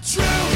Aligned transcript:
the 0.00 0.51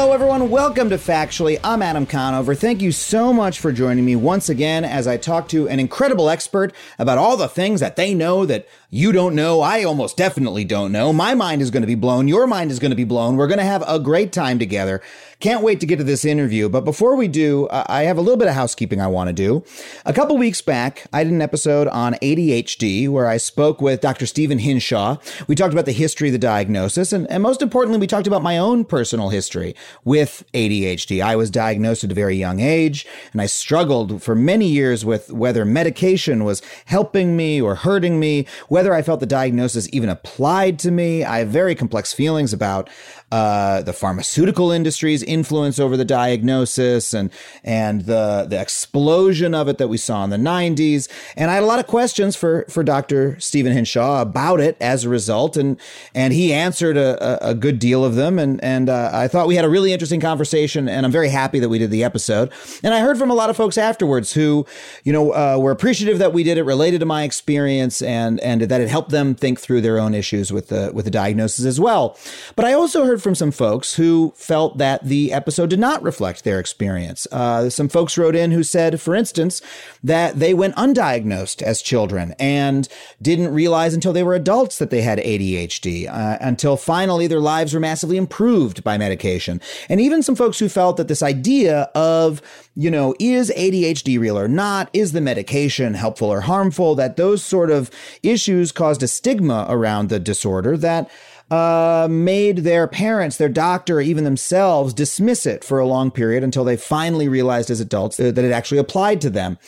Hello, 0.00 0.12
everyone. 0.12 0.48
Welcome 0.48 0.90
to 0.90 0.96
Factually. 0.96 1.58
I'm 1.64 1.82
Adam 1.82 2.06
Conover. 2.06 2.54
Thank 2.54 2.80
you 2.80 2.92
so 2.92 3.32
much 3.32 3.58
for 3.58 3.72
joining 3.72 4.04
me 4.04 4.14
once 4.14 4.48
again 4.48 4.84
as 4.84 5.08
I 5.08 5.16
talk 5.16 5.48
to 5.48 5.68
an 5.68 5.80
incredible 5.80 6.30
expert 6.30 6.72
about 7.00 7.18
all 7.18 7.36
the 7.36 7.48
things 7.48 7.80
that 7.80 7.96
they 7.96 8.14
know 8.14 8.46
that 8.46 8.68
you 8.90 9.10
don't 9.10 9.34
know. 9.34 9.60
I 9.60 9.82
almost 9.82 10.16
definitely 10.16 10.64
don't 10.64 10.92
know. 10.92 11.12
My 11.12 11.34
mind 11.34 11.62
is 11.62 11.72
going 11.72 11.82
to 11.82 11.88
be 11.88 11.96
blown. 11.96 12.28
Your 12.28 12.46
mind 12.46 12.70
is 12.70 12.78
going 12.78 12.92
to 12.92 12.96
be 12.96 13.02
blown. 13.02 13.34
We're 13.36 13.48
going 13.48 13.58
to 13.58 13.64
have 13.64 13.82
a 13.88 13.98
great 13.98 14.30
time 14.30 14.60
together. 14.60 15.02
Can't 15.40 15.62
wait 15.62 15.78
to 15.78 15.86
get 15.86 15.98
to 15.98 16.04
this 16.04 16.24
interview. 16.24 16.68
But 16.68 16.84
before 16.84 17.14
we 17.14 17.28
do, 17.28 17.68
I 17.70 18.02
have 18.02 18.18
a 18.18 18.20
little 18.20 18.36
bit 18.36 18.48
of 18.48 18.54
housekeeping 18.54 19.00
I 19.00 19.06
want 19.06 19.28
to 19.28 19.32
do. 19.32 19.62
A 20.04 20.12
couple 20.12 20.36
weeks 20.36 20.60
back, 20.60 21.06
I 21.12 21.22
did 21.22 21.32
an 21.32 21.40
episode 21.40 21.86
on 21.86 22.14
ADHD 22.14 23.08
where 23.08 23.28
I 23.28 23.36
spoke 23.36 23.80
with 23.80 24.00
Dr. 24.00 24.26
Stephen 24.26 24.58
Hinshaw. 24.58 25.18
We 25.46 25.54
talked 25.54 25.72
about 25.72 25.84
the 25.84 25.92
history 25.92 26.30
of 26.30 26.32
the 26.32 26.38
diagnosis, 26.38 27.12
and, 27.12 27.30
and 27.30 27.40
most 27.40 27.62
importantly, 27.62 28.00
we 28.00 28.08
talked 28.08 28.26
about 28.26 28.42
my 28.42 28.58
own 28.58 28.84
personal 28.84 29.28
history 29.28 29.76
with 30.04 30.42
ADHD. 30.54 31.22
I 31.22 31.36
was 31.36 31.52
diagnosed 31.52 32.02
at 32.02 32.10
a 32.10 32.14
very 32.14 32.34
young 32.34 32.58
age, 32.58 33.06
and 33.32 33.40
I 33.40 33.46
struggled 33.46 34.20
for 34.20 34.34
many 34.34 34.66
years 34.66 35.04
with 35.04 35.30
whether 35.30 35.64
medication 35.64 36.42
was 36.42 36.62
helping 36.86 37.36
me 37.36 37.60
or 37.60 37.76
hurting 37.76 38.18
me, 38.18 38.44
whether 38.66 38.92
I 38.92 39.02
felt 39.02 39.20
the 39.20 39.26
diagnosis 39.26 39.88
even 39.92 40.08
applied 40.08 40.80
to 40.80 40.90
me. 40.90 41.22
I 41.22 41.38
have 41.38 41.48
very 41.48 41.76
complex 41.76 42.12
feelings 42.12 42.52
about 42.52 42.90
uh, 43.30 43.82
the 43.82 43.92
pharmaceutical 43.92 44.70
industry's 44.70 45.22
influence 45.22 45.78
over 45.78 45.96
the 45.96 46.04
diagnosis 46.04 47.12
and 47.12 47.30
and 47.62 48.02
the 48.02 48.46
the 48.48 48.60
explosion 48.60 49.54
of 49.54 49.68
it 49.68 49.78
that 49.78 49.88
we 49.88 49.98
saw 49.98 50.24
in 50.24 50.30
the 50.30 50.36
90s. 50.36 51.08
And 51.36 51.50
I 51.50 51.54
had 51.54 51.62
a 51.62 51.66
lot 51.66 51.78
of 51.78 51.86
questions 51.86 52.36
for 52.36 52.64
for 52.70 52.82
Dr. 52.82 53.38
Stephen 53.38 53.72
Hinshaw 53.72 54.22
about 54.22 54.60
it 54.60 54.76
as 54.80 55.04
a 55.04 55.08
result, 55.08 55.56
and 55.56 55.78
and 56.14 56.32
he 56.32 56.52
answered 56.54 56.96
a, 56.96 57.46
a, 57.46 57.50
a 57.50 57.54
good 57.54 57.78
deal 57.78 58.04
of 58.04 58.14
them. 58.14 58.38
And 58.38 58.62
and 58.64 58.88
uh, 58.88 59.10
I 59.12 59.28
thought 59.28 59.46
we 59.46 59.56
had 59.56 59.64
a 59.64 59.68
really 59.68 59.92
interesting 59.92 60.20
conversation, 60.20 60.88
and 60.88 61.04
I'm 61.04 61.12
very 61.12 61.28
happy 61.28 61.58
that 61.58 61.68
we 61.68 61.78
did 61.78 61.90
the 61.90 62.04
episode. 62.04 62.50
And 62.82 62.94
I 62.94 63.00
heard 63.00 63.18
from 63.18 63.30
a 63.30 63.34
lot 63.34 63.50
of 63.50 63.56
folks 63.56 63.76
afterwards 63.76 64.32
who, 64.32 64.64
you 65.04 65.12
know, 65.12 65.32
uh, 65.32 65.58
were 65.60 65.70
appreciative 65.70 66.18
that 66.18 66.32
we 66.32 66.44
did 66.44 66.56
it, 66.56 66.62
related 66.62 67.00
to 67.00 67.06
my 67.06 67.24
experience, 67.24 68.00
and 68.00 68.40
and 68.40 68.62
that 68.62 68.80
it 68.80 68.88
helped 68.88 69.10
them 69.10 69.34
think 69.34 69.60
through 69.60 69.82
their 69.82 69.98
own 69.98 70.14
issues 70.14 70.50
with 70.50 70.68
the 70.68 70.90
with 70.94 71.04
the 71.04 71.10
diagnosis 71.10 71.66
as 71.66 71.78
well. 71.78 72.16
But 72.56 72.64
I 72.64 72.72
also 72.72 73.04
heard 73.04 73.17
from 73.22 73.34
some 73.34 73.50
folks 73.50 73.94
who 73.94 74.32
felt 74.36 74.78
that 74.78 75.04
the 75.04 75.32
episode 75.32 75.70
did 75.70 75.78
not 75.78 76.02
reflect 76.02 76.44
their 76.44 76.58
experience. 76.58 77.26
Uh, 77.30 77.68
some 77.70 77.88
folks 77.88 78.16
wrote 78.16 78.36
in 78.36 78.50
who 78.50 78.62
said, 78.62 79.00
for 79.00 79.14
instance, 79.14 79.60
that 80.02 80.38
they 80.38 80.54
went 80.54 80.76
undiagnosed 80.76 81.62
as 81.62 81.82
children 81.82 82.34
and 82.38 82.88
didn't 83.20 83.52
realize 83.52 83.94
until 83.94 84.12
they 84.12 84.22
were 84.22 84.34
adults 84.34 84.78
that 84.78 84.90
they 84.90 85.02
had 85.02 85.18
ADHD, 85.18 86.08
uh, 86.08 86.38
until 86.40 86.76
finally 86.76 87.26
their 87.26 87.40
lives 87.40 87.74
were 87.74 87.80
massively 87.80 88.16
improved 88.16 88.82
by 88.84 88.98
medication. 88.98 89.60
And 89.88 90.00
even 90.00 90.22
some 90.22 90.36
folks 90.36 90.58
who 90.58 90.68
felt 90.68 90.96
that 90.96 91.08
this 91.08 91.22
idea 91.22 91.90
of, 91.94 92.42
you 92.74 92.90
know, 92.90 93.14
is 93.18 93.50
ADHD 93.56 94.18
real 94.18 94.38
or 94.38 94.48
not? 94.48 94.90
Is 94.92 95.12
the 95.12 95.20
medication 95.20 95.94
helpful 95.94 96.32
or 96.32 96.42
harmful? 96.42 96.94
That 96.94 97.16
those 97.16 97.42
sort 97.42 97.70
of 97.70 97.90
issues 98.22 98.72
caused 98.72 99.02
a 99.02 99.08
stigma 99.08 99.66
around 99.68 100.08
the 100.08 100.20
disorder 100.20 100.76
that 100.76 101.10
uh, 101.50 102.08
made 102.10 102.58
their 102.58 102.86
parents, 102.86 103.36
their 103.36 103.48
doctor, 103.48 104.00
even 104.00 104.24
themselves 104.24 104.92
dismiss 104.92 105.46
it 105.46 105.64
for 105.64 105.78
a 105.78 105.86
long 105.86 106.10
period 106.10 106.44
until 106.44 106.64
they 106.64 106.76
finally 106.76 107.28
realized 107.28 107.70
as 107.70 107.80
adults 107.80 108.18
that 108.18 108.38
it 108.38 108.52
actually 108.52 108.78
applied 108.78 109.20
to 109.20 109.30
them. 109.30 109.58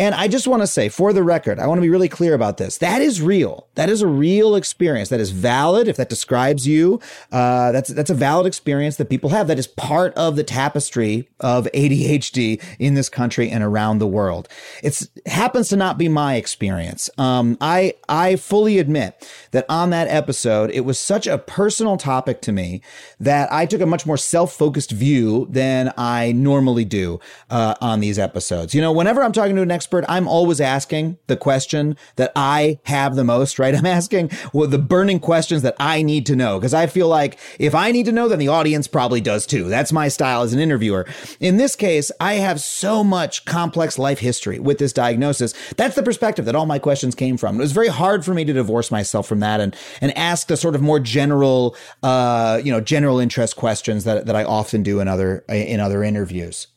And 0.00 0.14
I 0.14 0.28
just 0.28 0.46
want 0.46 0.62
to 0.62 0.66
say, 0.68 0.88
for 0.88 1.12
the 1.12 1.24
record, 1.24 1.58
I 1.58 1.66
want 1.66 1.78
to 1.78 1.82
be 1.82 1.88
really 1.88 2.08
clear 2.08 2.32
about 2.32 2.56
this. 2.56 2.78
That 2.78 3.02
is 3.02 3.20
real. 3.20 3.66
That 3.74 3.88
is 3.88 4.00
a 4.00 4.06
real 4.06 4.54
experience. 4.54 5.08
That 5.08 5.18
is 5.18 5.32
valid. 5.32 5.88
If 5.88 5.96
that 5.96 6.08
describes 6.08 6.68
you, 6.68 7.00
uh, 7.32 7.72
that's 7.72 7.88
that's 7.90 8.10
a 8.10 8.14
valid 8.14 8.46
experience 8.46 8.96
that 8.96 9.10
people 9.10 9.30
have. 9.30 9.48
That 9.48 9.58
is 9.58 9.66
part 9.66 10.14
of 10.14 10.36
the 10.36 10.44
tapestry 10.44 11.28
of 11.40 11.66
ADHD 11.74 12.62
in 12.78 12.94
this 12.94 13.08
country 13.08 13.50
and 13.50 13.64
around 13.64 13.98
the 13.98 14.06
world. 14.06 14.48
It 14.84 15.02
happens 15.26 15.68
to 15.70 15.76
not 15.76 15.98
be 15.98 16.08
my 16.08 16.36
experience. 16.36 17.10
Um, 17.18 17.58
I 17.60 17.94
I 18.08 18.36
fully 18.36 18.78
admit 18.78 19.28
that 19.50 19.66
on 19.68 19.90
that 19.90 20.06
episode, 20.06 20.70
it 20.70 20.82
was 20.82 21.00
such 21.00 21.17
a 21.26 21.38
personal 21.38 21.96
topic 21.96 22.40
to 22.42 22.52
me 22.52 22.82
that 23.20 23.52
I 23.52 23.66
took 23.66 23.80
a 23.80 23.86
much 23.86 24.06
more 24.06 24.16
self 24.16 24.52
focused 24.52 24.90
view 24.90 25.46
than 25.50 25.92
I 25.96 26.32
normally 26.32 26.84
do 26.84 27.20
uh, 27.50 27.74
on 27.80 28.00
these 28.00 28.18
episodes. 28.18 28.74
You 28.74 28.80
know, 28.80 28.92
whenever 28.92 29.22
I'm 29.22 29.32
talking 29.32 29.56
to 29.56 29.62
an 29.62 29.70
expert, 29.70 30.04
I'm 30.08 30.28
always 30.28 30.60
asking 30.60 31.18
the 31.26 31.36
question 31.36 31.96
that 32.16 32.32
I 32.36 32.78
have 32.84 33.16
the 33.16 33.24
most, 33.24 33.58
right? 33.58 33.74
I'm 33.78 33.86
asking 33.86 34.30
well, 34.52 34.68
the 34.68 34.78
burning 34.78 35.20
questions 35.20 35.62
that 35.62 35.76
I 35.78 36.02
need 36.02 36.26
to 36.26 36.36
know 36.36 36.58
because 36.58 36.74
I 36.74 36.86
feel 36.86 37.08
like 37.08 37.38
if 37.58 37.74
I 37.74 37.92
need 37.92 38.06
to 38.06 38.12
know, 38.12 38.28
then 38.28 38.38
the 38.38 38.48
audience 38.48 38.86
probably 38.86 39.20
does 39.20 39.46
too. 39.46 39.64
That's 39.68 39.92
my 39.92 40.08
style 40.08 40.42
as 40.42 40.52
an 40.52 40.60
interviewer. 40.60 41.06
In 41.40 41.56
this 41.56 41.76
case, 41.76 42.10
I 42.20 42.34
have 42.34 42.60
so 42.60 43.02
much 43.02 43.44
complex 43.44 43.98
life 43.98 44.18
history 44.18 44.58
with 44.58 44.78
this 44.78 44.92
diagnosis. 44.92 45.54
That's 45.76 45.94
the 45.96 46.02
perspective 46.02 46.44
that 46.44 46.54
all 46.54 46.66
my 46.66 46.78
questions 46.78 47.14
came 47.14 47.36
from. 47.36 47.56
It 47.56 47.62
was 47.62 47.72
very 47.72 47.88
hard 47.88 48.24
for 48.24 48.34
me 48.34 48.44
to 48.44 48.52
divorce 48.52 48.90
myself 48.90 49.26
from 49.26 49.40
that 49.40 49.60
and 49.60 49.76
and 50.00 50.16
ask 50.16 50.48
the 50.48 50.56
sort 50.56 50.74
of 50.74 50.82
more 50.82 51.00
general, 51.08 51.76
uh, 52.02 52.60
you 52.62 52.70
know, 52.70 52.80
general 52.80 53.18
interest 53.18 53.56
questions 53.56 54.04
that 54.04 54.26
that 54.26 54.36
I 54.36 54.44
often 54.44 54.82
do 54.82 55.00
in 55.00 55.08
other 55.08 55.44
in 55.48 55.80
other 55.80 56.02
interviews. 56.02 56.68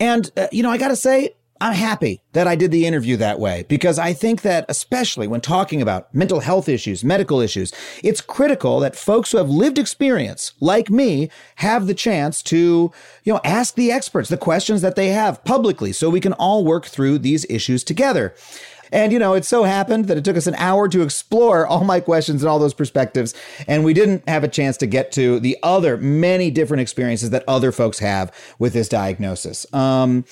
And 0.00 0.30
uh, 0.36 0.48
you 0.52 0.62
know, 0.62 0.70
I 0.70 0.78
got 0.78 0.88
to 0.88 0.96
say, 0.96 1.34
I'm 1.60 1.72
happy 1.72 2.20
that 2.32 2.48
I 2.48 2.56
did 2.56 2.72
the 2.72 2.84
interview 2.84 3.16
that 3.18 3.38
way 3.38 3.64
because 3.68 3.98
I 3.98 4.12
think 4.12 4.42
that, 4.42 4.66
especially 4.68 5.28
when 5.28 5.40
talking 5.40 5.80
about 5.80 6.12
mental 6.12 6.40
health 6.40 6.68
issues, 6.68 7.04
medical 7.04 7.40
issues, 7.40 7.72
it's 8.02 8.20
critical 8.20 8.80
that 8.80 8.96
folks 8.96 9.30
who 9.30 9.38
have 9.38 9.48
lived 9.48 9.78
experience, 9.78 10.52
like 10.60 10.90
me, 10.90 11.30
have 11.56 11.86
the 11.86 11.94
chance 11.94 12.42
to, 12.44 12.92
you 13.22 13.32
know, 13.32 13.40
ask 13.44 13.76
the 13.76 13.92
experts 13.92 14.28
the 14.28 14.36
questions 14.36 14.82
that 14.82 14.96
they 14.96 15.08
have 15.08 15.44
publicly 15.44 15.92
so 15.92 16.10
we 16.10 16.20
can 16.20 16.32
all 16.34 16.64
work 16.64 16.86
through 16.86 17.18
these 17.18 17.46
issues 17.48 17.84
together. 17.84 18.34
And, 18.94 19.12
you 19.12 19.18
know, 19.18 19.34
it 19.34 19.44
so 19.44 19.64
happened 19.64 20.06
that 20.06 20.16
it 20.16 20.24
took 20.24 20.36
us 20.36 20.46
an 20.46 20.54
hour 20.54 20.88
to 20.88 21.02
explore 21.02 21.66
all 21.66 21.82
my 21.82 21.98
questions 21.98 22.42
and 22.42 22.48
all 22.48 22.60
those 22.60 22.72
perspectives. 22.72 23.34
And 23.66 23.84
we 23.84 23.92
didn't 23.92 24.26
have 24.28 24.44
a 24.44 24.48
chance 24.48 24.76
to 24.78 24.86
get 24.86 25.10
to 25.12 25.40
the 25.40 25.58
other 25.64 25.96
many 25.96 26.50
different 26.50 26.80
experiences 26.80 27.30
that 27.30 27.42
other 27.48 27.72
folks 27.72 27.98
have 27.98 28.32
with 28.60 28.72
this 28.72 28.88
diagnosis. 28.88 29.66
Um, 29.74 30.24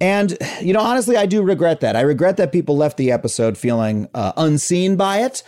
and, 0.00 0.36
you 0.62 0.72
know, 0.72 0.80
honestly, 0.80 1.16
I 1.16 1.26
do 1.26 1.42
regret 1.42 1.80
that. 1.80 1.94
I 1.94 2.00
regret 2.00 2.38
that 2.38 2.52
people 2.52 2.76
left 2.76 2.96
the 2.96 3.12
episode 3.12 3.58
feeling 3.58 4.08
uh, 4.14 4.32
unseen 4.36 4.96
by 4.96 5.18
it. 5.18 5.42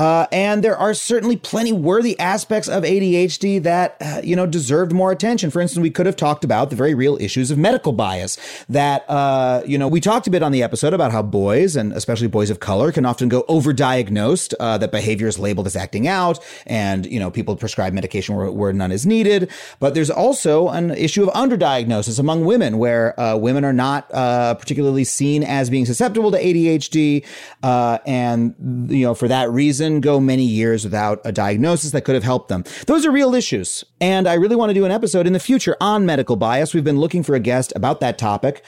Uh, 0.00 0.26
and 0.32 0.64
there 0.64 0.78
are 0.78 0.94
certainly 0.94 1.36
plenty 1.36 1.72
worthy 1.72 2.18
aspects 2.18 2.70
of 2.70 2.84
ADHD 2.84 3.62
that, 3.62 3.98
uh, 4.00 4.22
you 4.24 4.34
know, 4.34 4.46
deserved 4.46 4.92
more 4.92 5.12
attention. 5.12 5.50
For 5.50 5.60
instance, 5.60 5.82
we 5.82 5.90
could 5.90 6.06
have 6.06 6.16
talked 6.16 6.42
about 6.42 6.70
the 6.70 6.76
very 6.76 6.94
real 6.94 7.18
issues 7.20 7.50
of 7.50 7.58
medical 7.58 7.92
bias 7.92 8.38
that, 8.70 9.04
uh, 9.10 9.60
you 9.66 9.76
know, 9.76 9.86
we 9.86 10.00
talked 10.00 10.26
a 10.26 10.30
bit 10.30 10.42
on 10.42 10.52
the 10.52 10.62
episode 10.62 10.94
about 10.94 11.12
how 11.12 11.20
boys 11.20 11.76
and 11.76 11.92
especially 11.92 12.28
boys 12.28 12.48
of 12.48 12.60
color 12.60 12.90
can 12.92 13.04
often 13.04 13.28
go 13.28 13.42
overdiagnosed, 13.42 14.54
uh, 14.58 14.78
that 14.78 14.90
behavior 14.90 15.28
is 15.28 15.38
labeled 15.38 15.66
as 15.66 15.76
acting 15.76 16.08
out 16.08 16.38
and, 16.66 17.04
you 17.04 17.20
know, 17.20 17.30
people 17.30 17.54
prescribe 17.54 17.92
medication 17.92 18.36
where, 18.36 18.50
where 18.50 18.72
none 18.72 18.92
is 18.92 19.04
needed. 19.04 19.50
But 19.80 19.92
there's 19.92 20.08
also 20.08 20.68
an 20.68 20.92
issue 20.92 21.28
of 21.28 21.34
underdiagnosis 21.34 22.18
among 22.18 22.46
women 22.46 22.78
where 22.78 23.20
uh, 23.20 23.36
women 23.36 23.66
are 23.66 23.74
not 23.74 24.10
uh, 24.14 24.54
particularly 24.54 25.04
seen 25.04 25.42
as 25.42 25.68
being 25.68 25.84
susceptible 25.84 26.30
to 26.30 26.42
ADHD. 26.42 27.22
and, 27.62 28.54
you 28.90 29.04
know, 29.04 29.14
for 29.14 29.28
that 29.28 29.50
reason, 29.50 29.89
go 29.98 30.20
many 30.20 30.44
years 30.44 30.84
without 30.84 31.20
a 31.24 31.32
diagnosis 31.32 31.90
that 31.90 32.02
could 32.02 32.14
have 32.14 32.22
helped 32.22 32.48
them. 32.48 32.62
Those 32.86 33.04
are 33.04 33.10
real 33.10 33.34
issues. 33.34 33.84
And 34.00 34.28
I 34.28 34.34
really 34.34 34.54
want 34.54 34.70
to 34.70 34.74
do 34.74 34.84
an 34.84 34.92
episode 34.92 35.26
in 35.26 35.32
the 35.32 35.40
future 35.40 35.76
on 35.80 36.06
medical 36.06 36.36
bias. 36.36 36.72
We've 36.72 36.84
been 36.84 37.00
looking 37.00 37.24
for 37.24 37.34
a 37.34 37.40
guest 37.40 37.72
about 37.74 37.98
that 38.00 38.18
topic. 38.18 38.62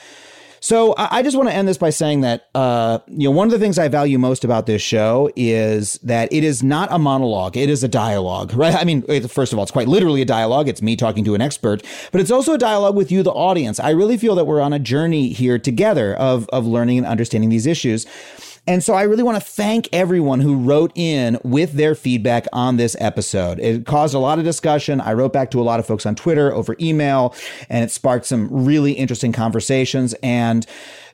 So 0.63 0.95
I 0.97 1.23
just 1.23 1.35
want 1.35 1.49
to 1.49 1.53
end 1.53 1.67
this 1.67 1.77
by 1.77 1.89
saying 1.89 2.21
that 2.21 2.47
uh, 2.55 2.99
you 3.07 3.27
know 3.27 3.31
one 3.31 3.47
of 3.47 3.51
the 3.51 3.59
things 3.59 3.77
I 3.77 3.89
value 3.89 4.17
most 4.17 4.45
about 4.45 4.65
this 4.65 4.81
show 4.81 5.29
is 5.35 5.99
that 6.03 6.31
it 6.31 6.45
is 6.45 6.63
not 6.63 6.87
a 6.89 6.97
monologue; 6.97 7.57
it 7.57 7.67
is 7.67 7.83
a 7.83 7.89
dialogue, 7.89 8.53
right? 8.53 8.73
I 8.73 8.85
mean, 8.85 9.01
first 9.27 9.51
of 9.51 9.59
all, 9.59 9.63
it's 9.63 9.73
quite 9.73 9.89
literally 9.89 10.21
a 10.21 10.25
dialogue. 10.25 10.69
It's 10.69 10.81
me 10.81 10.95
talking 10.95 11.25
to 11.25 11.35
an 11.35 11.41
expert, 11.41 11.83
but 12.13 12.21
it's 12.21 12.31
also 12.31 12.53
a 12.53 12.57
dialogue 12.57 12.95
with 12.95 13.11
you, 13.11 13.23
the 13.23 13.31
audience. 13.33 13.77
I 13.77 13.89
really 13.89 14.15
feel 14.15 14.35
that 14.35 14.45
we're 14.45 14.61
on 14.61 14.71
a 14.71 14.79
journey 14.79 15.33
here 15.33 15.59
together 15.59 16.15
of 16.15 16.47
of 16.53 16.65
learning 16.65 16.99
and 16.99 17.07
understanding 17.07 17.49
these 17.49 17.65
issues. 17.65 18.05
And 18.65 18.81
so 18.81 18.93
I 18.93 19.03
really 19.03 19.23
want 19.23 19.35
to 19.35 19.45
thank 19.45 19.89
everyone 19.91 20.39
who 20.39 20.55
wrote 20.55 20.93
in 20.95 21.37
with 21.43 21.73
their 21.73 21.95
feedback 21.95 22.47
on 22.53 22.77
this 22.77 22.95
episode. 22.99 23.59
It 23.59 23.85
caused 23.85 24.15
a 24.15 24.19
lot 24.19 24.39
of 24.39 24.45
discussion. 24.45 25.01
I 25.01 25.13
wrote 25.13 25.33
back 25.33 25.51
to 25.51 25.59
a 25.59 25.63
lot 25.63 25.81
of 25.81 25.85
folks 25.85 26.05
on 26.05 26.15
Twitter 26.15 26.53
over 26.53 26.77
email, 26.79 27.35
and 27.67 27.83
it 27.83 27.91
sparked 27.91 28.25
some 28.25 28.47
really 28.65 28.93
interesting 28.93 29.33
conversations. 29.33 30.15
And, 30.23 30.65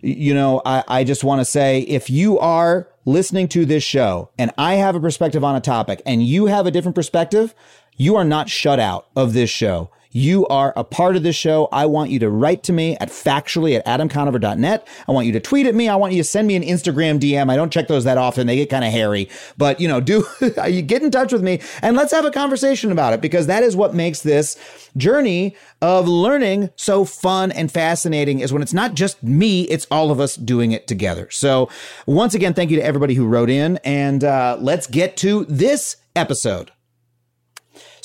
you 0.01 0.33
know, 0.33 0.61
I, 0.63 0.83
I 0.87 1.03
just 1.03 1.23
want 1.23 1.41
to 1.41 1.45
say 1.45 1.81
if 1.81 2.07
you 2.07 2.37
are 2.37 2.87
listening 3.05 3.47
to 3.47 3.65
this 3.65 3.83
show 3.83 4.29
and 4.37 4.51
I 4.55 4.75
have 4.75 4.95
a 4.95 4.99
perspective 4.99 5.43
on 5.43 5.55
a 5.55 5.61
topic 5.61 6.03
and 6.05 6.23
you 6.23 6.45
have 6.45 6.67
a 6.67 6.71
different 6.71 6.93
perspective, 6.93 7.55
you 7.97 8.15
are 8.15 8.23
not 8.23 8.47
shut 8.47 8.79
out 8.79 9.07
of 9.15 9.33
this 9.33 9.49
show. 9.49 9.89
You 10.11 10.47
are 10.47 10.73
a 10.75 10.83
part 10.83 11.15
of 11.15 11.21
this 11.21 11.35
show. 11.35 11.69
I 11.71 11.85
want 11.85 12.09
you 12.09 12.17
to 12.19 12.29
write 12.29 12.63
to 12.63 12.73
me 12.73 12.97
at 12.97 13.09
factually 13.09 13.77
at 13.77 13.85
adamconover.net. 13.85 14.87
I 15.07 15.11
want 15.11 15.27
you 15.27 15.33
to 15.33 15.39
tweet 15.39 15.67
at 15.67 15.75
me. 15.75 15.87
I 15.87 15.95
want 15.95 16.13
you 16.13 16.19
to 16.19 16.27
send 16.27 16.47
me 16.47 16.55
an 16.55 16.63
Instagram 16.63 17.19
DM. 17.19 17.51
I 17.51 17.55
don't 17.55 17.71
check 17.71 17.87
those 17.87 18.05
that 18.05 18.17
often. 18.17 18.47
They 18.47 18.55
get 18.55 18.71
kind 18.71 18.83
of 18.83 18.91
hairy, 18.91 19.29
but 19.57 19.79
you 19.79 19.87
know, 19.87 20.01
do 20.01 20.25
you 20.67 20.81
get 20.81 21.03
in 21.03 21.11
touch 21.11 21.31
with 21.31 21.43
me 21.43 21.61
and 21.83 21.95
let's 21.95 22.11
have 22.11 22.25
a 22.25 22.31
conversation 22.31 22.91
about 22.91 23.13
it 23.13 23.21
because 23.21 23.45
that 23.47 23.61
is 23.61 23.75
what 23.75 23.93
makes 23.93 24.21
this 24.21 24.57
journey 24.97 25.55
of 25.81 26.07
learning 26.07 26.71
so 26.75 27.05
fun 27.05 27.51
and 27.51 27.71
fascinating 27.71 28.39
is 28.39 28.51
when 28.51 28.63
it's 28.63 28.73
not 28.73 28.95
just 28.95 29.21
me, 29.21 29.63
it's 29.63 29.85
all 29.91 30.09
of 30.09 30.19
us 30.19 30.35
doing 30.35 30.71
it 30.71 30.87
together. 30.87 31.29
So 31.29 31.69
once 32.07 32.33
again, 32.33 32.55
thank 32.55 32.71
you 32.71 32.77
to 32.77 32.83
everybody 32.83 33.13
who 33.13 33.27
wrote 33.27 33.49
in 33.51 33.77
and 33.83 34.23
uh, 34.23 34.57
let's 34.59 34.87
get 34.87 35.17
to 35.17 35.45
this 35.45 35.97
episode. 36.15 36.71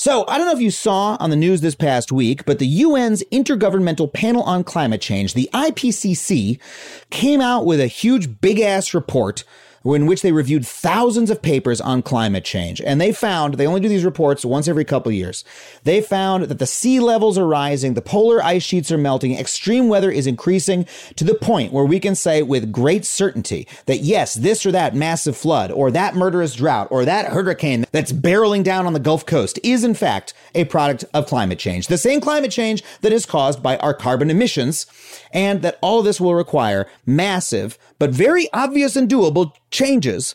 So, 0.05 0.23
I 0.27 0.37
don't 0.37 0.45
know 0.45 0.53
if 0.53 0.61
you 0.61 0.69
saw 0.69 1.17
on 1.19 1.31
the 1.31 1.35
news 1.35 1.61
this 1.61 1.73
past 1.73 2.11
week, 2.11 2.45
but 2.45 2.59
the 2.59 2.83
UN's 2.83 3.23
Intergovernmental 3.31 4.13
Panel 4.13 4.43
on 4.43 4.63
Climate 4.63 5.01
Change, 5.01 5.33
the 5.33 5.49
IPCC, 5.51 6.59
came 7.09 7.41
out 7.41 7.65
with 7.65 7.79
a 7.79 7.87
huge 7.87 8.39
big 8.39 8.59
ass 8.59 8.93
report 8.93 9.43
in 9.93 10.07
which 10.07 10.23
they 10.23 10.31
reviewed 10.31 10.65
thousands 10.65 11.29
of 11.29 11.41
papers 11.41 11.79
on 11.79 12.01
climate 12.01 12.43
change. 12.43 12.81
And 12.81 12.99
they 12.99 13.11
found, 13.11 13.55
they 13.55 13.67
only 13.67 13.81
do 13.81 13.89
these 13.89 14.05
reports 14.05 14.43
once 14.43 14.67
every 14.67 14.85
couple 14.85 15.11
years. 15.11 15.43
They 15.83 16.01
found 16.01 16.45
that 16.45 16.59
the 16.59 16.65
sea 16.65 16.99
levels 16.99 17.37
are 17.37 17.45
rising, 17.45 17.93
the 17.93 18.01
polar 18.01 18.43
ice 18.43 18.63
sheets 18.63 18.91
are 18.91 18.97
melting, 18.97 19.37
extreme 19.37 19.87
weather 19.87 20.09
is 20.09 20.25
increasing 20.25 20.87
to 21.17 21.23
the 21.23 21.35
point 21.35 21.73
where 21.73 21.85
we 21.85 21.99
can 21.99 22.15
say 22.15 22.41
with 22.41 22.71
great 22.71 23.05
certainty 23.05 23.67
that 23.85 23.99
yes, 23.99 24.33
this 24.33 24.65
or 24.65 24.71
that 24.71 24.95
massive 24.95 25.37
flood, 25.37 25.71
or 25.71 25.91
that 25.91 26.15
murderous 26.15 26.55
drought, 26.55 26.87
or 26.89 27.05
that 27.05 27.31
hurricane 27.31 27.85
that's 27.91 28.11
barreling 28.11 28.63
down 28.63 28.87
on 28.87 28.93
the 28.93 28.99
Gulf 28.99 29.25
Coast 29.25 29.59
is 29.63 29.83
in 29.83 29.93
fact 29.93 30.33
a 30.55 30.65
product 30.65 31.03
of 31.13 31.27
climate 31.27 31.59
change. 31.59 31.87
The 31.87 31.97
same 31.97 32.21
climate 32.21 32.51
change 32.51 32.83
that 33.01 33.11
is 33.11 33.25
caused 33.25 33.61
by 33.61 33.77
our 33.77 33.93
carbon 33.93 34.29
emissions, 34.29 34.85
and 35.31 35.61
that 35.61 35.77
all 35.81 36.01
this 36.01 36.21
will 36.21 36.35
require 36.35 36.87
massive, 37.05 37.77
but 37.99 38.11
very 38.11 38.47
obvious 38.53 38.95
and 38.95 39.09
doable 39.09 39.53
changes. 39.75 40.33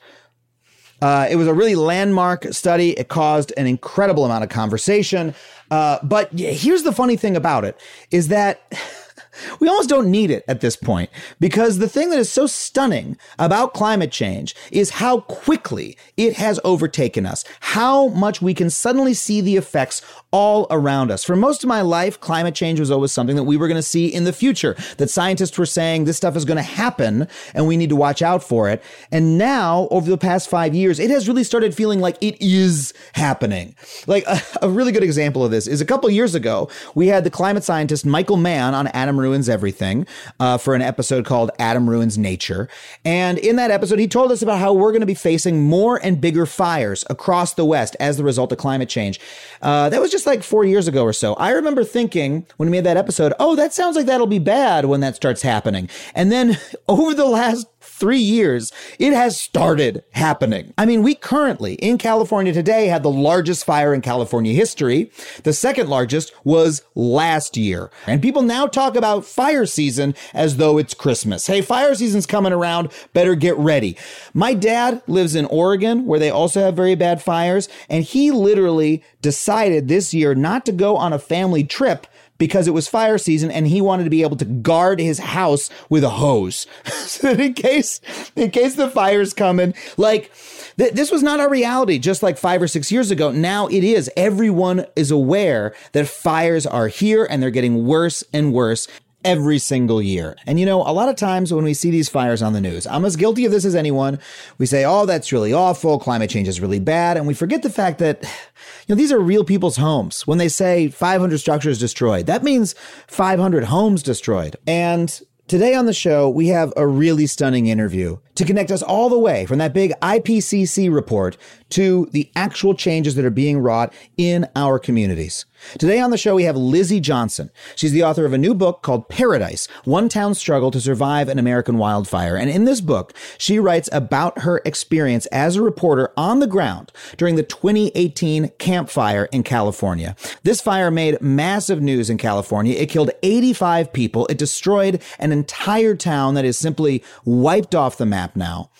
Uh, 1.02 1.26
it 1.30 1.36
was 1.36 1.48
a 1.48 1.54
really 1.54 1.74
landmark 1.74 2.44
study. 2.52 2.90
It 2.90 3.08
caused 3.08 3.52
an 3.56 3.66
incredible 3.66 4.24
amount 4.24 4.44
of 4.44 4.50
conversation. 4.50 5.34
Uh, 5.70 5.98
but 6.02 6.30
here's 6.38 6.82
the 6.82 6.92
funny 6.92 7.16
thing 7.16 7.36
about 7.36 7.64
it 7.64 7.80
is 8.10 8.28
that 8.28 8.60
we 9.60 9.68
almost 9.68 9.88
don't 9.88 10.10
need 10.10 10.30
it 10.30 10.44
at 10.46 10.60
this 10.60 10.76
point 10.76 11.10
because 11.38 11.78
the 11.78 11.88
thing 11.88 12.10
that 12.10 12.18
is 12.18 12.30
so 12.30 12.46
stunning 12.46 13.16
about 13.38 13.72
climate 13.72 14.12
change 14.12 14.54
is 14.70 14.90
how 14.90 15.20
quickly 15.20 15.96
it 16.16 16.34
has 16.34 16.60
overtaken 16.64 17.24
us, 17.24 17.44
how 17.60 18.08
much 18.08 18.42
we 18.42 18.52
can 18.52 18.68
suddenly 18.68 19.14
see 19.14 19.40
the 19.40 19.56
effects 19.56 20.02
all 20.32 20.66
around 20.70 21.10
us. 21.10 21.24
For 21.24 21.34
most 21.34 21.64
of 21.64 21.68
my 21.68 21.80
life, 21.80 22.20
climate 22.20 22.54
change 22.54 22.78
was 22.78 22.90
always 22.90 23.10
something 23.10 23.36
that 23.36 23.44
we 23.44 23.56
were 23.56 23.66
going 23.66 23.76
to 23.76 23.82
see 23.82 24.06
in 24.06 24.24
the 24.24 24.32
future, 24.32 24.76
that 24.98 25.10
scientists 25.10 25.58
were 25.58 25.66
saying 25.66 26.04
this 26.04 26.16
stuff 26.16 26.36
is 26.36 26.44
going 26.44 26.56
to 26.56 26.62
happen 26.62 27.26
and 27.52 27.66
we 27.66 27.76
need 27.76 27.88
to 27.88 27.96
watch 27.96 28.22
out 28.22 28.42
for 28.42 28.68
it. 28.68 28.82
And 29.10 29.38
now, 29.38 29.88
over 29.90 30.08
the 30.08 30.18
past 30.18 30.48
five 30.48 30.74
years, 30.74 31.00
it 31.00 31.10
has 31.10 31.26
really 31.26 31.42
started 31.42 31.74
feeling 31.74 32.00
like 32.00 32.16
it 32.20 32.40
is 32.40 32.94
happening. 33.14 33.74
Like 34.06 34.24
a, 34.26 34.40
a 34.62 34.68
really 34.68 34.92
good 34.92 35.02
example 35.02 35.44
of 35.44 35.50
this 35.50 35.66
is 35.66 35.80
a 35.80 35.84
couple 35.84 36.08
years 36.10 36.34
ago, 36.34 36.68
we 36.94 37.08
had 37.08 37.24
the 37.24 37.30
climate 37.30 37.64
scientist 37.64 38.06
Michael 38.06 38.36
Mann 38.36 38.74
on 38.74 38.86
Adam 38.88 39.18
Ruins 39.18 39.48
Everything 39.48 40.06
uh, 40.38 40.58
for 40.58 40.74
an 40.74 40.82
episode 40.82 41.24
called 41.24 41.50
Adam 41.58 41.90
Ruins 41.90 42.16
Nature. 42.16 42.68
And 43.04 43.38
in 43.38 43.56
that 43.56 43.70
episode, 43.70 43.98
he 43.98 44.06
told 44.06 44.30
us 44.30 44.42
about 44.42 44.58
how 44.58 44.72
we're 44.72 44.92
going 44.92 45.00
to 45.00 45.06
be 45.06 45.14
facing 45.14 45.62
more 45.62 45.96
and 45.96 46.20
bigger 46.20 46.46
fires 46.46 47.04
across 47.10 47.54
the 47.54 47.64
West 47.64 47.96
as 47.98 48.16
the 48.16 48.24
result 48.24 48.52
of 48.52 48.58
climate 48.58 48.88
change. 48.88 49.18
Uh, 49.60 49.88
that 49.88 50.00
was 50.00 50.10
just 50.10 50.19
like 50.26 50.42
four 50.42 50.64
years 50.64 50.88
ago 50.88 51.02
or 51.02 51.12
so. 51.12 51.34
I 51.34 51.50
remember 51.50 51.84
thinking 51.84 52.46
when 52.56 52.68
we 52.68 52.76
made 52.76 52.84
that 52.84 52.96
episode, 52.96 53.32
oh, 53.38 53.56
that 53.56 53.72
sounds 53.72 53.96
like 53.96 54.06
that'll 54.06 54.26
be 54.26 54.38
bad 54.38 54.86
when 54.86 55.00
that 55.00 55.16
starts 55.16 55.42
happening. 55.42 55.88
And 56.14 56.30
then 56.30 56.58
over 56.88 57.14
the 57.14 57.26
last 57.26 57.66
three 58.00 58.18
years, 58.18 58.72
it 58.98 59.12
has 59.12 59.38
started 59.38 60.02
happening. 60.12 60.72
I 60.78 60.86
mean, 60.86 61.02
we 61.02 61.14
currently 61.14 61.74
in 61.74 61.98
California 61.98 62.52
today 62.52 62.86
had 62.86 63.02
the 63.02 63.10
largest 63.10 63.64
fire 63.64 63.92
in 63.92 64.00
California 64.00 64.54
history. 64.54 65.12
The 65.44 65.52
second 65.52 65.88
largest 65.88 66.32
was 66.42 66.82
last 66.94 67.56
year. 67.56 67.90
And 68.06 68.22
people 68.22 68.42
now 68.42 68.66
talk 68.66 68.96
about 68.96 69.26
fire 69.26 69.66
season 69.66 70.14
as 70.32 70.56
though 70.56 70.78
it's 70.78 70.94
Christmas. 70.94 71.46
Hey, 71.46 71.60
fire 71.60 71.94
season's 71.94 72.26
coming 72.26 72.52
around. 72.52 72.90
Better 73.12 73.34
get 73.34 73.56
ready. 73.58 73.96
My 74.32 74.54
dad 74.54 75.02
lives 75.06 75.34
in 75.34 75.44
Oregon 75.44 76.06
where 76.06 76.18
they 76.18 76.30
also 76.30 76.60
have 76.60 76.74
very 76.74 76.94
bad 76.94 77.22
fires. 77.22 77.68
And 77.88 78.02
he 78.02 78.30
literally 78.30 79.04
decided 79.20 79.88
this 79.88 80.14
year 80.14 80.34
not 80.34 80.64
to 80.66 80.72
go 80.72 80.96
on 80.96 81.12
a 81.12 81.18
family 81.18 81.64
trip 81.64 82.06
because 82.40 82.66
it 82.66 82.72
was 82.72 82.88
fire 82.88 83.18
season 83.18 83.50
and 83.50 83.68
he 83.68 83.82
wanted 83.82 84.04
to 84.04 84.10
be 84.10 84.22
able 84.22 84.36
to 84.38 84.46
guard 84.46 84.98
his 84.98 85.18
house 85.18 85.68
with 85.90 86.02
a 86.02 86.08
hose. 86.08 86.66
so 87.04 87.30
in 87.30 87.52
case, 87.52 88.00
in 88.34 88.50
case 88.50 88.74
the 88.74 88.88
fire's 88.88 89.34
coming, 89.34 89.74
like 89.98 90.32
th- 90.78 90.94
this 90.94 91.12
was 91.12 91.22
not 91.22 91.38
our 91.38 91.50
reality 91.50 91.98
just 91.98 92.22
like 92.22 92.38
five 92.38 92.62
or 92.62 92.66
six 92.66 92.90
years 92.90 93.10
ago. 93.10 93.30
Now 93.30 93.68
it 93.68 93.84
is. 93.84 94.10
Everyone 94.16 94.86
is 94.96 95.10
aware 95.10 95.74
that 95.92 96.08
fires 96.08 96.66
are 96.66 96.88
here 96.88 97.26
and 97.28 97.42
they're 97.42 97.50
getting 97.50 97.86
worse 97.86 98.24
and 98.32 98.54
worse 98.54 98.88
every 99.24 99.58
single 99.58 100.00
year. 100.00 100.36
And 100.46 100.58
you 100.58 100.66
know, 100.66 100.82
a 100.82 100.92
lot 100.92 101.08
of 101.08 101.16
times 101.16 101.52
when 101.52 101.64
we 101.64 101.74
see 101.74 101.90
these 101.90 102.08
fires 102.08 102.42
on 102.42 102.52
the 102.52 102.60
news, 102.60 102.86
I'm 102.86 103.04
as 103.04 103.16
guilty 103.16 103.44
of 103.44 103.52
this 103.52 103.64
as 103.64 103.74
anyone. 103.74 104.18
We 104.58 104.66
say, 104.66 104.84
oh, 104.84 105.06
that's 105.06 105.32
really 105.32 105.52
awful. 105.52 105.98
Climate 105.98 106.30
change 106.30 106.48
is 106.48 106.60
really 106.60 106.80
bad. 106.80 107.16
And 107.16 107.26
we 107.26 107.34
forget 107.34 107.62
the 107.62 107.70
fact 107.70 107.98
that, 107.98 108.22
you 108.86 108.94
know, 108.94 108.96
these 108.96 109.12
are 109.12 109.20
real 109.20 109.44
people's 109.44 109.76
homes. 109.76 110.26
When 110.26 110.38
they 110.38 110.48
say 110.48 110.88
500 110.88 111.38
structures 111.38 111.78
destroyed, 111.78 112.26
that 112.26 112.42
means 112.42 112.74
500 113.06 113.64
homes 113.64 114.02
destroyed. 114.02 114.56
And 114.66 115.20
Today 115.50 115.74
on 115.74 115.86
the 115.86 115.92
show, 115.92 116.28
we 116.30 116.46
have 116.46 116.72
a 116.76 116.86
really 116.86 117.26
stunning 117.26 117.66
interview 117.66 118.18
to 118.40 118.46
connect 118.46 118.70
us 118.70 118.82
all 118.82 119.10
the 119.10 119.18
way 119.18 119.44
from 119.44 119.58
that 119.58 119.74
big 119.74 119.92
IPCC 120.00 120.90
report 120.92 121.36
to 121.68 122.08
the 122.12 122.30
actual 122.34 122.74
changes 122.74 123.14
that 123.14 123.24
are 123.24 123.30
being 123.30 123.58
wrought 123.58 123.92
in 124.16 124.48
our 124.56 124.78
communities. 124.78 125.44
Today 125.78 126.00
on 126.00 126.10
the 126.10 126.16
show, 126.16 126.36
we 126.36 126.44
have 126.44 126.56
Lizzie 126.56 127.00
Johnson. 127.00 127.50
She's 127.76 127.92
the 127.92 128.02
author 128.02 128.24
of 128.24 128.32
a 128.32 128.38
new 128.38 128.54
book 128.54 128.80
called 128.82 129.10
Paradise 129.10 129.66
One 129.84 130.08
Town 130.08 130.34
Struggle 130.34 130.70
to 130.70 130.80
Survive 130.80 131.28
an 131.28 131.38
American 131.38 131.76
Wildfire. 131.76 132.34
And 132.34 132.48
in 132.48 132.64
this 132.64 132.80
book, 132.80 133.12
she 133.36 133.58
writes 133.58 133.88
about 133.92 134.40
her 134.40 134.62
experience 134.64 135.26
as 135.26 135.56
a 135.56 135.62
reporter 135.62 136.10
on 136.16 136.40
the 136.40 136.46
ground 136.46 136.92
during 137.18 137.36
the 137.36 137.42
2018 137.42 138.48
Camp 138.58 138.88
Fire 138.88 139.26
in 139.32 139.42
California. 139.42 140.16
This 140.44 140.62
fire 140.62 140.90
made 140.90 141.20
massive 141.20 141.82
news 141.82 142.08
in 142.08 142.16
California. 142.16 142.74
It 142.74 142.88
killed 142.88 143.10
85 143.22 143.92
people, 143.92 144.26
it 144.28 144.38
destroyed 144.38 145.02
an 145.18 145.30
entire 145.30 145.94
town 145.94 146.34
that 146.34 146.46
is 146.46 146.56
simply 146.56 147.04
wiped 147.26 147.74
off 147.74 147.98
the 147.98 148.06
map 148.06 148.29
now. 148.36 148.70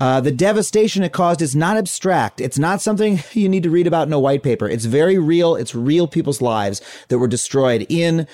Uh, 0.00 0.20
the 0.20 0.30
devastation 0.30 1.02
it 1.02 1.12
caused 1.12 1.42
is 1.42 1.56
not 1.56 1.76
abstract. 1.76 2.40
It's 2.40 2.58
not 2.58 2.80
something 2.80 3.20
you 3.32 3.48
need 3.48 3.64
to 3.64 3.70
read 3.70 3.86
about 3.86 4.06
in 4.06 4.12
a 4.12 4.20
white 4.20 4.42
paper. 4.42 4.68
It's 4.68 4.84
very 4.84 5.18
real. 5.18 5.56
It's 5.56 5.74
real 5.74 6.06
people's 6.06 6.40
lives 6.40 6.80
that 7.08 7.18
were 7.18 7.28
destroyed 7.28 7.86
in 7.88 8.26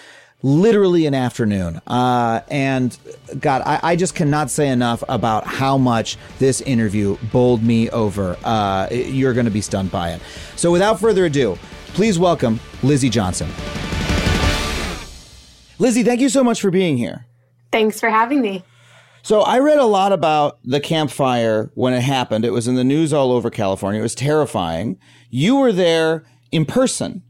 literally 0.43 1.07
an 1.07 1.15
afternoon. 1.15 1.81
Uh, 1.87 2.43
and 2.49 2.97
God, 3.41 3.63
I, 3.65 3.81
I, 3.83 3.97
just 3.97 4.15
cannot 4.15 4.51
say 4.51 4.69
enough 4.69 5.03
about 5.09 5.47
how 5.47 5.79
much 5.79 6.19
this 6.39 6.61
interview 6.61 7.17
bowled 7.33 7.63
me 7.63 7.89
over. 7.89 8.37
Uh, 8.45 8.89
you're 8.91 9.33
going 9.33 9.47
to 9.47 9.51
be 9.51 9.63
stunned 9.63 9.91
by 9.91 10.13
it. 10.13 10.21
So 10.55 10.71
without 10.71 11.01
further 11.01 11.25
ado, 11.25 11.59
please 11.95 12.19
welcome 12.19 12.61
Lizzie 12.83 13.09
Johnson. 13.09 13.49
Lizzie, 15.79 16.03
thank 16.03 16.21
you 16.21 16.29
so 16.29 16.45
much 16.45 16.61
for 16.61 16.71
being 16.71 16.99
here. 16.99 17.25
Thanks 17.73 17.99
for 17.99 18.11
having 18.11 18.43
me. 18.43 18.65
So 19.25 19.41
I 19.41 19.59
read 19.59 19.79
a 19.79 19.87
lot 19.87 20.13
about 20.13 20.59
the 20.65 20.81
Camp 20.81 21.11
Fire 21.11 21.71
when 21.73 21.95
it 21.95 22.03
happened. 22.03 22.45
It 22.45 22.51
was 22.51 22.69
in 22.69 22.75
the 22.75 22.85
news 22.85 23.11
all 23.11 23.33
over 23.33 23.49
California. 23.49 24.01
It 24.01 24.03
was 24.03 24.15
terrifying. 24.15 24.99
You 25.31 25.57
were 25.57 25.73
there 25.73 26.25
in 26.53 26.67
person. 26.67 27.23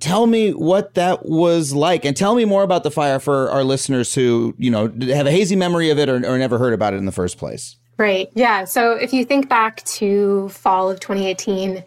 Tell 0.00 0.26
me 0.26 0.50
what 0.50 0.94
that 0.94 1.24
was 1.24 1.72
like 1.72 2.04
and 2.04 2.16
tell 2.16 2.34
me 2.34 2.44
more 2.44 2.64
about 2.64 2.82
the 2.82 2.90
fire 2.90 3.20
for 3.20 3.48
our 3.48 3.62
listeners 3.62 4.12
who, 4.12 4.56
you 4.58 4.72
know, 4.72 4.92
have 5.02 5.28
a 5.28 5.30
hazy 5.30 5.54
memory 5.54 5.88
of 5.90 6.00
it 6.00 6.08
or, 6.08 6.16
or 6.16 6.36
never 6.36 6.58
heard 6.58 6.74
about 6.74 6.94
it 6.94 6.96
in 6.96 7.06
the 7.06 7.12
first 7.12 7.38
place. 7.38 7.76
Right. 7.96 8.28
Yeah. 8.34 8.64
So 8.64 8.94
if 8.94 9.12
you 9.12 9.24
think 9.24 9.48
back 9.48 9.84
to 9.84 10.48
fall 10.48 10.90
of 10.90 10.98
2018, 10.98 11.84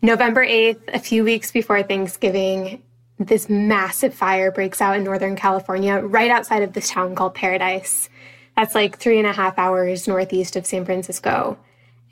November 0.00 0.44
8th, 0.44 0.80
a 0.94 0.98
few 0.98 1.22
weeks 1.22 1.52
before 1.52 1.82
Thanksgiving, 1.82 2.82
this 3.18 3.50
massive 3.50 4.14
fire 4.14 4.50
breaks 4.50 4.80
out 4.80 4.96
in 4.96 5.04
Northern 5.04 5.36
California 5.36 5.98
right 5.98 6.30
outside 6.30 6.62
of 6.62 6.72
this 6.72 6.88
town 6.88 7.14
called 7.14 7.34
Paradise. 7.34 8.08
That's 8.56 8.74
like 8.74 8.98
three 8.98 9.18
and 9.18 9.26
a 9.26 9.32
half 9.32 9.58
hours 9.58 10.08
northeast 10.08 10.56
of 10.56 10.66
San 10.66 10.84
Francisco. 10.84 11.58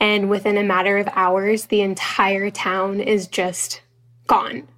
And 0.00 0.28
within 0.28 0.58
a 0.58 0.62
matter 0.62 0.98
of 0.98 1.08
hours, 1.12 1.66
the 1.66 1.80
entire 1.80 2.50
town 2.50 3.00
is 3.00 3.26
just 3.26 3.80
gone. 4.26 4.68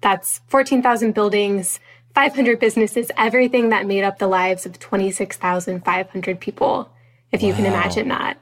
That's 0.00 0.40
14,000 0.46 1.12
buildings, 1.12 1.80
500 2.14 2.60
businesses, 2.60 3.10
everything 3.16 3.70
that 3.70 3.86
made 3.86 4.04
up 4.04 4.18
the 4.18 4.28
lives 4.28 4.66
of 4.66 4.78
26,500 4.78 6.40
people, 6.40 6.90
if 7.32 7.42
you 7.42 7.52
can 7.52 7.66
imagine 7.66 8.08
that. 8.08 8.38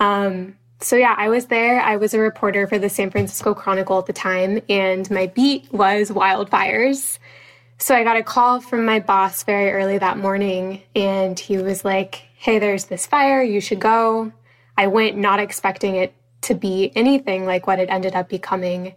Um, 0.00 0.56
so, 0.80 0.96
yeah, 0.96 1.14
I 1.16 1.28
was 1.28 1.46
there. 1.46 1.80
I 1.80 1.96
was 1.96 2.14
a 2.14 2.20
reporter 2.20 2.66
for 2.66 2.78
the 2.78 2.88
San 2.88 3.10
Francisco 3.10 3.54
Chronicle 3.54 3.98
at 3.98 4.06
the 4.06 4.12
time, 4.12 4.60
and 4.68 5.10
my 5.10 5.26
beat 5.26 5.72
was 5.72 6.10
wildfires. 6.10 7.18
So, 7.80 7.94
I 7.94 8.02
got 8.02 8.16
a 8.16 8.24
call 8.24 8.60
from 8.60 8.84
my 8.84 8.98
boss 8.98 9.44
very 9.44 9.70
early 9.70 9.98
that 9.98 10.18
morning, 10.18 10.82
and 10.96 11.38
he 11.38 11.58
was 11.58 11.84
like, 11.84 12.16
Hey, 12.34 12.58
there's 12.58 12.86
this 12.86 13.06
fire. 13.06 13.42
You 13.42 13.60
should 13.60 13.80
go. 13.80 14.32
I 14.76 14.86
went 14.88 15.16
not 15.16 15.40
expecting 15.40 15.96
it 15.96 16.14
to 16.42 16.54
be 16.54 16.92
anything 16.94 17.46
like 17.46 17.66
what 17.66 17.80
it 17.80 17.90
ended 17.90 18.14
up 18.14 18.28
becoming. 18.28 18.94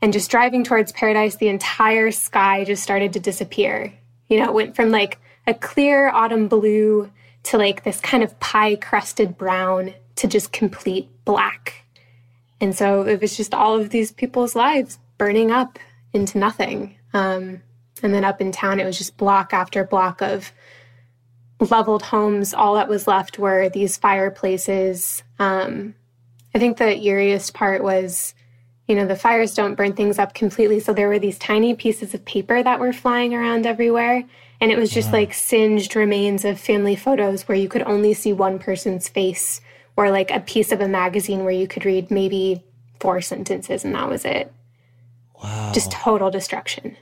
And 0.00 0.12
just 0.12 0.30
driving 0.30 0.64
towards 0.64 0.90
paradise, 0.92 1.36
the 1.36 1.48
entire 1.48 2.10
sky 2.10 2.64
just 2.64 2.82
started 2.82 3.12
to 3.12 3.20
disappear. 3.20 3.92
You 4.28 4.40
know, 4.40 4.46
it 4.46 4.54
went 4.54 4.76
from 4.76 4.90
like 4.90 5.20
a 5.46 5.54
clear 5.54 6.08
autumn 6.10 6.48
blue 6.48 7.10
to 7.44 7.58
like 7.58 7.84
this 7.84 8.00
kind 8.00 8.22
of 8.22 8.38
pie 8.40 8.76
crusted 8.76 9.36
brown 9.36 9.94
to 10.16 10.26
just 10.26 10.52
complete 10.52 11.08
black. 11.24 11.84
And 12.60 12.74
so 12.74 13.02
it 13.02 13.20
was 13.20 13.36
just 13.36 13.54
all 13.54 13.78
of 13.78 13.90
these 13.90 14.12
people's 14.12 14.54
lives 14.54 14.98
burning 15.18 15.50
up 15.50 15.78
into 16.12 16.38
nothing. 16.38 16.96
Um, 17.12 17.62
and 18.02 18.12
then 18.12 18.24
up 18.24 18.40
in 18.40 18.52
town, 18.52 18.80
it 18.80 18.84
was 18.84 18.98
just 18.98 19.16
block 19.16 19.52
after 19.52 19.84
block 19.84 20.20
of 20.20 20.52
leveled 21.60 22.02
homes. 22.02 22.52
All 22.52 22.74
that 22.74 22.88
was 22.88 23.06
left 23.06 23.38
were 23.38 23.68
these 23.68 23.96
fireplaces. 23.96 25.22
Um, 25.38 25.94
I 26.54 26.58
think 26.58 26.76
the 26.76 26.84
eeriest 26.84 27.54
part 27.54 27.82
was, 27.82 28.34
you 28.88 28.94
know, 28.94 29.06
the 29.06 29.16
fires 29.16 29.54
don't 29.54 29.76
burn 29.76 29.94
things 29.94 30.18
up 30.18 30.34
completely. 30.34 30.80
So 30.80 30.92
there 30.92 31.08
were 31.08 31.18
these 31.18 31.38
tiny 31.38 31.74
pieces 31.74 32.14
of 32.14 32.24
paper 32.24 32.62
that 32.62 32.80
were 32.80 32.92
flying 32.92 33.32
around 33.32 33.66
everywhere. 33.66 34.24
And 34.60 34.70
it 34.70 34.78
was 34.78 34.90
just 34.90 35.12
like 35.12 35.34
singed 35.34 35.96
remains 35.96 36.44
of 36.44 36.60
family 36.60 36.94
photos 36.94 37.48
where 37.48 37.58
you 37.58 37.68
could 37.68 37.82
only 37.82 38.14
see 38.14 38.32
one 38.32 38.58
person's 38.58 39.08
face, 39.08 39.60
or 39.96 40.10
like 40.10 40.30
a 40.30 40.40
piece 40.40 40.72
of 40.72 40.80
a 40.80 40.88
magazine 40.88 41.42
where 41.44 41.52
you 41.52 41.66
could 41.66 41.84
read 41.84 42.10
maybe 42.10 42.64
four 43.00 43.20
sentences 43.20 43.84
and 43.84 43.94
that 43.94 44.08
was 44.08 44.24
it. 44.24 44.52
Wow. 45.42 45.72
Just 45.74 45.90
total 45.90 46.30
destruction. 46.30 46.96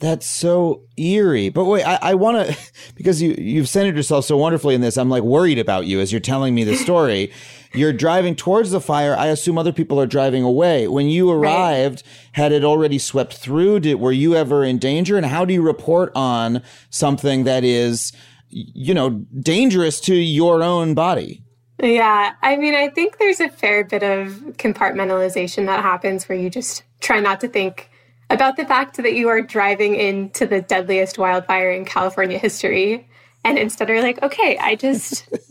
That's 0.00 0.26
so 0.26 0.82
eerie. 0.96 1.50
But 1.50 1.66
wait, 1.66 1.84
I, 1.84 1.98
I 2.00 2.14
want 2.14 2.48
to 2.48 2.58
because 2.94 3.20
you 3.20 3.34
you've 3.38 3.68
centered 3.68 3.96
yourself 3.96 4.24
so 4.24 4.36
wonderfully 4.36 4.74
in 4.74 4.80
this. 4.80 4.96
I'm 4.96 5.10
like 5.10 5.22
worried 5.22 5.58
about 5.58 5.86
you 5.86 6.00
as 6.00 6.10
you're 6.10 6.20
telling 6.20 6.54
me 6.54 6.64
the 6.64 6.74
story. 6.86 7.30
you're 7.74 7.92
driving 7.92 8.34
towards 8.34 8.70
the 8.70 8.80
fire. 8.80 9.14
I 9.14 9.26
assume 9.26 9.58
other 9.58 9.72
people 9.72 10.00
are 10.00 10.06
driving 10.06 10.42
away. 10.42 10.88
When 10.88 11.06
you 11.06 11.30
arrived, 11.30 12.02
had 12.32 12.50
it 12.50 12.64
already 12.64 12.98
swept 12.98 13.34
through? 13.34 13.80
Did 13.80 14.00
were 14.00 14.10
you 14.10 14.34
ever 14.34 14.64
in 14.64 14.78
danger? 14.78 15.16
And 15.18 15.26
how 15.26 15.44
do 15.44 15.52
you 15.52 15.62
report 15.62 16.12
on 16.14 16.62
something 16.88 17.44
that 17.44 17.62
is, 17.62 18.12
you 18.48 18.94
know, 18.94 19.10
dangerous 19.38 20.00
to 20.00 20.14
your 20.14 20.62
own 20.62 20.94
body? 20.94 21.44
Yeah, 21.82 22.34
I 22.42 22.56
mean, 22.56 22.74
I 22.74 22.88
think 22.88 23.18
there's 23.18 23.40
a 23.40 23.48
fair 23.48 23.84
bit 23.84 24.02
of 24.02 24.32
compartmentalization 24.58 25.66
that 25.66 25.82
happens 25.82 26.28
where 26.28 26.36
you 26.36 26.50
just 26.50 26.82
try 27.00 27.20
not 27.20 27.40
to 27.40 27.48
think 27.48 27.89
about 28.30 28.56
the 28.56 28.64
fact 28.64 28.96
that 28.96 29.12
you 29.14 29.28
are 29.28 29.42
driving 29.42 29.94
into 29.96 30.46
the 30.46 30.62
deadliest 30.62 31.18
wildfire 31.18 31.70
in 31.72 31.84
California 31.84 32.38
history 32.38 33.06
and 33.44 33.58
instead 33.58 33.90
are 33.90 34.00
like, 34.00 34.22
okay, 34.22 34.56
I 34.58 34.76
just 34.76 35.28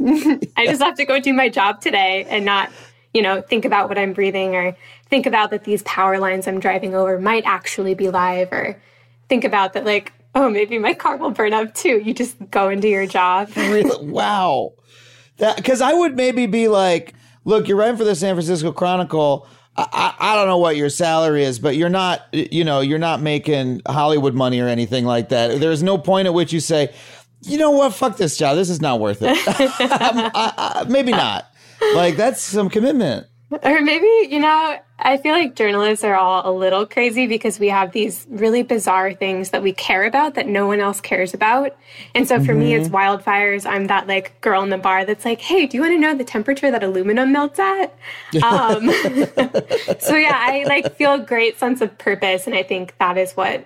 I 0.57 0.65
just 0.65 0.81
have 0.81 0.95
to 0.95 1.05
go 1.05 1.19
do 1.19 1.33
my 1.33 1.49
job 1.49 1.81
today 1.81 2.25
and 2.29 2.45
not, 2.45 2.71
you 3.13 3.21
know, 3.21 3.41
think 3.41 3.65
about 3.65 3.89
what 3.89 3.97
I'm 3.97 4.13
breathing 4.13 4.55
or 4.55 4.75
think 5.09 5.25
about 5.25 5.51
that 5.51 5.65
these 5.65 5.83
power 5.83 6.19
lines 6.19 6.47
I'm 6.47 6.59
driving 6.59 6.95
over 6.95 7.19
might 7.19 7.43
actually 7.45 7.95
be 7.95 8.09
live 8.09 8.51
or 8.51 8.81
think 9.27 9.43
about 9.43 9.73
that 9.73 9.85
like, 9.85 10.13
oh, 10.35 10.49
maybe 10.49 10.79
my 10.79 10.93
car 10.93 11.17
will 11.17 11.31
burn 11.31 11.53
up 11.53 11.73
too. 11.73 11.99
You 11.99 12.13
just 12.13 12.37
go 12.49 12.69
into 12.69 12.87
your 12.87 13.05
job. 13.05 13.49
Wow. 14.01 14.73
That 15.37 15.57
because 15.57 15.81
I 15.81 15.93
would 15.93 16.15
maybe 16.15 16.45
be 16.45 16.67
like, 16.67 17.13
look, 17.45 17.67
you're 17.67 17.77
writing 17.77 17.97
for 17.97 18.03
the 18.03 18.15
San 18.15 18.35
Francisco 18.35 18.71
Chronicle. 18.71 19.47
I, 19.91 20.15
I 20.19 20.35
don't 20.35 20.47
know 20.47 20.57
what 20.57 20.75
your 20.75 20.89
salary 20.89 21.43
is, 21.43 21.59
but 21.59 21.75
you're 21.75 21.89
not, 21.89 22.21
you 22.33 22.63
know, 22.63 22.81
you're 22.81 22.99
not 22.99 23.21
making 23.21 23.81
Hollywood 23.87 24.33
money 24.33 24.59
or 24.59 24.67
anything 24.67 25.05
like 25.05 25.29
that. 25.29 25.59
There's 25.59 25.83
no 25.83 25.97
point 25.97 26.27
at 26.27 26.33
which 26.33 26.51
you 26.53 26.59
say, 26.59 26.93
you 27.41 27.57
know 27.57 27.71
what, 27.71 27.93
fuck 27.93 28.17
this 28.17 28.37
job. 28.37 28.55
This 28.55 28.69
is 28.69 28.81
not 28.81 28.99
worth 28.99 29.21
it. 29.21 29.29
I, 29.47 30.31
I, 30.57 30.83
maybe 30.89 31.11
not. 31.11 31.45
Like 31.93 32.17
that's 32.17 32.41
some 32.41 32.69
commitment. 32.69 33.27
Or 33.51 33.81
maybe, 33.81 34.27
you 34.29 34.39
know, 34.39 34.77
I 35.01 35.17
feel 35.17 35.31
like 35.31 35.55
journalists 35.55 36.03
are 36.03 36.15
all 36.15 36.49
a 36.49 36.53
little 36.55 36.85
crazy 36.85 37.25
because 37.25 37.57
we 37.57 37.69
have 37.69 37.93
these 37.93 38.27
really 38.29 38.63
bizarre 38.63 39.13
things 39.13 39.51
that 39.51 39.63
we 39.63 39.71
care 39.71 40.03
about 40.03 40.35
that 40.35 40.47
no 40.47 40.67
one 40.67 40.81
else 40.81 40.99
cares 40.99 41.33
about. 41.33 41.75
And 42.13 42.27
so 42.27 42.39
for 42.39 42.51
mm-hmm. 42.51 42.59
me, 42.59 42.73
it's 42.75 42.89
wildfires. 42.89 43.65
I'm 43.65 43.87
that 43.87 44.07
like 44.07 44.39
girl 44.41 44.61
in 44.61 44.69
the 44.69 44.77
bar 44.77 45.05
that's 45.05 45.23
like, 45.23 45.39
hey, 45.39 45.67
do 45.67 45.77
you 45.77 45.81
want 45.81 45.93
to 45.93 45.99
know 45.99 46.15
the 46.15 46.25
temperature 46.25 46.69
that 46.69 46.83
aluminum 46.83 47.31
melts 47.31 47.59
at? 47.59 47.95
Um, 48.49 48.89
so 49.99 50.15
yeah, 50.15 50.35
I 50.35 50.63
like 50.67 50.95
feel 50.95 51.13
a 51.13 51.19
great 51.19 51.59
sense 51.59 51.81
of 51.81 51.97
purpose. 51.97 52.47
And 52.47 52.55
I 52.55 52.63
think 52.63 52.95
that 52.97 53.17
is 53.17 53.33
what 53.33 53.65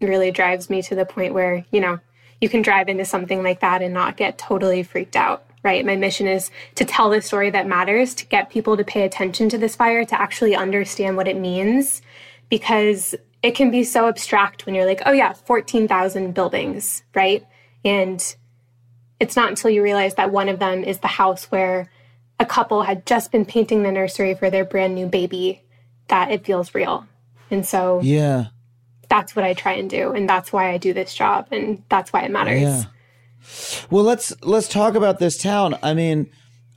really 0.00 0.30
drives 0.30 0.70
me 0.70 0.82
to 0.82 0.94
the 0.94 1.04
point 1.04 1.34
where, 1.34 1.64
you 1.70 1.80
know, 1.80 1.98
you 2.40 2.48
can 2.48 2.62
drive 2.62 2.88
into 2.88 3.04
something 3.04 3.42
like 3.42 3.60
that 3.60 3.82
and 3.82 3.92
not 3.92 4.16
get 4.16 4.38
totally 4.38 4.82
freaked 4.82 5.16
out 5.16 5.44
right? 5.62 5.84
My 5.84 5.96
mission 5.96 6.26
is 6.26 6.50
to 6.74 6.84
tell 6.84 7.10
the 7.10 7.22
story 7.22 7.50
that 7.50 7.66
matters, 7.66 8.14
to 8.16 8.26
get 8.26 8.50
people 8.50 8.76
to 8.76 8.84
pay 8.84 9.02
attention 9.02 9.48
to 9.50 9.58
this 9.58 9.76
fire, 9.76 10.04
to 10.04 10.20
actually 10.20 10.56
understand 10.56 11.16
what 11.16 11.28
it 11.28 11.36
means, 11.36 12.02
because 12.48 13.14
it 13.42 13.54
can 13.54 13.70
be 13.70 13.84
so 13.84 14.08
abstract 14.08 14.66
when 14.66 14.74
you're 14.74 14.86
like, 14.86 15.02
oh, 15.06 15.12
yeah, 15.12 15.32
14,000 15.32 16.32
buildings, 16.32 17.02
right? 17.14 17.44
And 17.84 18.36
it's 19.20 19.36
not 19.36 19.50
until 19.50 19.70
you 19.70 19.82
realize 19.82 20.14
that 20.16 20.30
one 20.32 20.48
of 20.48 20.58
them 20.58 20.84
is 20.84 20.98
the 20.98 21.08
house 21.08 21.44
where 21.44 21.90
a 22.40 22.46
couple 22.46 22.82
had 22.82 23.06
just 23.06 23.30
been 23.30 23.44
painting 23.44 23.82
the 23.82 23.92
nursery 23.92 24.34
for 24.34 24.50
their 24.50 24.64
brand 24.64 24.94
new 24.94 25.06
baby 25.06 25.62
that 26.08 26.30
it 26.30 26.44
feels 26.44 26.74
real. 26.74 27.06
And 27.50 27.64
so, 27.64 28.00
yeah, 28.02 28.46
that's 29.08 29.36
what 29.36 29.44
I 29.44 29.54
try 29.54 29.74
and 29.74 29.88
do. 29.88 30.12
And 30.12 30.28
that's 30.28 30.52
why 30.52 30.70
I 30.70 30.78
do 30.78 30.92
this 30.92 31.14
job. 31.14 31.46
And 31.52 31.82
that's 31.88 32.12
why 32.12 32.22
it 32.22 32.30
matters. 32.30 32.62
Yeah. 32.62 32.84
Well, 33.90 34.04
let's 34.04 34.32
let's 34.42 34.68
talk 34.68 34.94
about 34.94 35.18
this 35.18 35.36
town. 35.36 35.78
I 35.82 35.94
mean, 35.94 36.30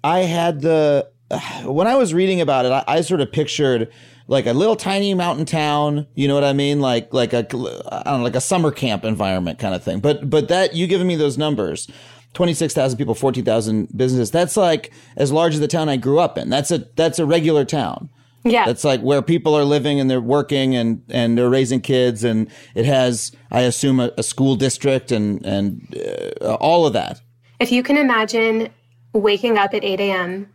I 0.04 0.20
had 0.20 0.62
the 0.62 1.10
when 1.64 1.88
I 1.88 1.96
was 1.96 2.14
reading 2.14 2.42
about 2.42 2.66
it, 2.66 2.72
I, 2.72 2.84
I, 2.88 3.02
sort 3.02 3.22
of 3.22 3.32
pictured 3.32 3.92
like 4.28 4.46
a 4.46 4.54
little 4.54 4.76
tiny 4.76 5.14
mountain 5.14 5.46
town. 5.46 6.08
You 6.16 6.28
know 6.28 6.36
what 6.36 6.44
I 6.44 6.54
mean? 6.54 6.80
Like 6.80 7.14
like 7.14 7.34
a 7.34 7.40
I 7.40 7.44
don't 7.44 8.20
know, 8.20 8.24
like 8.24 8.36
a 8.36 8.42
summer 8.42 8.72
camp 8.72 9.04
environment 9.04 9.60
kind 9.60 9.76
of 9.76 9.84
thing. 9.84 10.00
But 10.00 10.30
but 10.30 10.48
that 10.50 10.76
you 10.76 10.88
giving 10.88 11.08
me 11.08 11.16
those 11.16 11.38
numbers. 11.38 11.88
26,000 12.34 12.98
people, 12.98 13.16
14,000 13.16 13.98
businesses. 13.98 14.30
That's 14.30 14.58
like 14.58 14.92
as 15.16 15.32
large 15.32 15.54
as 15.54 15.62
the 15.62 15.70
town 15.70 15.88
I 15.88 15.96
grew 15.96 16.20
up 16.20 16.38
in. 16.38 16.50
That's 16.50 16.70
a 16.70 16.80
that's 16.98 17.18
a 17.18 17.26
regular 17.26 17.64
town. 17.64 18.10
Yeah. 18.46 18.66
That's 18.66 18.84
like 18.84 19.02
where 19.02 19.24
people 19.24 19.56
are 19.56 19.66
living 19.66 20.00
and 20.00 20.10
they're 20.10 20.22
working 20.22 20.76
and, 20.76 21.02
and 21.10 21.36
they're 21.36 21.50
raising 21.50 21.82
kids. 21.82 22.24
And 22.24 22.50
it 22.76 22.86
has, 22.86 23.32
I 23.50 23.62
assume, 23.62 24.00
a, 24.00 24.12
a 24.18 24.24
school 24.24 24.56
district 24.56 25.12
and, 25.12 25.44
and 25.44 25.98
uh, 26.42 26.54
all 26.56 26.86
of 26.86 26.94
that. 26.94 27.22
If 27.60 27.72
you 27.72 27.82
can 27.82 27.98
imagine 27.98 28.70
waking 29.14 29.58
up 29.58 29.74
at 29.74 29.84
8 29.84 30.00
a.m. 30.00 30.54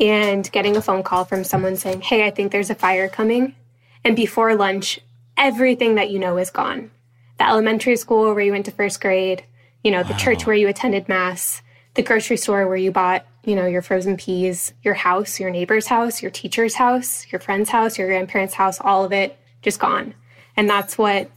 and 0.00 0.52
getting 0.52 0.76
a 0.76 0.82
phone 0.82 1.02
call 1.02 1.24
from 1.24 1.44
someone 1.44 1.76
saying, 1.76 2.02
Hey, 2.02 2.26
I 2.26 2.30
think 2.30 2.52
there's 2.52 2.70
a 2.70 2.74
fire 2.74 3.08
coming. 3.08 3.54
And 4.04 4.14
before 4.14 4.54
lunch, 4.54 5.00
everything 5.38 5.94
that 5.94 6.10
you 6.10 6.18
know 6.18 6.36
is 6.36 6.50
gone. 6.50 6.90
The 7.38 7.48
elementary 7.48 7.96
school 7.96 8.34
where 8.34 8.44
you 8.44 8.52
went 8.52 8.66
to 8.66 8.70
first 8.70 9.00
grade, 9.00 9.44
you 9.82 9.90
know, 9.90 10.02
the 10.02 10.12
wow. 10.12 10.18
church 10.18 10.46
where 10.46 10.56
you 10.56 10.68
attended 10.68 11.08
mass, 11.08 11.62
the 11.94 12.02
grocery 12.02 12.36
store 12.36 12.66
where 12.66 12.76
you 12.76 12.92
bought 12.92 13.26
you 13.44 13.56
know, 13.56 13.66
your 13.66 13.82
frozen 13.82 14.16
peas, 14.16 14.72
your 14.82 14.94
house, 14.94 15.40
your 15.40 15.50
neighbor's 15.50 15.86
house, 15.86 16.22
your 16.22 16.30
teacher's 16.30 16.74
house, 16.74 17.26
your 17.32 17.40
friend's 17.40 17.70
house, 17.70 17.98
your 17.98 18.08
grandparents' 18.08 18.54
house, 18.54 18.80
all 18.80 19.04
of 19.04 19.12
it 19.12 19.38
just 19.62 19.80
gone. 19.80 20.14
And 20.56 20.68
that's 20.68 20.96
what 20.96 21.30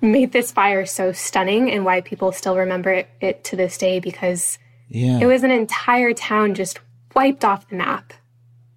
made 0.00 0.32
this 0.32 0.50
fire 0.50 0.86
so 0.86 1.12
stunning 1.12 1.70
and 1.70 1.84
why 1.84 2.00
people 2.00 2.32
still 2.32 2.56
remember 2.56 2.90
it, 2.90 3.08
it 3.20 3.44
to 3.44 3.56
this 3.56 3.76
day 3.76 4.00
because 4.00 4.58
yeah. 4.88 5.18
it 5.20 5.26
was 5.26 5.42
an 5.42 5.50
entire 5.50 6.14
town 6.14 6.54
just 6.54 6.80
wiped 7.14 7.44
off 7.44 7.68
the 7.68 7.76
map 7.76 8.12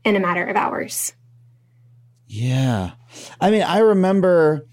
in 0.04 0.16
a 0.16 0.20
matter 0.20 0.44
of 0.44 0.56
hours. 0.56 1.14
Yeah. 2.28 2.92
I 3.40 3.52
mean, 3.52 3.64
I 3.64 3.78
remember, 3.78 4.68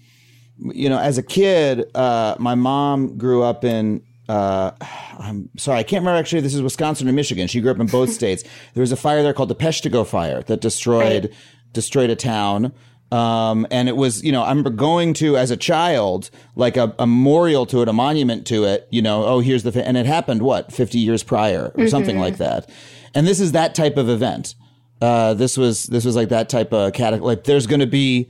you 0.57 0.89
know, 0.89 0.99
as 0.99 1.17
a 1.17 1.23
kid, 1.23 1.85
uh, 1.95 2.35
my 2.39 2.55
mom 2.55 3.17
grew 3.17 3.43
up 3.43 3.63
in 3.63 4.03
uh, 4.31 4.71
I'm 5.19 5.49
sorry, 5.57 5.79
I 5.79 5.83
can't 5.83 6.01
remember 6.01 6.19
actually. 6.19 6.41
This 6.41 6.55
is 6.55 6.61
Wisconsin 6.61 7.07
or 7.07 7.13
Michigan. 7.13 7.47
She 7.47 7.61
grew 7.61 7.71
up 7.71 7.79
in 7.79 7.87
both 7.87 8.09
states. 8.19 8.43
There 8.73 8.81
was 8.81 8.91
a 8.91 8.97
fire 8.97 9.21
there 9.21 9.33
called 9.33 9.49
the 9.49 9.55
Peshtigo 9.55 10.05
fire 10.05 10.41
that 10.43 10.61
destroyed 10.61 11.25
right. 11.25 11.33
destroyed 11.73 12.09
a 12.09 12.15
town. 12.15 12.73
Um, 13.11 13.67
and 13.71 13.89
it 13.89 13.97
was, 13.97 14.23
you 14.23 14.31
know, 14.31 14.41
I 14.41 14.47
remember 14.47 14.69
going 14.69 15.13
to 15.15 15.35
as 15.35 15.51
a 15.51 15.57
child, 15.57 16.29
like 16.55 16.77
a, 16.77 16.95
a 16.97 17.05
memorial 17.05 17.65
to 17.65 17.81
it, 17.81 17.89
a 17.89 17.93
monument 17.93 18.47
to 18.47 18.63
it, 18.63 18.87
you 18.89 19.01
know, 19.01 19.25
oh, 19.25 19.39
here's 19.41 19.63
the, 19.63 19.85
and 19.85 19.97
it 19.97 20.05
happened, 20.05 20.41
what, 20.41 20.71
50 20.71 20.97
years 20.97 21.21
prior 21.21 21.73
or 21.75 21.87
something 21.89 22.17
like 22.17 22.37
that. 22.37 22.69
And 23.13 23.27
this 23.27 23.41
is 23.41 23.51
that 23.51 23.75
type 23.75 23.97
of 23.97 24.07
event. 24.07 24.55
Uh, 25.01 25.33
this 25.33 25.57
was, 25.57 25.87
this 25.87 26.05
was 26.05 26.15
like 26.15 26.29
that 26.29 26.47
type 26.47 26.71
of 26.71 26.93
cat, 26.93 27.21
like 27.21 27.43
there's 27.43 27.67
going 27.67 27.81
to 27.81 27.85
be, 27.85 28.29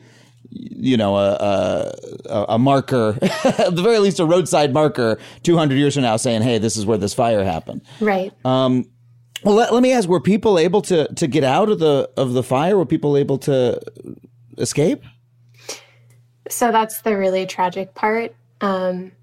you 0.50 0.98
know, 0.98 1.16
a, 1.16 1.94
a, 2.26 2.46
a 2.50 2.60
marker, 2.60 3.18
at 3.22 3.76
the 3.76 3.82
very 3.82 4.00
least 4.00 4.20
a 4.20 4.26
roadside 4.26 4.74
marker 4.74 5.18
200 5.44 5.76
years 5.76 5.94
from 5.94 6.04
now 6.04 6.18
saying, 6.18 6.42
hey, 6.42 6.58
this 6.58 6.76
is 6.76 6.86
where 6.86 6.98
this 6.98 7.14
fire 7.14 7.44
happened. 7.44 7.82
Right. 8.00 8.34
Well, 9.44 9.56
let, 9.56 9.74
let 9.74 9.82
me 9.82 9.92
ask: 9.92 10.08
Were 10.08 10.20
people 10.20 10.60
able 10.60 10.82
to 10.84 11.08
to 11.16 11.28
get 11.28 11.44
out 11.44 11.70
of 11.70 11.80
the 11.80 12.10
of 12.16 12.34
the 12.34 12.44
fire? 12.44 12.78
Were 12.78 12.86
people 12.86 13.18
able 13.18 13.38
to 13.40 13.80
escape? 14.58 15.04
So 16.50 16.72
that's 16.72 17.02
the 17.02 17.18
really 17.18 17.46
tragic 17.46 17.96
part. 17.96 18.36
Um, 18.60 19.14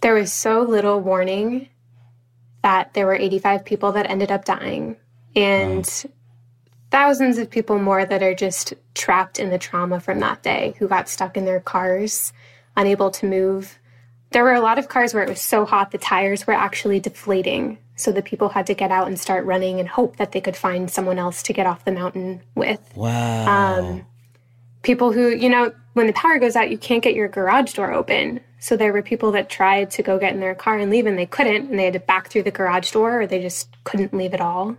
there 0.00 0.14
was 0.14 0.32
so 0.32 0.62
little 0.62 1.00
warning 1.00 1.68
that 2.62 2.94
there 2.94 3.06
were 3.06 3.14
85 3.14 3.64
people 3.64 3.92
that 3.92 4.08
ended 4.08 4.30
up 4.30 4.44
dying, 4.44 4.96
and 5.34 5.88
thousands 6.92 7.38
of 7.38 7.50
people 7.50 7.78
more 7.78 8.04
that 8.04 8.22
are 8.22 8.34
just 8.34 8.74
trapped 8.94 9.40
in 9.40 9.48
the 9.48 9.58
trauma 9.58 9.98
from 9.98 10.20
that 10.20 10.42
day 10.42 10.74
who 10.78 10.86
got 10.86 11.08
stuck 11.08 11.38
in 11.38 11.46
their 11.46 11.58
cars, 11.58 12.34
unable 12.76 13.10
to 13.10 13.26
move. 13.26 13.78
There 14.30 14.44
were 14.44 14.52
a 14.52 14.60
lot 14.60 14.78
of 14.78 14.88
cars 14.88 15.14
where 15.14 15.22
it 15.22 15.28
was 15.28 15.40
so 15.40 15.64
hot 15.64 15.90
the 15.90 15.98
tires 15.98 16.46
were 16.46 16.52
actually 16.52 17.00
deflating. 17.00 17.78
So 17.96 18.12
the 18.12 18.22
people 18.22 18.50
had 18.50 18.66
to 18.66 18.74
get 18.74 18.90
out 18.90 19.06
and 19.06 19.18
start 19.18 19.46
running 19.46 19.80
and 19.80 19.88
hope 19.88 20.16
that 20.16 20.32
they 20.32 20.40
could 20.40 20.56
find 20.56 20.90
someone 20.90 21.18
else 21.18 21.42
to 21.44 21.54
get 21.54 21.66
off 21.66 21.84
the 21.86 21.92
mountain 21.92 22.42
with 22.54 22.80
Wow. 22.94 23.78
Um, 23.78 24.06
people 24.82 25.12
who, 25.12 25.30
you 25.30 25.48
know, 25.48 25.72
when 25.94 26.06
the 26.06 26.12
power 26.12 26.38
goes 26.38 26.56
out, 26.56 26.70
you 26.70 26.78
can't 26.78 27.02
get 27.02 27.14
your 27.14 27.28
garage 27.28 27.72
door 27.72 27.92
open. 27.92 28.40
So 28.58 28.76
there 28.76 28.92
were 28.92 29.02
people 29.02 29.32
that 29.32 29.48
tried 29.48 29.90
to 29.92 30.02
go 30.02 30.18
get 30.18 30.34
in 30.34 30.40
their 30.40 30.54
car 30.54 30.78
and 30.78 30.90
leave 30.90 31.06
and 31.06 31.18
they 31.18 31.26
couldn't, 31.26 31.70
and 31.70 31.78
they 31.78 31.84
had 31.84 31.94
to 31.94 32.00
back 32.00 32.28
through 32.28 32.42
the 32.42 32.50
garage 32.50 32.90
door 32.92 33.22
or 33.22 33.26
they 33.26 33.40
just 33.40 33.68
couldn't 33.84 34.12
leave 34.12 34.34
at 34.34 34.42
all. 34.42 34.76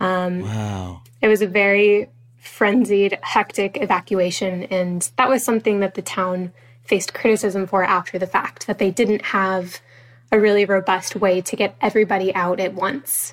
Um, 0.00 0.40
wow. 0.40 1.02
It 1.24 1.28
was 1.28 1.40
a 1.40 1.46
very 1.46 2.10
frenzied, 2.36 3.18
hectic 3.22 3.78
evacuation. 3.80 4.64
And 4.64 5.10
that 5.16 5.30
was 5.30 5.42
something 5.42 5.80
that 5.80 5.94
the 5.94 6.02
town 6.02 6.52
faced 6.82 7.14
criticism 7.14 7.66
for 7.66 7.82
after 7.82 8.18
the 8.18 8.26
fact 8.26 8.66
that 8.66 8.78
they 8.78 8.90
didn't 8.90 9.22
have 9.22 9.80
a 10.30 10.38
really 10.38 10.66
robust 10.66 11.16
way 11.16 11.40
to 11.40 11.56
get 11.56 11.76
everybody 11.80 12.34
out 12.34 12.60
at 12.60 12.74
once. 12.74 13.32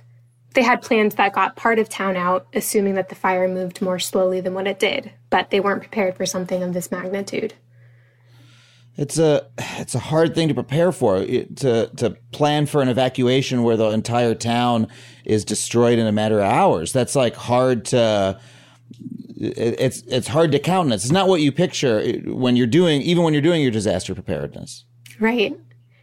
They 0.54 0.64
had 0.64 0.82
plans 0.82 1.16
that 1.16 1.34
got 1.34 1.58
part 1.58 1.80
of 1.80 1.90
town 1.90 2.16
out, 2.16 2.48
assuming 2.54 2.94
that 2.94 3.10
the 3.10 3.16
fire 3.16 3.50
moved 3.50 3.82
more 3.82 4.00
slowly 4.00 4.40
than 4.40 4.54
what 4.54 4.68
it 4.68 4.80
did, 4.80 5.12
but 5.30 5.50
they 5.50 5.60
weren't 5.60 5.82
prepared 5.82 6.16
for 6.16 6.26
something 6.26 6.64
of 6.64 6.74
this 6.74 6.92
magnitude. 6.92 7.56
It's 8.98 9.18
a 9.18 9.48
it's 9.80 9.96
a 9.96 10.00
hard 10.00 10.36
thing 10.36 10.48
to 10.50 10.54
prepare 10.54 10.92
for. 10.92 11.18
It- 11.18 11.58
to 11.58 11.88
to 11.98 12.12
plan 12.32 12.66
for 12.66 12.82
an 12.82 12.90
evacuation 12.90 13.64
where 13.64 13.78
the 13.78 13.90
entire 13.90 14.36
town 14.36 14.88
is 15.26 15.46
destroyed 15.46 15.98
in 15.98 16.06
a 16.08 16.12
matter 16.12 16.40
of 16.40 16.46
hours. 16.46 16.92
That's 16.92 17.16
like 17.16 17.36
hard 17.36 17.86
to. 17.86 18.40
it- 19.40 19.80
It's 19.80 20.02
it's 20.08 20.28
hard 20.28 20.52
to 20.52 20.60
countenance. 20.60 21.04
It's 21.04 21.12
not 21.12 21.28
what 21.28 21.42
you 21.42 21.52
picture 21.52 22.02
when 22.26 22.56
you're 22.56 22.68
doing 22.68 23.02
even 23.02 23.24
when 23.24 23.34
you're 23.34 23.42
doing 23.42 23.62
your 23.62 23.72
disaster 23.72 24.14
preparedness. 24.14 24.86
Right. 25.20 25.58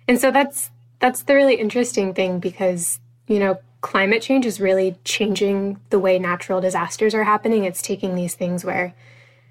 And 0.09 0.18
so 0.18 0.30
that's 0.30 0.71
that's 1.00 1.23
the 1.23 1.35
really 1.35 1.54
interesting 1.57 2.14
thing 2.14 2.40
because, 2.40 2.99
you 3.28 3.38
know, 3.38 3.59
climate 3.83 4.23
change 4.23 4.45
is 4.47 4.61
really 4.61 4.97
changing 5.04 5.78
the 5.90 5.99
way 6.00 6.18
natural 6.18 6.61
disasters 6.61 7.14
are 7.14 7.23
happening. 7.25 7.64
It's 7.64 7.83
taking 7.83 8.14
these 8.16 8.35
things 8.35 8.64
where 8.64 8.95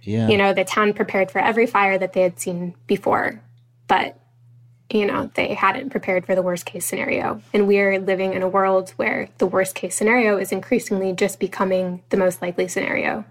Yeah. 0.07 0.29
you 0.29 0.37
know, 0.37 0.53
the 0.53 0.63
town 0.63 0.93
prepared 0.93 1.29
for 1.29 1.39
every 1.39 1.67
fire 1.67 1.97
that 1.97 2.13
they 2.13 2.21
had 2.21 2.39
seen 2.39 2.75
before, 2.87 3.41
but 3.87 4.17
you 4.89 5.05
know, 5.05 5.29
they 5.33 5.53
hadn't 5.53 5.89
prepared 5.89 6.25
for 6.25 6.33
the 6.33 6.41
worst 6.41 6.65
case 6.65 6.85
scenario. 6.85 7.41
And 7.53 7.67
we're 7.67 7.99
living 7.99 8.33
in 8.33 8.41
a 8.41 8.47
world 8.47 8.91
where 8.91 9.27
the 9.37 9.45
worst 9.45 9.75
case 9.75 9.95
scenario 9.95 10.37
is 10.37 10.53
increasingly 10.53 11.11
just 11.11 11.41
becoming 11.41 12.03
the 12.09 12.15
most 12.15 12.41
likely 12.41 12.69
scenario. 12.69 13.25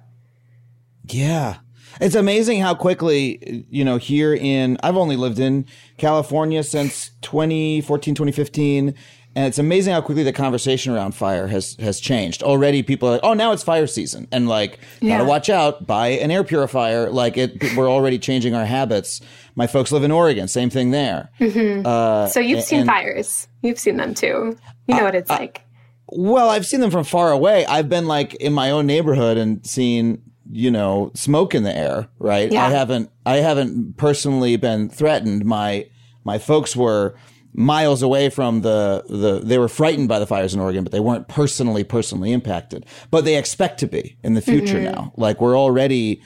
Yeah. 1.05 1.57
It's 1.99 2.15
amazing 2.15 2.61
how 2.61 2.75
quickly, 2.75 3.65
you 3.71 3.83
know, 3.83 3.97
here 3.97 4.35
in, 4.35 4.77
I've 4.83 4.99
only 4.99 5.17
lived 5.17 5.39
in 5.39 5.65
California 5.97 6.63
since 6.63 7.13
2014, 7.23 8.15
2015. 8.15 8.95
And 9.37 9.45
it's 9.45 9.59
amazing 9.59 9.93
how 9.93 10.01
quickly 10.01 10.23
the 10.25 10.33
conversation 10.33 10.95
around 10.95 11.13
fire 11.15 11.47
has, 11.47 11.77
has 11.79 12.01
changed. 12.01 12.43
Already 12.43 12.83
people 12.83 13.07
are 13.09 13.13
like, 13.13 13.21
oh, 13.23 13.35
now 13.35 13.53
it's 13.53 13.63
fire 13.63 13.87
season. 13.87 14.27
And 14.33 14.49
like, 14.49 14.79
Yeah. 15.03 15.19
gotta 15.19 15.29
watch 15.29 15.51
out, 15.51 15.87
buy 15.87 16.09
an 16.09 16.31
air 16.31 16.43
purifier. 16.43 17.11
Like 17.11 17.37
it, 17.37 17.63
we're 17.77 17.89
already 17.91 18.19
changing 18.19 18.55
our 18.55 18.65
habits. 18.65 19.21
My 19.55 19.67
folks 19.67 19.93
live 19.93 20.03
in 20.05 20.11
Oregon, 20.11 20.49
same 20.49 20.71
thing 20.71 20.91
there. 20.91 21.31
Mm-hmm. 21.39 21.87
Uh, 21.87 22.29
so 22.29 22.41
you've 22.41 22.65
seen 22.65 22.81
and- 22.81 22.89
fires. 22.89 23.47
You've 23.63 23.79
seen 23.79 23.99
them 23.99 24.15
too. 24.15 24.57
You 24.89 24.97
know 24.97 25.05
what 25.05 25.15
it's 25.15 25.29
like. 25.29 25.61
Well, 26.09 26.49
I've 26.49 26.65
seen 26.65 26.81
them 26.81 26.91
from 26.91 27.05
far 27.05 27.31
away. 27.31 27.67
I've 27.67 27.89
been 27.91 28.07
like 28.07 28.35
in 28.37 28.55
my 28.55 28.71
own 28.71 28.87
neighborhood 28.87 29.37
and 29.37 29.67
seen, 29.67 30.23
you 30.51 30.71
know, 30.71 31.11
smoke 31.15 31.55
in 31.55 31.63
the 31.63 31.77
air, 31.77 32.09
right? 32.19 32.51
Yeah. 32.51 32.65
I 32.65 32.71
haven't 32.71 33.11
I 33.27 33.37
haven't 33.37 33.97
personally 33.99 34.57
been 34.57 34.89
threatened. 34.89 35.45
My 35.45 35.89
my 36.25 36.39
folks 36.39 36.75
were 36.77 37.17
miles 37.57 38.03
away 38.03 38.29
from 38.29 38.61
the 38.61 39.03
the 39.09 39.41
they 39.43 39.59
were 39.59 39.69
frightened 39.69 40.09
by 40.09 40.19
the 40.19 40.27
fires 40.27 40.55
in 40.55 40.61
Oregon, 40.61 40.85
but 40.85 40.93
they 40.93 41.01
weren't 41.01 41.27
personally 41.27 41.83
personally 41.83 42.33
impacted. 42.33 42.87
But 43.11 43.25
they 43.25 43.37
expect 43.37 43.81
to 43.81 43.87
be 43.87 44.17
in 44.23 44.35
the 44.35 44.43
future 44.43 44.77
mm-hmm. 44.77 44.95
now. 44.95 45.13
Like 45.17 45.41
we're 45.41 45.59
already 45.59 46.23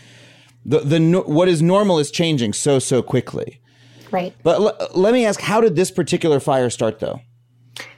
the 0.66 0.80
the 0.80 1.22
what 1.26 1.48
is 1.48 1.62
normal 1.62 1.98
is 1.98 2.10
changing 2.10 2.52
so 2.52 2.78
so 2.78 3.00
quickly. 3.02 3.60
Right. 4.10 4.34
But 4.42 4.60
l- 4.60 4.88
let 4.94 5.12
me 5.12 5.24
ask 5.24 5.40
how 5.40 5.60
did 5.60 5.76
this 5.76 5.90
particular 5.90 6.40
fire 6.40 6.68
start 6.68 6.98
though? 6.98 7.20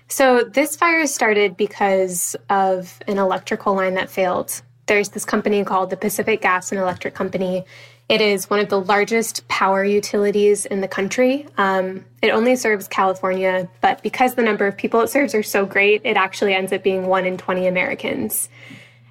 So 0.08 0.44
this 0.44 0.76
fire 0.76 1.06
started 1.06 1.56
because 1.56 2.36
of 2.50 3.00
an 3.08 3.16
electrical 3.16 3.74
line 3.74 3.94
that 3.94 4.10
failed. 4.10 4.60
There's 4.86 5.08
this 5.10 5.24
company 5.24 5.64
called 5.64 5.88
the 5.88 5.96
Pacific 5.96 6.42
Gas 6.42 6.70
and 6.70 6.78
Electric 6.78 7.14
Company. 7.14 7.64
It 8.08 8.20
is 8.20 8.50
one 8.50 8.60
of 8.60 8.68
the 8.68 8.80
largest 8.80 9.46
power 9.48 9.84
utilities 9.84 10.66
in 10.66 10.80
the 10.80 10.88
country. 10.88 11.46
Um, 11.56 12.04
it 12.20 12.30
only 12.30 12.56
serves 12.56 12.88
California, 12.88 13.68
but 13.80 14.02
because 14.02 14.34
the 14.34 14.42
number 14.42 14.66
of 14.66 14.76
people 14.76 15.00
it 15.00 15.08
serves 15.08 15.34
are 15.34 15.42
so 15.42 15.64
great, 15.64 16.02
it 16.04 16.16
actually 16.16 16.54
ends 16.54 16.72
up 16.72 16.82
being 16.82 17.06
one 17.06 17.24
in 17.24 17.38
20 17.38 17.66
Americans. 17.66 18.48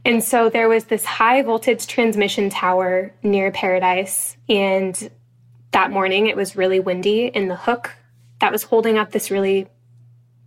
And 0.03 0.23
so 0.23 0.49
there 0.49 0.67
was 0.67 0.85
this 0.85 1.05
high 1.05 1.41
voltage 1.41 1.87
transmission 1.87 2.49
tower 2.49 3.13
near 3.23 3.51
Paradise, 3.51 4.35
and 4.49 5.09
that 5.71 5.91
morning 5.91 6.27
it 6.27 6.35
was 6.35 6.55
really 6.55 6.79
windy, 6.79 7.33
and 7.33 7.49
the 7.49 7.55
hook 7.55 7.95
that 8.39 8.51
was 8.51 8.63
holding 8.63 8.97
up 8.97 9.11
this 9.11 9.31
really 9.31 9.67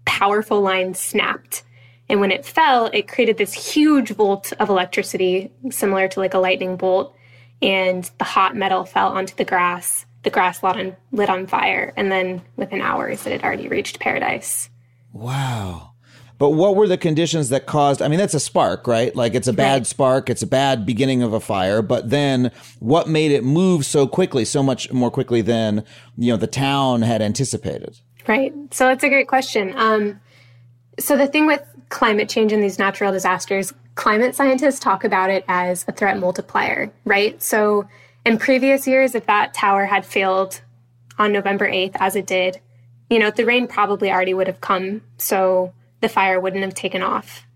powerful 0.04 0.60
line 0.60 0.94
snapped. 0.94 1.62
And 2.08 2.20
when 2.20 2.30
it 2.30 2.44
fell, 2.44 2.86
it 2.92 3.08
created 3.08 3.38
this 3.38 3.52
huge 3.74 4.16
bolt 4.16 4.52
of 4.58 4.68
electricity, 4.68 5.50
similar 5.70 6.08
to 6.08 6.20
like 6.20 6.34
a 6.34 6.38
lightning 6.38 6.76
bolt. 6.76 7.16
And 7.64 8.08
the 8.18 8.24
hot 8.24 8.54
metal 8.54 8.84
fell 8.84 9.08
onto 9.08 9.34
the 9.34 9.44
grass. 9.44 10.04
The 10.22 10.30
grass 10.30 10.62
lit 10.62 10.76
on, 10.76 10.96
lit 11.12 11.30
on 11.30 11.46
fire. 11.46 11.92
And 11.96 12.12
then 12.12 12.42
within 12.56 12.80
hours, 12.80 13.26
it 13.26 13.32
had 13.32 13.42
already 13.42 13.68
reached 13.68 14.00
paradise. 14.00 14.68
Wow. 15.12 15.92
But 16.38 16.50
what 16.50 16.76
were 16.76 16.88
the 16.88 16.98
conditions 16.98 17.48
that 17.50 17.66
caused? 17.66 18.02
I 18.02 18.08
mean, 18.08 18.18
that's 18.18 18.34
a 18.34 18.40
spark, 18.40 18.86
right? 18.86 19.14
Like 19.14 19.34
it's 19.34 19.46
a 19.48 19.52
bad 19.52 19.82
Right. 19.82 19.86
spark, 19.86 20.28
it's 20.28 20.42
a 20.42 20.46
bad 20.46 20.84
beginning 20.84 21.22
of 21.22 21.32
a 21.32 21.40
fire. 21.40 21.80
But 21.80 22.10
then, 22.10 22.50
what 22.80 23.08
made 23.08 23.30
it 23.30 23.44
move 23.44 23.86
so 23.86 24.06
quickly, 24.06 24.44
so 24.44 24.62
much 24.62 24.90
more 24.92 25.10
quickly 25.10 25.42
than 25.42 25.84
you 26.18 26.32
know 26.32 26.36
the 26.36 26.48
town 26.48 27.02
had 27.02 27.22
anticipated? 27.22 27.98
Right. 28.26 28.52
So 28.72 28.86
that's 28.88 29.04
a 29.04 29.08
great 29.08 29.28
question. 29.28 29.72
Um, 29.76 30.20
so 30.98 31.16
the 31.16 31.26
thing 31.28 31.46
with 31.46 31.62
climate 31.88 32.28
change 32.28 32.52
and 32.52 32.62
these 32.62 32.78
natural 32.78 33.12
disasters, 33.12 33.72
climate 33.94 34.34
scientists 34.34 34.78
talk 34.80 35.04
about 35.04 35.30
it 35.30 35.44
as 35.48 35.84
a 35.88 35.92
threat 35.92 36.18
multiplier, 36.18 36.90
right? 37.04 37.40
So 37.42 37.86
in 38.26 38.38
previous 38.38 38.86
years, 38.86 39.14
if 39.14 39.26
that 39.26 39.54
tower 39.54 39.84
had 39.86 40.04
failed 40.04 40.60
on 41.18 41.32
November 41.32 41.68
8th, 41.68 41.96
as 42.00 42.16
it 42.16 42.26
did, 42.26 42.60
you 43.10 43.18
know, 43.18 43.30
the 43.30 43.44
rain 43.44 43.66
probably 43.66 44.10
already 44.10 44.34
would 44.34 44.46
have 44.46 44.60
come. 44.60 45.02
So 45.18 45.72
the 46.00 46.08
fire 46.08 46.40
wouldn't 46.40 46.64
have 46.64 46.74
taken 46.74 47.02
off. 47.02 47.46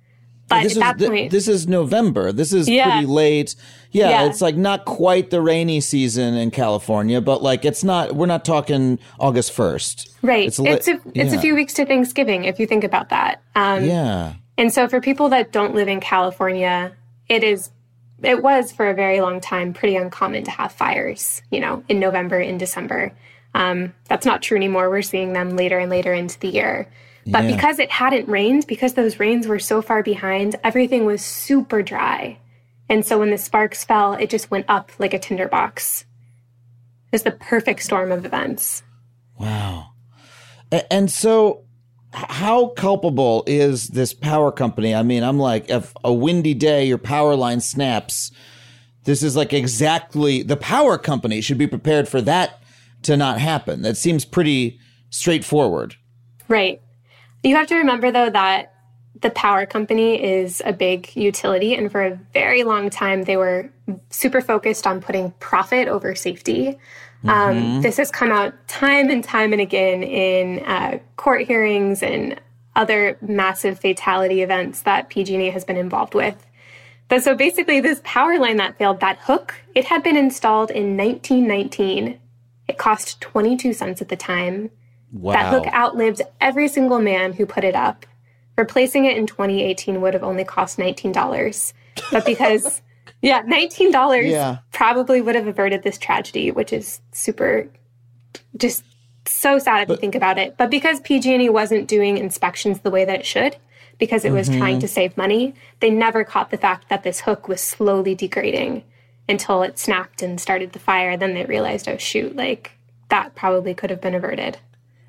But 0.49 0.63
This 0.63 0.77
at 0.79 0.81
that 0.99 1.03
is 1.03 1.09
point, 1.09 1.31
this 1.31 1.47
is 1.49 1.69
November. 1.69 2.33
This 2.33 2.55
is 2.55 2.69
Yeah. 2.71 2.91
pretty 2.93 3.07
late. 3.07 3.55
Yeah, 3.91 4.09
Yeah. 4.09 4.27
it's 4.27 4.41
like 4.41 4.57
not 4.57 4.87
quite 4.87 5.29
the 5.29 5.43
rainy 5.43 5.81
season 5.81 6.35
in 6.35 6.51
California, 6.51 7.21
but 7.21 7.43
like 7.43 7.67
it's 7.67 7.85
not. 7.85 8.15
We're 8.15 8.25
not 8.27 8.47
talking 8.47 8.99
August 9.19 9.53
first, 9.53 10.09
right? 10.23 10.47
It's 10.47 10.59
It's, 10.59 10.89
a 10.89 10.93
it's 11.15 11.33
yeah. 11.33 11.39
a 11.39 11.41
few 11.41 11.55
weeks 11.55 11.75
to 11.75 11.85
Thanksgiving 11.85 12.45
if 12.45 12.59
you 12.59 12.67
think 12.67 12.83
about 12.83 13.11
that. 13.11 13.43
Um, 13.57 13.85
Yeah. 13.85 14.33
And 14.59 14.73
so 14.73 14.89
for 14.89 15.01
people 15.01 15.31
that 15.31 15.53
don't 15.53 15.75
live 15.75 15.89
in 15.89 16.01
California, 16.01 16.93
it 17.29 17.45
is 17.45 17.71
it 18.23 18.43
was 18.43 18.73
for 18.73 18.89
a 18.91 18.95
very 18.95 19.21
long 19.21 19.41
time 19.41 19.73
pretty 19.73 19.95
uncommon 19.95 20.43
to 20.43 20.51
have 20.51 20.73
fires, 20.73 21.41
you 21.53 21.61
know, 21.61 21.85
in 21.89 22.01
November, 22.01 22.41
in 22.41 22.59
December. 22.59 23.13
Um, 23.55 23.95
that's 24.09 24.27
not 24.27 24.43
true 24.43 24.57
anymore. 24.57 24.91
We're 24.91 25.03
seeing 25.03 25.33
them 25.33 25.57
later 25.57 25.79
and 25.79 25.89
later 25.89 26.13
into 26.13 26.39
the 26.41 26.49
year. 26.49 26.89
But 27.27 27.45
Yeah. 27.45 27.55
because 27.55 27.79
it 27.79 27.91
hadn't 27.93 28.29
rained, 28.29 28.67
because 28.67 28.95
those 28.95 29.21
rains 29.21 29.47
were 29.47 29.61
so 29.61 29.81
far 29.83 30.03
behind, 30.03 30.57
everything 30.65 31.05
was 31.05 31.25
super 31.25 31.81
dry. 31.83 32.39
And 32.89 33.07
so 33.07 33.19
when 33.19 33.31
the 33.31 33.39
sparks 33.39 33.85
fell, 33.85 34.15
it 34.15 34.31
just 34.31 34.51
went 34.51 34.65
up 34.69 34.91
like 34.99 35.15
a 35.15 35.19
tinderbox. 35.19 36.03
It 36.03 37.13
was 37.13 37.23
the 37.23 37.31
perfect 37.31 37.83
storm 37.85 38.11
of 38.11 38.25
events. 38.27 38.83
Wow. 39.39 39.91
And 40.91 41.11
so, 41.11 41.63
how 42.13 42.69
culpable 42.69 43.45
is 43.47 43.89
this 43.89 44.15
power 44.15 44.51
company? 44.51 44.95
I 44.95 45.03
mean, 45.03 45.23
I'm 45.23 45.39
like, 45.39 45.69
if 45.69 45.93
a 46.05 46.13
windy 46.13 46.55
day, 46.55 46.87
your 46.87 46.99
power 46.99 47.37
line 47.37 47.61
snaps, 47.61 48.31
this 49.05 49.23
is 49.23 49.37
like 49.37 49.53
exactly 49.53 50.43
the 50.43 50.57
power 50.57 50.99
company 50.99 51.41
should 51.41 51.59
be 51.59 51.67
prepared 51.67 52.09
for 52.09 52.21
that 52.23 52.63
to 53.03 53.17
not 53.17 53.41
happen. 53.41 53.83
That 53.83 53.97
seems 53.97 54.25
pretty 54.25 54.79
straightforward. 55.11 55.97
Right. 56.49 56.81
You 57.43 57.55
have 57.57 57.69
to 57.69 57.77
remember, 57.77 58.11
though, 58.11 58.31
that 58.31 58.75
the 59.21 59.31
power 59.31 59.67
company 59.67 60.23
is 60.23 60.63
a 60.65 60.73
big 60.73 61.15
utility, 61.17 61.75
and 61.75 61.91
for 61.91 62.05
a 62.05 62.19
very 62.33 62.65
long 62.65 62.91
time, 62.91 63.23
they 63.23 63.37
were 63.37 63.71
super 64.11 64.41
focused 64.41 64.87
on 64.87 65.01
putting 65.01 65.33
profit 65.41 65.89
over 65.89 66.15
safety. 66.15 66.79
Um, 67.25 67.83
this 67.83 67.97
has 67.97 68.11
come 68.11 68.31
out 68.31 68.55
time 68.69 69.11
and 69.11 69.25
time 69.25 69.53
and 69.53 69.61
again 69.61 70.03
in 70.03 70.65
uh, 70.65 70.99
court 71.17 71.47
hearings 71.47 72.03
and 72.03 72.41
other 72.77 73.19
massive 73.21 73.81
fatality 73.81 74.43
events 74.43 74.83
that 74.83 75.09
PG&E 75.09 75.51
has 75.51 75.65
been 75.65 75.77
involved 75.77 76.15
with. 76.15 76.47
But 77.09 77.25
so 77.25 77.35
basically, 77.35 77.81
this 77.81 78.01
power 78.05 78.39
line 78.39 78.59
that 78.59 78.79
failed, 78.79 79.01
that 79.01 79.19
hook, 79.19 79.55
it 79.75 79.87
had 79.87 80.03
been 80.03 80.17
installed 80.17 80.71
in 80.71 80.97
1919. 80.97 82.21
It 82.69 82.79
cost 82.79 83.21
22 83.21 83.73
cents 83.73 84.03
at 84.03 84.09
the 84.09 84.17
time. 84.17 84.71
Wow. 85.11 85.33
That 85.33 85.53
hook 85.53 85.75
outlived 85.75 86.21
every 86.41 86.69
single 86.69 87.01
man 87.01 87.33
who 87.33 87.47
put 87.47 87.65
it 87.65 87.75
up. 87.75 88.05
Replacing 88.57 89.07
it 89.07 89.17
in 89.17 89.27
2018 89.27 90.01
would 90.01 90.15
have 90.15 90.23
only 90.23 90.45
cost 90.45 90.79
$19. 90.79 91.73
But 92.13 92.27
because, 92.27 92.83
yeah, 93.23 93.43
$19 93.43 94.31
Yeah. 94.31 94.59
probably 94.73 95.21
would 95.21 95.35
have 95.35 95.47
averted 95.47 95.83
this 95.83 95.99
tragedy, 95.99 96.51
which 96.51 96.73
is 96.73 97.01
super, 97.13 97.69
just 98.57 98.85
so 99.27 99.59
sad 99.59 99.83
if 99.83 99.89
you 99.89 99.97
think 99.97 100.15
about 100.15 100.39
it. 100.39 100.57
But 100.57 100.71
because 100.71 101.01
PG&E 101.01 101.49
wasn't 101.49 101.89
doing 101.89 102.17
inspections 102.17 102.81
the 102.81 102.91
way 102.91 103.05
that 103.05 103.21
it 103.21 103.27
should, 103.27 103.57
because 103.99 104.25
it 104.25 104.33
was 104.33 104.49
mm-hmm. 104.49 104.59
trying 104.59 104.79
to 104.79 104.89
save 104.89 105.17
money, 105.17 105.55
they 105.81 105.91
never 105.91 106.25
caught 106.25 106.51
the 106.51 106.57
fact 106.57 106.89
that 106.89 107.03
this 107.03 107.21
hook 107.21 107.49
was 107.49 107.61
slowly 107.61 108.15
degrading 108.15 108.85
until 109.29 109.63
it 109.63 109.79
snapped 109.79 110.23
and 110.23 110.41
started 110.41 110.73
the 110.73 110.79
fire. 110.79 111.17
Then 111.17 111.35
they 111.35 111.45
realized, 111.45 111.89
oh 111.89 111.97
shoot, 111.97 112.37
like 112.37 112.73
that 113.09 113.35
probably 113.35 113.75
could 113.75 113.91
have 113.91 114.01
been 114.01 114.15
averted. 114.15 114.59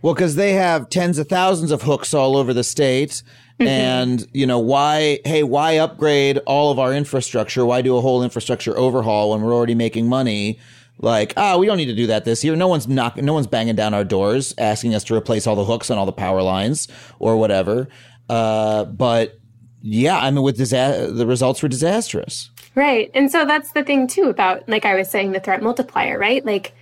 Well, 0.02 0.14
because 0.14 0.36
they 0.36 0.54
have 0.54 0.90
tens 0.90 1.18
of 1.18 1.28
thousands 1.28 1.72
of 1.72 1.84
hooks 1.84 2.14
all 2.14 2.38
over 2.38 2.54
the 2.54 2.64
state. 2.64 3.22
And, 3.68 4.26
you 4.34 4.46
know, 4.46 4.60
why, 4.60 5.20
hey, 5.26 5.44
why 5.44 5.78
upgrade 5.78 6.38
all 6.46 6.72
of 6.72 6.80
our 6.80 6.94
infrastructure? 6.94 7.66
Why 7.66 7.82
do 7.82 7.98
a 7.98 8.02
whole 8.02 8.24
infrastructure 8.24 8.78
overhaul 8.78 9.32
when 9.32 9.42
we're 9.42 9.54
already 9.54 9.76
making 9.76 10.08
money? 10.08 10.60
Like, 11.02 11.34
ah, 11.38 11.58
we 11.58 11.66
don't 11.66 11.78
need 11.78 11.86
to 11.86 11.96
do 11.96 12.08
that 12.08 12.26
this 12.26 12.44
year. 12.44 12.56
No 12.56 12.68
one's 12.68 12.88
knocking 12.88 13.26
no 13.26 13.34
one's 13.34 13.48
banging 13.48 13.76
down 13.76 13.94
our 13.94 14.04
doors 14.04 14.54
asking 14.58 14.96
us 14.96 15.04
to 15.06 15.16
replace 15.16 15.48
all 15.48 15.56
the 15.56 15.64
hooks 15.64 15.90
on 15.90 15.98
all 15.98 16.06
the 16.06 16.12
power 16.12 16.42
lines 16.42 16.88
or 17.20 17.38
whatever. 17.38 17.88
Uh, 18.30 18.86
but 18.86 19.40
yeah, 19.82 20.18
I 20.20 20.30
mean, 20.30 20.44
with 20.44 20.58
disa- 20.58 21.10
the 21.12 21.26
results 21.26 21.64
were 21.64 21.70
disastrous. 21.70 22.52
Right. 22.76 23.10
And 23.14 23.32
so 23.32 23.46
that's 23.46 23.72
the 23.72 23.84
thing 23.84 24.08
too 24.08 24.26
about 24.26 24.68
like 24.68 24.86
I 24.86 24.96
was 24.96 25.10
saying 25.10 25.32
the 25.32 25.40
threat 25.40 25.64
multiplier, 25.64 26.20
right? 26.20 26.46
Like 26.46 26.74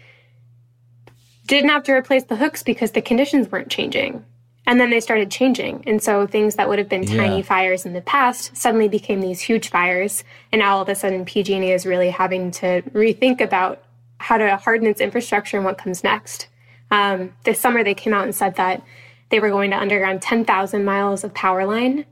didn't 1.46 1.70
have 1.70 1.84
to 1.84 1.94
replace 1.94 2.26
the 2.26 2.36
hooks 2.36 2.64
because 2.64 2.92
the 2.92 3.02
conditions 3.02 3.52
weren't 3.52 3.70
changing. 3.70 4.26
And 4.68 4.80
then 4.82 4.90
they 4.90 5.00
started 5.00 5.32
changing. 5.32 5.84
And 5.88 6.04
so 6.04 6.28
things 6.28 6.56
that 6.56 6.68
would 6.68 6.78
have 6.78 6.90
been 6.90 7.06
tiny 7.06 7.38
Yeah. 7.38 7.42
fires 7.44 7.86
in 7.86 7.94
the 7.94 8.02
past 8.02 8.56
suddenly 8.56 8.90
became 8.90 9.22
these 9.22 9.40
huge 9.40 9.70
fires. 9.70 10.24
And 10.52 10.60
now 10.60 10.76
all 10.76 10.82
of 10.82 10.90
a 10.90 10.94
sudden 10.96 11.24
PG&E 11.26 11.72
is 11.72 11.86
really 11.86 12.10
having 12.10 12.52
to 12.52 12.82
rethink 12.94 13.40
about 13.42 13.82
how 14.20 14.38
to 14.38 14.58
harden 14.58 14.88
its 14.88 15.00
infrastructure 15.00 15.56
and 15.58 15.66
what 15.66 15.78
comes 15.78 16.04
next. 16.04 16.48
Um, 16.92 17.34
this 17.46 17.60
summer 17.60 17.84
they 17.84 17.94
came 17.94 18.14
out 18.14 18.26
and 18.26 18.36
said 18.36 18.56
that 18.56 18.84
they 19.30 19.40
were 19.40 19.50
going 19.50 19.72
to 19.72 19.78
underground 19.78 20.22
10,000 20.22 20.84
miles 20.84 21.24
of 21.24 21.34
power 21.34 21.66
line. 21.66 22.06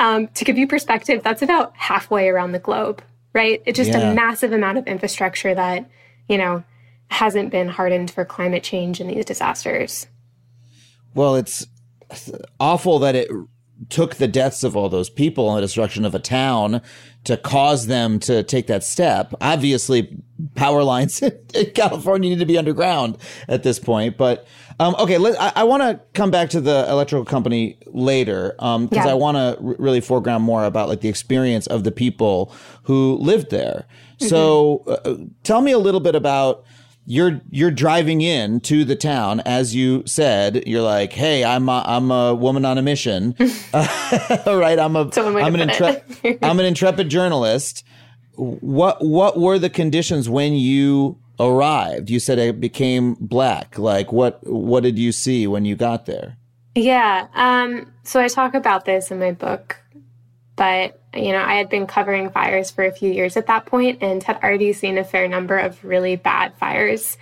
Um, 0.00 0.28
to 0.28 0.44
give 0.44 0.58
you 0.58 0.66
perspective, 0.66 1.22
that's 1.22 1.42
about 1.42 1.72
halfway 1.76 2.28
around 2.28 2.52
the 2.52 2.58
globe, 2.58 3.02
right? 3.34 3.62
It's 3.66 3.76
just 3.76 3.90
Yeah. 3.90 4.10
a 4.10 4.14
massive 4.14 4.52
amount 4.52 4.78
of 4.78 4.86
infrastructure 4.88 5.54
that, 5.54 5.84
you 6.28 6.38
know, 6.38 6.64
hasn't 7.08 7.50
been 7.50 7.68
hardened 7.68 8.10
for 8.10 8.24
climate 8.24 8.62
change 8.64 8.98
and 9.00 9.10
these 9.10 9.24
disasters. 9.24 10.06
Well, 11.14 11.36
it's 11.36 11.66
awful 12.58 12.98
that 13.00 13.14
it 13.14 13.30
took 13.88 14.16
the 14.16 14.28
deaths 14.28 14.62
of 14.62 14.76
all 14.76 14.90
those 14.90 15.08
people 15.08 15.48
and 15.48 15.56
the 15.56 15.62
destruction 15.62 16.04
of 16.04 16.14
a 16.14 16.18
town 16.18 16.82
to 17.24 17.36
cause 17.36 17.86
them 17.86 18.18
to 18.20 18.42
take 18.42 18.66
that 18.66 18.84
step. 18.84 19.32
Obviously, 19.40 20.18
power 20.54 20.84
lines 20.84 21.22
in 21.54 21.70
California 21.74 22.28
need 22.30 22.38
to 22.40 22.44
be 22.46 22.58
underground 22.58 23.16
at 23.48 23.62
this 23.62 23.78
point. 23.78 24.18
But 24.18 24.46
um, 24.78 24.94
okay, 24.98 25.16
let, 25.18 25.40
I, 25.40 25.52
I 25.56 25.64
want 25.64 25.82
to 25.82 26.00
come 26.12 26.30
back 26.30 26.50
to 26.50 26.60
the 26.60 26.86
electrical 26.90 27.24
company 27.24 27.78
later 27.86 28.52
because 28.58 28.88
Yeah. 28.92 29.08
I 29.08 29.14
want 29.14 29.36
to 29.36 29.56
r- 29.62 29.76
really 29.78 30.00
foreground 30.00 30.44
more 30.44 30.64
about 30.64 30.88
like 30.88 31.00
the 31.00 31.08
experience 31.08 31.66
of 31.66 31.84
the 31.84 31.90
people 31.92 32.52
who 32.84 33.16
lived 33.16 33.50
there. 33.50 33.86
So, 34.18 34.84
uh, 34.86 35.14
tell 35.42 35.62
me 35.62 35.72
a 35.72 35.78
little 35.78 36.00
bit 36.00 36.14
about 36.14 36.64
you're 37.10 37.40
you're 37.50 37.72
driving 37.72 38.20
in 38.20 38.60
to 38.60 38.84
the 38.84 38.94
town 38.94 39.40
as 39.40 39.74
you 39.74 40.04
said 40.06 40.62
you're 40.64 40.80
like 40.80 41.12
hey 41.12 41.42
i'm 41.44 41.68
a, 41.68 41.82
i'm 41.84 42.08
a 42.12 42.32
woman 42.32 42.64
on 42.64 42.78
a 42.78 42.82
mission. 42.82 43.34
All 43.74 44.56
right? 44.56 44.78
I'm 44.78 44.94
a 44.94 45.12
So 45.12 45.24
one 45.24 45.34
way 45.34 45.40
to 45.40 45.46
i'm 45.46 45.54
an 45.56 45.68
intre- 45.68 46.38
i'm 46.40 46.60
an 46.60 46.66
intrepid 46.66 47.08
journalist. 47.08 47.84
What 48.36 49.04
what 49.04 49.40
were 49.40 49.58
the 49.58 49.68
conditions 49.68 50.28
when 50.28 50.54
you 50.54 51.18
arrived? 51.40 52.10
You 52.10 52.20
said 52.20 52.38
it 52.38 52.60
became 52.60 53.14
black. 53.14 53.76
Like 53.76 54.12
what 54.12 54.38
what 54.46 54.84
did 54.84 54.96
you 54.96 55.10
see 55.10 55.48
when 55.48 55.64
you 55.64 55.74
got 55.74 56.06
there? 56.06 56.36
Yeah. 56.76 57.26
Um, 57.34 57.92
so 58.04 58.20
I 58.20 58.28
talk 58.28 58.54
about 58.54 58.84
this 58.84 59.10
in 59.10 59.18
my 59.18 59.32
book, 59.32 59.76
but 60.54 60.99
you 61.14 61.32
know, 61.32 61.42
I 61.42 61.54
had 61.54 61.68
been 61.68 61.86
covering 61.86 62.30
fires 62.30 62.70
for 62.70 62.84
a 62.84 62.92
few 62.92 63.10
years 63.10 63.36
at 63.36 63.48
that 63.48 63.66
point 63.66 64.02
and 64.02 64.22
had 64.22 64.42
already 64.42 64.72
seen 64.72 64.98
a 64.98 65.04
fair 65.04 65.26
number 65.26 65.58
of 65.58 65.82
really 65.84 66.16
bad 66.16 66.54
fires. 66.54 67.18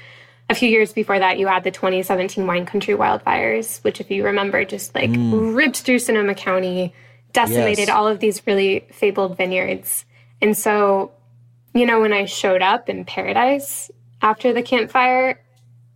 A 0.51 0.55
few 0.55 0.69
years 0.69 0.93
before 0.93 1.19
that, 1.19 1.39
you 1.39 1.47
had 1.47 1.65
the 1.65 1.71
2017 1.71 2.47
wine 2.47 2.67
country 2.67 2.95
wildfires, 2.95 3.83
which, 3.85 4.01
if 4.01 4.11
you 4.11 4.25
remember, 4.25 4.65
just 4.65 4.95
like 4.95 5.11
mm. 5.11 5.55
ripped 5.55 5.79
through 5.79 5.99
Sonoma 5.99 6.35
County, 6.35 6.95
decimated 7.33 7.89
Yes. 7.89 7.91
all 7.91 8.07
of 8.07 8.21
these 8.21 8.47
really 8.47 8.87
fabled 8.93 9.37
vineyards. 9.37 10.05
And 10.41 10.57
so, 10.57 11.13
you 11.75 11.87
know, 11.87 12.01
when 12.01 12.13
I 12.13 12.25
showed 12.25 12.63
up 12.63 12.89
in 12.89 13.05
Paradise 13.05 13.91
after 14.23 14.53
the 14.53 14.63
Camp 14.63 14.91
Fire, 14.91 15.41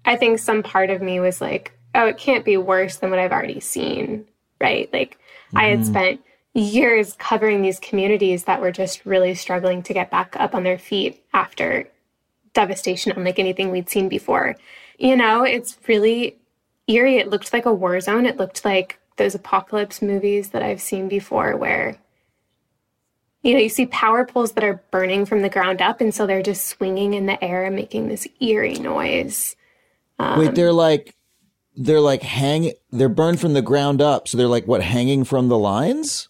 I 0.05 0.17
think 0.17 0.39
some 0.39 0.63
part 0.63 0.91
of 0.91 1.01
me 1.01 1.21
was 1.21 1.41
like, 1.41 1.73
oh, 1.95 2.07
it 2.07 2.19
can't 2.19 2.45
be 2.45 2.57
worse 2.57 2.97
than 2.97 3.11
what 3.11 3.19
I've 3.19 3.33
already 3.33 3.61
seen, 3.61 4.27
right? 4.61 4.93
Like 4.93 5.19
I 5.55 5.67
had 5.67 5.81
mm-hmm. 5.81 5.89
spent 5.89 6.21
years 6.55 7.15
covering 7.15 7.63
these 7.63 7.81
communities 7.81 8.45
that 8.45 8.61
were 8.61 8.73
just 8.73 9.05
really 9.07 9.35
struggling 9.35 9.83
to 9.83 9.95
get 9.95 10.11
back 10.11 10.37
up 10.39 10.55
on 10.55 10.65
their 10.65 10.79
feet 10.79 11.25
after 11.33 11.89
devastation 12.53 13.13
unlike 13.13 13.39
anything 13.39 13.71
we'd 13.71 13.89
seen 13.89 14.09
before. 14.09 14.55
You 14.99 15.17
know, 15.17 15.45
it's 15.45 15.79
really 15.89 16.39
eerie. 16.87 17.17
It 17.17 17.31
looked 17.31 17.53
like 17.53 17.65
a 17.65 17.73
war 17.73 17.99
zone. 18.01 18.27
It 18.27 18.37
looked 18.37 18.65
like 18.65 18.99
those 19.17 19.35
apocalypse 19.35 20.03
movies 20.03 20.51
that 20.51 20.63
I've 20.63 20.81
seen 20.81 21.09
before 21.09 21.57
where 21.57 21.97
you 23.43 23.55
know, 23.55 23.61
you 23.61 23.69
see 23.69 23.87
power 23.87 24.25
poles 24.25 24.53
that 24.53 24.63
are 24.63 24.81
burning 24.93 25.27
from 25.27 25.43
the 25.43 25.49
ground 25.49 25.83
up, 25.83 26.01
and 26.01 26.15
so 26.15 26.29
they're 26.29 26.45
just 26.45 26.67
swinging 26.67 27.13
in 27.13 27.27
the 27.27 27.43
air 27.43 27.65
and 27.65 27.75
making 27.75 28.07
this 28.07 28.27
eerie 28.41 28.79
noise. 28.79 29.57
wait 30.21 30.49
um, 30.49 30.55
they're 30.55 30.73
like 30.73 31.17
they're 31.77 32.01
like 32.01 32.23
hang 32.23 32.73
they're 32.91 33.09
burned 33.09 33.41
from 33.41 33.55
the 33.55 33.63
ground 33.63 34.03
up 34.03 34.29
so 34.29 34.37
they're 34.37 34.47
like 34.47 34.67
what 34.67 34.83
hanging 34.83 35.25
from 35.25 35.49
the 35.49 35.59
lines 35.59 36.29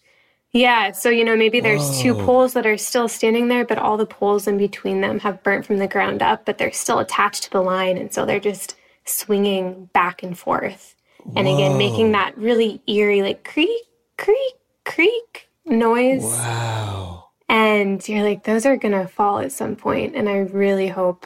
Yeah, 0.53 0.91
so 0.91 1.09
you 1.09 1.25
know, 1.25 1.35
maybe 1.35 1.59
there's 1.59 1.99
two 1.99 2.13
poles 2.13 2.53
that 2.53 2.67
are 2.67 2.77
still 2.77 3.07
standing 3.07 3.47
there, 3.47 3.65
but 3.65 3.79
all 3.79 3.97
the 3.97 4.05
poles 4.05 4.47
in 4.47 4.59
between 4.59 5.01
them 5.01 5.19
have 5.19 5.41
burnt 5.41 5.65
from 5.65 5.77
the 5.79 5.87
ground 5.87 6.21
up, 6.21 6.45
but 6.45 6.59
they're 6.59 6.71
still 6.71 6.99
attached 6.99 7.43
to 7.43 7.49
the 7.49 7.61
line, 7.61 7.97
and 7.97 8.13
so 8.13 8.23
they're 8.23 8.39
just 8.39 8.75
swinging 9.03 9.89
back 9.93 10.21
and 10.21 10.37
forth. 10.37 10.95
And 11.35 11.47
again, 11.47 11.77
making 11.77 12.11
that 12.11 12.37
really 12.37 12.81
eerie, 12.85 13.23
like 13.23 13.43
creak, 13.43 13.81
creak, 14.17 14.53
creak 14.85 15.49
noise. 15.65 16.21
wow 16.21 17.29
And 17.49 18.07
you're 18.07 18.23
like, 18.23 18.43
those 18.43 18.65
are 18.67 18.77
gonna 18.77 19.07
fall 19.07 19.39
at 19.39 19.51
some 19.51 19.75
point, 19.75 20.15
and 20.15 20.29
I 20.29 20.37
really 20.37 20.87
hope 20.87 21.25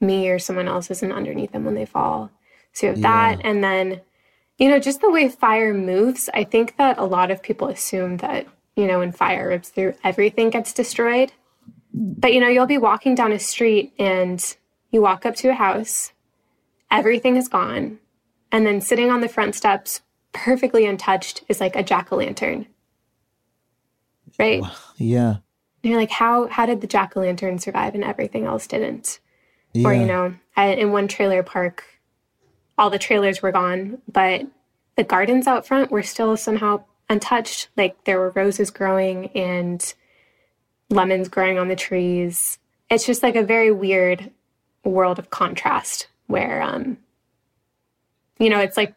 me 0.00 0.30
or 0.30 0.38
someone 0.38 0.68
else 0.68 0.90
isn't 0.90 1.12
underneath 1.12 1.52
them 1.52 1.66
when 1.66 1.74
they 1.74 1.84
fall. 1.84 2.30
So 2.72 2.86
you 2.86 2.92
have 2.92 3.02
that, 3.02 3.40
and 3.44 3.62
then 3.62 4.00
you 4.58 4.68
know, 4.68 4.80
just 4.80 5.00
the 5.00 5.10
way 5.10 5.28
fire 5.28 5.72
moves, 5.72 6.28
I 6.34 6.44
think 6.44 6.76
that 6.76 6.98
a 6.98 7.04
lot 7.04 7.30
of 7.30 7.42
people 7.42 7.68
assume 7.68 8.16
that, 8.18 8.46
you 8.76 8.86
know, 8.86 8.98
when 8.98 9.12
fire 9.12 9.48
rips 9.48 9.68
through, 9.68 9.94
everything 10.02 10.50
gets 10.50 10.72
destroyed. 10.72 11.32
But, 11.94 12.32
you 12.32 12.40
know, 12.40 12.48
you'll 12.48 12.66
be 12.66 12.78
walking 12.78 13.14
down 13.14 13.32
a 13.32 13.38
street 13.38 13.92
and 13.98 14.44
you 14.90 15.00
walk 15.00 15.24
up 15.24 15.36
to 15.36 15.48
a 15.48 15.54
house, 15.54 16.12
everything 16.90 17.36
is 17.36 17.48
gone. 17.48 17.98
And 18.50 18.66
then 18.66 18.80
sitting 18.80 19.10
on 19.10 19.20
the 19.20 19.28
front 19.28 19.54
steps, 19.54 20.00
perfectly 20.32 20.86
untouched, 20.86 21.44
is 21.48 21.60
like 21.60 21.76
a 21.76 21.82
jack 21.82 22.12
o' 22.12 22.16
lantern. 22.16 22.66
Right? 24.38 24.62
yeah 24.96 25.36
And 25.82 25.90
you're 25.90 25.98
like, 25.98 26.10
how 26.10 26.48
how 26.48 26.66
did 26.66 26.80
the 26.80 26.86
jack 26.86 27.16
o' 27.16 27.20
lantern 27.20 27.58
survive 27.58 27.94
and 27.94 28.04
everything 28.04 28.44
else 28.44 28.66
didn't? 28.66 29.20
Yeah. 29.72 29.88
Or 29.88 29.94
you 29.94 30.06
know, 30.06 30.34
in 30.56 30.92
one 30.92 31.08
trailer 31.08 31.42
park, 31.42 31.84
all 32.78 32.90
the 32.90 32.98
trailers 32.98 33.42
were 33.42 33.52
gone, 33.52 34.00
but 34.10 34.46
the 34.96 35.04
gardens 35.04 35.46
out 35.46 35.66
front 35.66 35.90
were 35.90 36.02
still 36.02 36.36
somehow 36.36 36.84
untouched. 37.10 37.68
Like 37.76 38.04
there 38.04 38.18
were 38.18 38.30
roses 38.30 38.70
growing 38.70 39.26
and 39.28 39.94
lemons 40.88 41.28
growing 41.28 41.58
on 41.58 41.68
the 41.68 41.76
trees. 41.76 42.58
It's 42.88 43.04
just 43.04 43.22
like 43.22 43.36
a 43.36 43.42
very 43.42 43.70
weird 43.70 44.30
world 44.84 45.18
of 45.18 45.30
contrast 45.30 46.08
where 46.28 46.62
um 46.62 46.98
you 48.38 48.48
know, 48.48 48.60
it's 48.60 48.76
like 48.76 48.94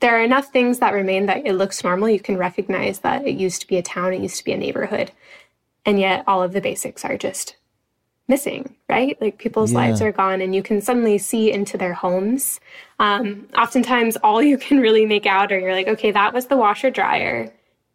there 0.00 0.16
are 0.16 0.22
enough 0.22 0.52
things 0.52 0.78
that 0.78 0.92
remain 0.92 1.26
that 1.26 1.46
it 1.46 1.54
looks 1.54 1.82
normal. 1.82 2.10
You 2.10 2.20
can 2.20 2.36
recognize 2.36 3.00
that 3.00 3.26
it 3.26 3.36
used 3.36 3.62
to 3.62 3.66
be 3.66 3.78
a 3.78 3.82
town, 3.82 4.12
it 4.12 4.20
used 4.20 4.36
to 4.36 4.44
be 4.44 4.52
a 4.52 4.58
neighborhood. 4.58 5.10
And 5.84 5.98
yet 5.98 6.24
all 6.26 6.42
of 6.42 6.52
the 6.52 6.60
basics 6.60 7.04
are 7.04 7.16
just 7.16 7.56
missing, 8.28 8.74
right? 8.88 9.20
Like 9.20 9.38
people's 9.38 9.72
Yeah. 9.72 9.78
lives 9.78 10.00
are 10.00 10.12
gone 10.12 10.40
and 10.40 10.54
you 10.54 10.62
can 10.62 10.80
suddenly 10.80 11.18
see 11.18 11.52
into 11.52 11.76
their 11.76 11.92
homes. 11.92 12.60
Um, 12.98 13.48
oftentimes, 13.56 14.16
all 14.18 14.42
you 14.42 14.56
can 14.58 14.80
really 14.80 15.06
make 15.06 15.26
out 15.26 15.52
are 15.52 15.58
you're 15.58 15.72
like, 15.74 15.88
okay, 15.88 16.10
that 16.12 16.32
was 16.32 16.46
the 16.46 16.56
washer 16.56 16.90
dryer, 16.90 17.52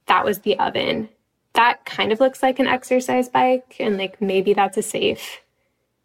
that 0.08 0.26
was 0.26 0.40
the 0.40 0.58
oven. 0.60 1.10
That 1.54 1.86
kind 1.86 2.12
of 2.12 2.20
looks 2.20 2.44
like 2.44 2.60
an 2.60 2.68
exercise 2.68 3.30
bike, 3.30 3.78
and 3.80 3.98
like 3.98 4.22
maybe 4.22 4.54
that's 4.54 4.78
a 4.78 4.84
safe. 4.84 5.42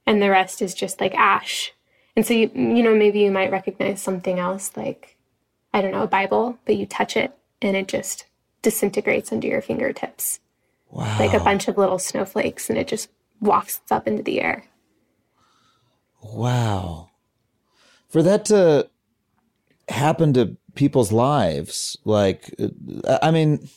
And 0.07 0.23
the 0.23 0.31
rest 0.31 0.63
is 0.63 0.75
just 0.75 1.01
like 1.01 1.15
ash. 1.15 1.73
And 2.17 2.27
so, 2.27 2.35
you, 2.35 2.51
you 2.55 2.83
know, 2.83 2.95
maybe 2.95 3.21
you 3.21 3.31
might 3.31 3.51
recognize 3.53 4.01
something 4.03 4.39
else 4.39 4.73
like, 4.77 5.17
I 5.75 5.81
don't 5.81 5.93
know, 5.93 6.03
a 6.03 6.07
Bible, 6.09 6.59
but 6.65 6.77
you 6.77 6.87
touch 6.87 7.17
it 7.17 7.33
and 7.61 7.77
it 7.77 7.89
just 7.89 8.27
disintegrates 8.63 9.33
under 9.33 9.47
your 9.49 9.63
fingertips 9.63 10.39
Wow. 10.91 11.17
like 11.19 11.33
a 11.33 11.41
bunch 11.43 11.69
of 11.69 11.79
little 11.79 11.99
snowflakes 11.99 12.69
and 12.69 12.79
it 12.79 12.87
just 12.87 13.09
wafts 13.43 13.91
up 13.91 14.09
into 14.09 14.23
the 14.23 14.41
air. 14.41 14.65
Wow. 16.23 17.11
For 18.09 18.23
that 18.23 18.47
to 18.47 18.89
happen 19.89 20.33
to 20.35 20.57
people's 20.75 21.13
lives, 21.13 21.97
like, 22.05 22.55
uh, 22.59 23.19
I 23.23 23.31
mean, 23.31 23.69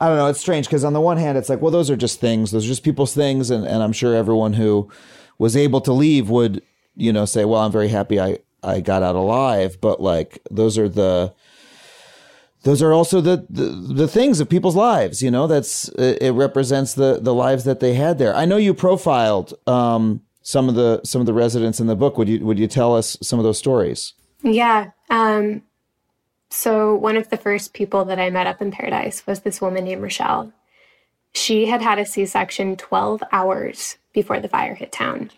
I 0.00 0.08
don't 0.08 0.16
know. 0.16 0.28
It's 0.28 0.40
strange 0.40 0.66
because 0.66 0.84
on 0.84 0.92
the 0.92 1.00
one 1.00 1.16
hand, 1.16 1.36
it's 1.36 1.48
like, 1.48 1.60
well, 1.60 1.70
those 1.70 1.90
are 1.90 1.96
just 1.96 2.20
things. 2.20 2.50
Those 2.50 2.64
are 2.64 2.68
just 2.68 2.84
people's 2.84 3.14
things, 3.14 3.50
and, 3.50 3.66
and 3.66 3.82
I'm 3.82 3.92
sure 3.92 4.14
everyone 4.14 4.54
who 4.54 4.90
was 5.38 5.56
able 5.56 5.80
to 5.82 5.92
leave 5.92 6.30
would, 6.30 6.62
you 6.94 7.12
know, 7.12 7.24
say, 7.24 7.44
well, 7.44 7.60
I'm 7.60 7.72
very 7.72 7.88
happy 7.88 8.20
I 8.20 8.38
I 8.62 8.80
got 8.80 9.02
out 9.02 9.16
alive. 9.16 9.80
But 9.80 10.00
like, 10.00 10.40
those 10.50 10.78
are 10.78 10.88
the 10.88 11.34
those 12.64 12.82
are 12.82 12.92
also 12.92 13.20
the, 13.20 13.46
the 13.48 13.64
the 13.94 14.08
things 14.08 14.40
of 14.40 14.48
people's 14.48 14.76
lives. 14.76 15.22
You 15.22 15.30
know, 15.30 15.46
that's 15.46 15.88
it 15.90 16.32
represents 16.32 16.94
the 16.94 17.18
the 17.20 17.34
lives 17.34 17.64
that 17.64 17.80
they 17.80 17.94
had 17.94 18.18
there. 18.18 18.34
I 18.34 18.44
know 18.44 18.56
you 18.56 18.74
profiled 18.74 19.54
um, 19.66 20.22
some 20.42 20.68
of 20.68 20.74
the 20.74 21.00
some 21.04 21.20
of 21.20 21.26
the 21.26 21.34
residents 21.34 21.78
in 21.80 21.86
the 21.86 21.96
book. 21.96 22.18
Would 22.18 22.28
you 22.28 22.44
would 22.44 22.58
you 22.58 22.66
tell 22.66 22.94
us 22.96 23.16
some 23.22 23.38
of 23.38 23.44
those 23.44 23.58
stories? 23.58 24.14
Yeah. 24.42 24.90
Um, 25.10 25.62
so 26.50 26.94
one 26.94 27.16
of 27.16 27.30
the 27.30 27.36
first 27.36 27.72
people 27.74 28.04
that 28.06 28.18
I 28.18 28.30
met 28.30 28.46
up 28.46 28.60
in 28.62 28.70
Paradise 28.70 29.26
was 29.26 29.40
this 29.40 29.60
woman 29.60 29.84
named 29.84 30.02
Rochelle. 30.02 30.52
She 31.32 31.66
had 31.66 31.82
had 31.82 31.98
a 31.98 32.06
C-section 32.06 32.76
12 32.76 33.22
hours 33.32 33.96
before 34.12 34.38
the 34.38 34.48
fire 34.48 34.74
hit 34.76 34.92
town 34.92 35.32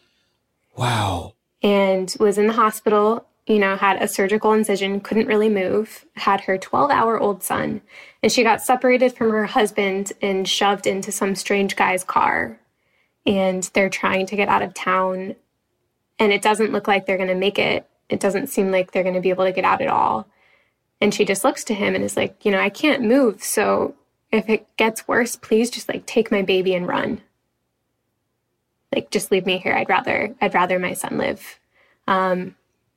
Wow. 0.76 1.32
and 1.62 2.14
was 2.20 2.36
in 2.36 2.48
the 2.48 2.52
hospital, 2.52 3.25
you 3.46 3.58
know, 3.58 3.76
had 3.76 4.02
a 4.02 4.08
surgical 4.08 4.52
incision, 4.52 5.00
couldn't 5.00 5.28
really 5.28 5.48
move, 5.48 6.04
had 6.16 6.40
her 6.42 6.58
12 6.58 6.90
hour 6.90 7.18
old 7.18 7.42
son, 7.42 7.80
and 8.22 8.32
she 8.32 8.42
got 8.42 8.62
separated 8.62 9.12
from 9.16 9.30
her 9.30 9.46
husband 9.46 10.12
and 10.20 10.48
shoved 10.48 10.86
into 10.86 11.12
some 11.12 11.34
strange 11.34 11.76
guy's 11.76 12.04
car. 12.04 12.58
And 13.24 13.68
they're 13.74 13.90
trying 13.90 14.26
to 14.26 14.36
get 14.36 14.48
out 14.48 14.62
of 14.62 14.74
town, 14.74 15.36
and 16.18 16.32
it 16.32 16.42
doesn't 16.42 16.72
look 16.72 16.88
like 16.88 17.06
they're 17.06 17.16
going 17.16 17.28
to 17.28 17.34
make 17.34 17.58
it. 17.58 17.88
It 18.08 18.20
doesn't 18.20 18.48
seem 18.48 18.70
like 18.70 18.92
they're 18.92 19.02
going 19.02 19.14
to 19.14 19.20
be 19.20 19.30
able 19.30 19.44
to 19.44 19.52
get 19.52 19.64
out 19.64 19.80
at 19.80 19.88
all. 19.88 20.28
And 21.00 21.12
she 21.12 21.24
just 21.24 21.44
looks 21.44 21.64
to 21.64 21.74
him 21.74 21.94
and 21.94 22.04
is 22.04 22.16
like, 22.16 22.44
you 22.44 22.52
know, 22.52 22.60
I 22.60 22.70
can't 22.70 23.02
move. 23.02 23.42
So 23.42 23.94
if 24.32 24.48
it 24.48 24.66
gets 24.76 25.06
worse, 25.08 25.36
please 25.36 25.70
just 25.70 25.88
like 25.88 26.06
take 26.06 26.30
my 26.30 26.42
baby 26.42 26.74
and 26.74 26.86
run 26.86 27.20
like 28.94 29.10
just 29.10 29.30
leave 29.30 29.46
me 29.46 29.58
here 29.58 29.74
i'd 29.74 29.88
rather 29.88 30.34
i'd 30.40 30.54
rather 30.54 30.78
my 30.78 30.94
son 30.94 31.18
live 31.18 31.60
um, 32.08 32.54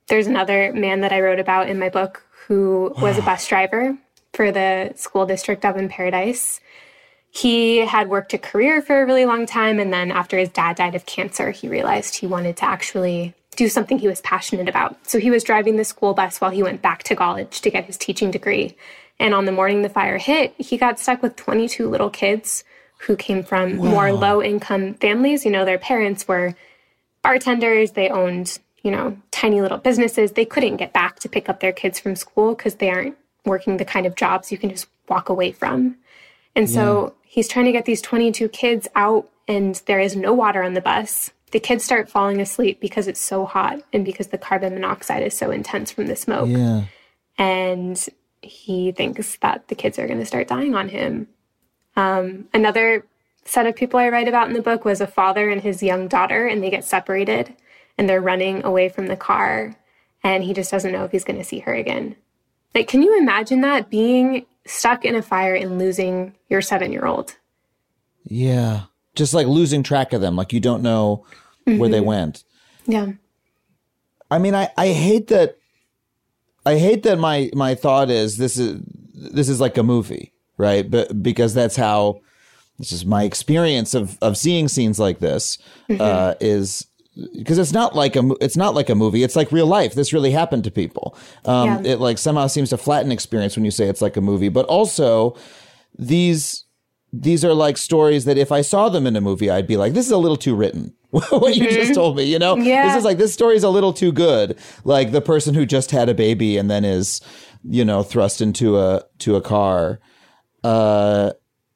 there's 0.09 0.27
another 0.27 0.73
man 0.73 1.01
that 1.01 1.13
i 1.13 1.21
wrote 1.21 1.39
about 1.39 1.69
in 1.69 1.79
my 1.79 1.89
book 1.89 2.23
who 2.47 2.93
was 2.99 3.17
a 3.17 3.21
bus 3.21 3.47
driver 3.47 3.97
for 4.33 4.51
the 4.51 4.91
school 4.95 5.25
district 5.25 5.65
of 5.65 5.77
in 5.77 5.89
paradise. 5.89 6.59
He 7.31 7.77
had 7.77 8.09
worked 8.09 8.33
a 8.33 8.37
career 8.37 8.81
for 8.81 9.01
a 9.01 9.05
really 9.05 9.25
long 9.25 9.45
time 9.45 9.79
and 9.79 9.93
then 9.93 10.11
after 10.11 10.37
his 10.37 10.49
dad 10.49 10.77
died 10.77 10.95
of 10.95 11.05
cancer 11.05 11.51
he 11.51 11.67
realized 11.67 12.15
he 12.15 12.27
wanted 12.27 12.57
to 12.57 12.65
actually 12.65 13.35
do 13.55 13.67
something 13.67 13.99
he 13.99 14.07
was 14.07 14.21
passionate 14.21 14.69
about. 14.69 14.97
So 15.07 15.19
he 15.19 15.29
was 15.29 15.43
driving 15.43 15.75
the 15.75 15.83
school 15.83 16.13
bus 16.13 16.39
while 16.41 16.51
he 16.51 16.63
went 16.63 16.81
back 16.81 17.03
to 17.03 17.15
college 17.15 17.61
to 17.61 17.69
get 17.69 17.85
his 17.85 17.97
teaching 17.97 18.31
degree. 18.31 18.75
And 19.19 19.33
on 19.33 19.45
the 19.45 19.51
morning 19.51 19.81
the 19.81 19.89
fire 19.89 20.17
hit 20.17 20.55
he 20.57 20.77
got 20.77 20.99
stuck 20.99 21.21
with 21.21 21.35
22 21.35 21.87
little 21.87 22.09
kids 22.09 22.63
who 22.99 23.15
came 23.15 23.43
from 23.43 23.77
more 23.77 24.11
low 24.11 24.41
income 24.41 24.95
families. 24.95 25.45
You 25.45 25.51
know, 25.51 25.65
their 25.65 25.77
parents 25.77 26.27
were 26.27 26.55
bartenders, 27.23 27.91
they 27.91 28.09
owned, 28.09 28.59
you 28.83 28.91
know, 28.91 29.17
tiny 29.31 29.61
little 29.61 29.77
businesses. 29.77 30.31
They 30.33 30.45
couldn't 30.45 30.77
get 30.77 30.93
back 30.93 31.19
to 31.19 31.29
pick 31.29 31.49
up 31.49 31.59
their 31.59 31.71
kids 31.73 31.99
from 31.99 32.15
school 32.15 32.55
because 32.55 32.75
they 32.75 32.89
aren't 32.89 33.17
working 33.45 33.77
the 33.77 33.85
kind 33.85 34.05
of 34.05 34.15
jobs 34.15 34.51
you 34.51 34.57
can 34.57 34.69
just 34.69 34.87
walk 35.07 35.29
away 35.29 35.51
from. 35.51 35.95
And 36.55 36.69
so 36.69 37.13
he's 37.23 37.47
trying 37.47 37.65
to 37.65 37.71
get 37.71 37.85
these 37.85 38.01
22 38.01 38.49
kids 38.49 38.87
out, 38.95 39.29
and 39.47 39.75
there 39.85 39.99
is 39.99 40.15
no 40.15 40.33
water 40.33 40.63
on 40.63 40.73
the 40.73 40.81
bus. 40.81 41.31
The 41.51 41.59
kids 41.59 41.83
start 41.83 42.09
falling 42.09 42.39
asleep 42.41 42.79
because 42.79 43.07
it's 43.07 43.19
so 43.19 43.45
hot 43.45 43.81
and 43.91 44.05
because 44.05 44.27
the 44.27 44.37
carbon 44.37 44.73
monoxide 44.73 45.23
is 45.23 45.35
so 45.35 45.49
intense 45.51 45.91
from 45.91 46.07
the 46.07 46.15
smoke 46.15 46.47
Yeah. 46.49 46.83
and 47.37 48.07
he 48.41 48.91
thinks 48.91 49.37
that 49.37 49.67
the 49.67 49.75
kids 49.75 49.97
are 49.99 50.07
going 50.07 50.19
to 50.19 50.25
start 50.25 50.47
dying 50.47 50.75
on 50.75 50.89
him. 50.89 51.27
Um, 51.95 52.47
another 52.53 53.05
set 53.45 53.65
of 53.65 53.75
people 53.75 53.99
I 53.99 54.09
write 54.09 54.27
about 54.27 54.47
in 54.47 54.53
the 54.53 54.61
book 54.61 54.85
was 54.85 55.01
a 55.01 55.07
father 55.07 55.49
and 55.49 55.61
his 55.61 55.81
young 55.83 56.07
daughter, 56.07 56.45
and 56.47 56.63
they 56.63 56.69
get 56.69 56.83
separated 56.85 57.53
and 57.99 58.09
they're 58.09 58.21
running 58.21 58.63
away 58.63 58.87
from 58.87 59.07
the 59.07 59.17
car, 59.17 59.75
and 60.23 60.41
he 60.41 60.53
just 60.53 60.71
doesn't 60.71 60.93
know 60.93 61.03
if 61.03 61.11
he's 61.11 61.25
going 61.25 61.37
to 61.37 61.43
see 61.43 61.59
her 61.59 61.73
again. 61.73 62.15
Like, 62.73 62.87
can 62.87 63.03
you 63.03 63.19
imagine 63.19 63.59
that 63.61 63.89
being 63.89 64.45
stuck 64.65 65.03
in 65.03 65.15
a 65.15 65.21
fire 65.21 65.53
and 65.53 65.77
losing 65.77 66.33
your 66.47 66.61
seven 66.61 66.93
year 66.93 67.05
old? 67.05 67.35
Yeah. 68.23 68.83
Just 69.15 69.33
like 69.33 69.47
losing 69.47 69.83
track 69.83 70.13
of 70.13 70.21
them, 70.21 70.37
like 70.37 70.53
you 70.53 70.61
don't 70.61 70.81
know 70.81 71.25
where 71.65 71.89
they 71.89 71.99
went. 71.99 72.45
Yeah. 72.85 73.11
I 74.31 74.37
mean, 74.37 74.55
I, 74.55 74.69
I 74.77 74.87
hate 74.89 75.27
that. 75.27 75.57
I 76.65 76.77
hate 76.77 77.03
that 77.03 77.19
my 77.19 77.49
my 77.53 77.75
thought 77.75 78.09
is 78.09 78.37
this 78.37 78.57
is 78.57 78.81
this 79.13 79.49
is 79.49 79.59
like 79.59 79.77
a 79.77 79.83
movie, 79.83 80.31
right? 80.57 80.89
But 80.89 81.21
because 81.21 81.53
that's 81.53 81.75
how 81.75 82.21
this 82.77 82.91
is 82.91 83.05
my 83.05 83.23
experience 83.23 83.93
of 83.93 84.17
of 84.21 84.37
seeing 84.37 84.67
scenes 84.67 84.99
like 84.99 85.19
this 85.19 85.57
uh, 85.99 86.35
is 86.39 86.85
because 87.35 87.57
it's 87.57 87.73
not 87.73 87.95
like 87.95 88.15
a 88.15 88.29
it's 88.41 88.57
not 88.57 88.75
like 88.75 88.89
a 88.89 88.95
movie. 88.95 89.23
It's 89.23 89.35
like 89.35 89.51
real 89.51 89.67
life. 89.67 89.93
This 89.93 90.13
really 90.13 90.31
happened 90.31 90.63
to 90.65 90.71
people. 90.71 91.17
Um, 91.45 91.67
Yeah. 91.83 91.93
It 91.93 91.99
like 91.99 92.17
somehow 92.17 92.47
seems 92.47 92.69
to 92.69 92.77
flatten 92.77 93.11
experience 93.11 93.55
when 93.55 93.65
you 93.65 93.71
say 93.71 93.87
it's 93.87 94.01
like 94.01 94.17
a 94.17 94.21
movie, 94.21 94.49
but 94.49 94.65
also 94.65 95.35
these 95.97 96.65
these 97.11 97.43
are 97.43 97.53
like 97.53 97.77
stories 97.77 98.25
that 98.25 98.37
if 98.37 98.51
I 98.51 98.61
saw 98.61 98.89
them 98.89 99.07
in 99.07 99.15
a 99.15 99.21
movie, 99.21 99.49
I'd 99.49 99.65
be 99.67 99.77
like, 99.77 99.93
this 99.93 100.05
is 100.05 100.11
a 100.11 100.17
little 100.17 100.37
too 100.37 100.55
written. 100.55 100.93
what 101.09 101.55
you 101.55 101.69
just 101.71 101.95
told 101.95 102.15
me, 102.15 102.23
you 102.23 102.37
know? 102.37 102.55
Yeah. 102.55 102.87
This 102.87 102.97
is 102.97 103.03
like, 103.03 103.17
this 103.17 103.33
story's 103.33 103.63
a 103.63 103.69
little 103.69 103.93
too 103.93 104.11
good. 104.11 104.59
Like 104.83 105.11
the 105.11 105.21
person 105.21 105.55
who 105.55 105.65
just 105.65 105.89
had 105.89 106.07
a 106.07 106.13
baby 106.13 106.55
and 106.55 106.69
then 106.69 106.85
is, 106.85 107.19
you 107.63 107.83
know, 107.83 108.03
thrust 108.03 108.41
into 108.41 108.77
a, 108.77 109.03
to 109.19 109.35
a 109.35 109.41
car, 109.41 109.99
uh, 110.63 111.31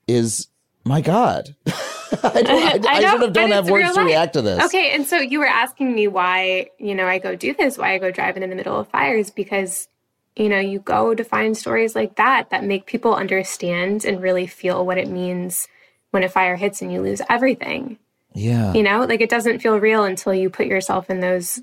is, 0.08 0.50
my 0.86 1.02
God. 1.02 1.56
I, 2.24 2.42
don't, 2.42 2.86
I, 2.86 2.94
I, 2.98 3.00
know, 3.00 3.10
sort 3.10 3.24
of 3.24 3.34
don't 3.34 3.52
have 3.52 3.70
words 3.70 3.94
to 3.94 4.02
react 4.02 4.34
to 4.34 4.42
this. 4.42 4.64
Okay, 4.66 4.94
and 4.94 5.06
so 5.06 5.18
you 5.18 5.40
were 5.40 5.48
asking 5.48 5.94
me 5.94 6.08
why, 6.08 6.68
you 6.78 6.96
know, 6.96 7.08
I 7.08 7.20
go 7.20 7.36
do 7.36 7.54
this, 7.54 7.78
why 7.78 7.94
I 7.94 7.98
go 7.98 8.12
driving 8.12 8.44
in 8.44 8.50
the 8.50 8.56
middle 8.56 8.80
of 8.80 8.88
fires, 8.90 9.32
because, 9.32 9.88
you 10.36 10.50
know, 10.50 10.60
you 10.60 10.80
go 10.80 11.14
to 11.16 11.24
find 11.24 11.58
stories 11.58 11.96
like 11.96 12.16
that 12.16 12.50
that 12.52 12.64
make 12.64 12.86
people 12.86 13.16
understand 13.16 14.06
and 14.06 14.22
really 14.22 14.48
feel 14.48 14.86
what 14.86 14.98
it 14.98 15.08
means 15.08 15.68
when 16.12 16.24
a 16.24 16.30
fire 16.30 16.56
hits 16.56 16.82
and 16.82 16.92
you 16.92 17.02
lose 17.02 17.22
everything. 17.30 17.98
Yeah. 18.34 18.74
You 18.74 18.84
know, 18.84 19.06
like 19.06 19.22
it 19.22 19.30
doesn't 19.30 19.60
feel 19.60 19.80
real 19.80 20.04
until 20.04 20.34
you 20.34 20.50
put 20.50 20.68
yourself 20.68 21.10
in 21.10 21.20
those 21.20 21.60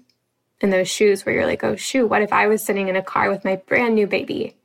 in 0.60 0.70
those 0.70 0.88
shoes 0.88 1.24
where 1.24 1.34
you're 1.34 1.46
like, 1.46 1.64
oh 1.64 1.76
shoot, 1.76 2.06
what 2.06 2.22
if 2.22 2.32
I 2.32 2.46
was 2.46 2.62
sitting 2.62 2.88
in 2.88 2.96
a 2.96 3.02
car 3.02 3.30
with 3.30 3.44
my 3.44 3.56
brand 3.56 3.94
new 3.94 4.06
baby, 4.06 4.56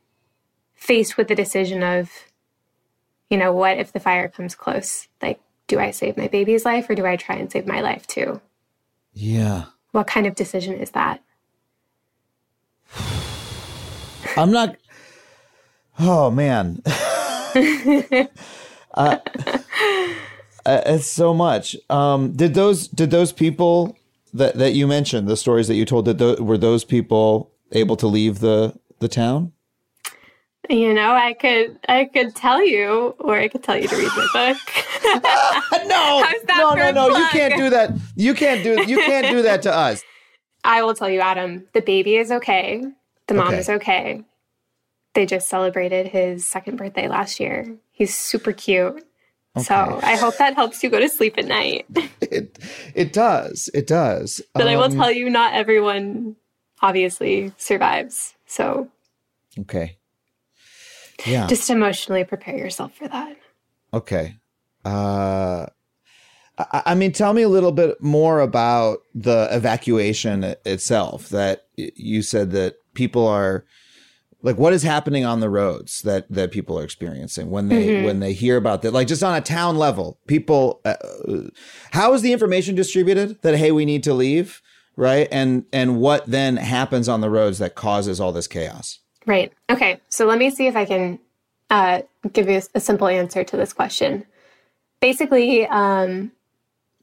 faced 0.74 1.16
with 1.16 1.28
the 1.28 1.34
decision 1.34 1.82
of, 1.82 2.10
you 3.30 3.38
know, 3.38 3.52
what 3.52 3.78
if 3.78 3.92
the 3.92 4.00
fire 4.00 4.28
comes 4.28 4.54
close? 4.54 5.08
Like, 5.22 5.40
do 5.66 5.78
I 5.78 5.90
save 5.90 6.16
my 6.16 6.28
baby's 6.28 6.64
life 6.64 6.88
or 6.88 6.94
do 6.94 7.06
I 7.06 7.16
try 7.16 7.36
and 7.36 7.50
save 7.50 7.66
my 7.66 7.80
life 7.80 8.06
too? 8.06 8.40
Yeah. 9.12 9.64
What 9.92 10.06
kind 10.06 10.26
of 10.26 10.34
decision 10.34 10.74
is 10.74 10.90
that? 10.90 11.22
I'm 14.36 14.50
not. 14.50 14.76
Oh 15.98 16.30
man. 16.30 16.82
uh, 16.86 18.28
uh, 18.94 19.18
it's 20.64 21.10
so 21.10 21.32
much. 21.32 21.76
Um, 21.88 22.32
did 22.32 22.54
those 22.54 22.88
did 22.88 23.10
those 23.10 23.32
people 23.32 23.96
that 24.34 24.56
that 24.56 24.74
you 24.74 24.86
mentioned 24.86 25.28
the 25.28 25.36
stories 25.36 25.68
that 25.68 25.74
you 25.74 25.84
told 25.84 26.04
that 26.04 26.18
tho- 26.18 26.42
were 26.42 26.58
those 26.58 26.84
people 26.84 27.50
able 27.72 27.96
to 27.96 28.06
leave 28.06 28.40
the 28.40 28.78
the 28.98 29.08
town? 29.08 29.52
You 30.68 30.94
know, 30.94 31.12
I 31.12 31.32
could 31.34 31.78
I 31.88 32.06
could 32.06 32.34
tell 32.34 32.64
you, 32.64 33.14
or 33.20 33.36
I 33.36 33.48
could 33.48 33.62
tell 33.62 33.76
you 33.76 33.88
to 33.88 33.96
read 33.96 34.10
my 34.16 34.28
book. 34.32 34.58
no, 35.86 36.22
How's 36.24 36.44
no, 36.48 36.74
no, 36.74 36.88
a 36.88 36.92
no. 36.92 37.08
You 37.18 37.26
can't 37.28 37.56
do 37.56 37.70
that. 37.70 37.90
You 38.16 38.34
can't 38.34 38.62
do 38.62 38.84
you 38.88 38.96
can't 38.98 39.28
do 39.30 39.42
that 39.42 39.62
to 39.62 39.74
us. 39.74 40.02
I 40.64 40.82
will 40.82 40.94
tell 40.94 41.08
you, 41.08 41.20
Adam, 41.20 41.66
the 41.74 41.80
baby 41.80 42.16
is 42.16 42.32
okay. 42.32 42.84
The 43.28 43.34
mom 43.34 43.48
Okay. 43.48 43.58
is 43.58 43.68
okay. 43.68 44.22
They 45.14 45.26
just 45.26 45.48
celebrated 45.48 46.08
his 46.08 46.46
second 46.46 46.76
birthday 46.76 47.08
last 47.08 47.38
year. 47.40 47.76
He's 47.92 48.14
super 48.14 48.52
cute. 48.52 49.04
Okay. 49.56 49.64
So 49.64 50.00
I 50.02 50.16
hope 50.16 50.36
that 50.38 50.54
helps 50.54 50.82
you 50.82 50.90
go 50.90 50.98
to 51.00 51.08
sleep 51.08 51.38
at 51.38 51.46
night. 51.46 51.86
It 52.20 52.58
it 52.94 53.12
does. 53.12 53.70
It 53.72 53.86
does. 53.86 54.40
but 54.54 54.66
I 54.68 54.76
will 54.76 54.84
Um, 54.84 54.96
tell 54.96 55.12
you, 55.12 55.30
not 55.30 55.54
everyone 55.54 56.36
obviously 56.82 57.52
survives. 57.56 58.34
So 58.46 58.88
Okay. 59.60 59.96
Yeah. 61.24 61.46
just 61.46 61.70
emotionally 61.70 62.24
prepare 62.24 62.56
yourself 62.56 62.94
for 62.94 63.08
that. 63.08 63.36
Okay. 63.94 64.36
Uh, 64.84 65.66
I, 66.58 66.82
I 66.86 66.94
mean, 66.94 67.12
tell 67.12 67.32
me 67.32 67.42
a 67.42 67.48
little 67.48 67.72
bit 67.72 68.00
more 68.02 68.40
about 68.40 68.98
the 69.14 69.48
evacuation 69.50 70.44
itself. 70.64 71.28
That 71.30 71.62
you 71.76 72.22
said 72.22 72.50
that 72.52 72.74
people 72.94 73.26
are 73.26 73.64
like, 74.42 74.58
what 74.58 74.72
is 74.72 74.82
happening 74.82 75.24
on 75.24 75.40
the 75.40 75.50
roads 75.50 76.02
that 76.02 76.30
that 76.30 76.52
people 76.52 76.78
are 76.78 76.84
experiencing 76.84 77.50
when 77.50 77.68
they 77.68 77.88
Mhm. 77.88 78.04
when 78.04 78.20
they 78.20 78.32
hear 78.32 78.56
about 78.56 78.82
that? 78.82 78.92
Like, 78.92 79.08
just 79.08 79.22
on 79.22 79.34
a 79.34 79.40
town 79.40 79.76
level, 79.76 80.18
people. 80.26 80.80
Uh, 80.84 80.94
how 81.92 82.12
is 82.14 82.22
the 82.22 82.32
information 82.32 82.74
distributed 82.74 83.40
that 83.42 83.56
hey, 83.56 83.72
we 83.72 83.84
need 83.84 84.02
to 84.04 84.14
leave, 84.14 84.62
right? 84.96 85.28
And 85.32 85.64
and 85.72 85.98
what 86.00 86.26
then 86.26 86.56
happens 86.58 87.08
on 87.08 87.20
the 87.22 87.30
roads 87.30 87.58
that 87.58 87.74
causes 87.74 88.20
all 88.20 88.32
this 88.32 88.46
chaos? 88.48 89.00
Right. 89.26 89.52
Okay. 89.68 90.00
So 90.08 90.26
let 90.26 90.38
me 90.38 90.50
see 90.50 90.66
if 90.66 90.76
I 90.76 90.84
can 90.84 91.18
uh, 91.68 92.02
give 92.32 92.48
you 92.48 92.62
a 92.74 92.80
simple 92.80 93.08
answer 93.08 93.42
to 93.44 93.56
this 93.56 93.72
question. 93.72 94.24
Basically, 95.00 95.66
um, 95.66 96.32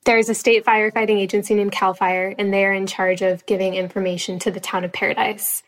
there's 0.06 0.30
a 0.30 0.34
state 0.34 0.66
firefighting 0.66 1.20
agency 1.20 1.54
named 1.54 1.72
CAL 1.72 1.94
FIRE, 1.94 2.36
and 2.38 2.54
they're 2.54 2.74
in 2.74 2.88
charge 2.88 3.22
of 3.22 3.46
giving 3.46 3.76
information 3.76 4.40
to 4.40 4.52
the 4.52 4.60
town 4.60 4.84
of 4.84 4.92
Paradise. 4.92 5.64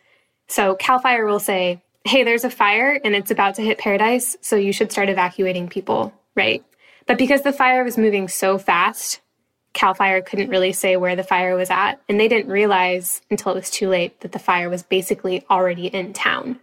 So 0.47 0.75
CAL 0.75 0.99
FIRE 0.99 1.25
will 1.25 1.39
say, 1.39 1.81
hey, 2.05 2.23
there's 2.23 2.43
a 2.43 2.49
fire 2.49 2.99
and 3.03 3.15
it's 3.15 3.31
about 3.31 3.55
to 3.55 3.61
hit 3.63 3.79
Paradise, 3.79 4.37
so 4.41 4.55
you 4.55 4.71
should 4.71 4.91
start 4.91 5.09
evacuating 5.09 5.67
people, 5.67 6.13
right? 6.35 6.63
But 7.07 7.17
because 7.17 7.41
the 7.41 7.53
fire 7.53 7.83
was 7.83 7.97
moving 7.97 8.27
so 8.27 8.57
fast, 8.57 9.21
CAL 9.75 9.93
FIRE 9.93 10.21
couldn't 10.23 10.49
really 10.49 10.73
say 10.73 10.97
where 10.97 11.15
the 11.15 11.23
fire 11.23 11.55
was 11.55 11.69
at, 11.69 12.01
and 12.09 12.19
they 12.19 12.27
didn't 12.27 12.51
realize 12.51 13.21
until 13.29 13.51
it 13.51 13.55
was 13.55 13.69
too 13.69 13.89
late 13.89 14.19
that 14.21 14.31
the 14.31 14.39
fire 14.39 14.69
was 14.69 14.81
basically 14.81 15.45
already 15.49 15.87
in 15.87 16.13
town. 16.13 16.59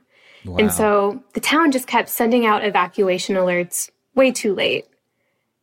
And 0.58 0.72
so 0.72 1.22
the 1.34 1.40
town 1.40 1.70
just 1.70 1.86
kept 1.86 2.08
sending 2.08 2.46
out 2.46 2.64
evacuation 2.64 3.36
alerts 3.36 3.90
way 4.16 4.32
too 4.32 4.54
late. 4.54 4.86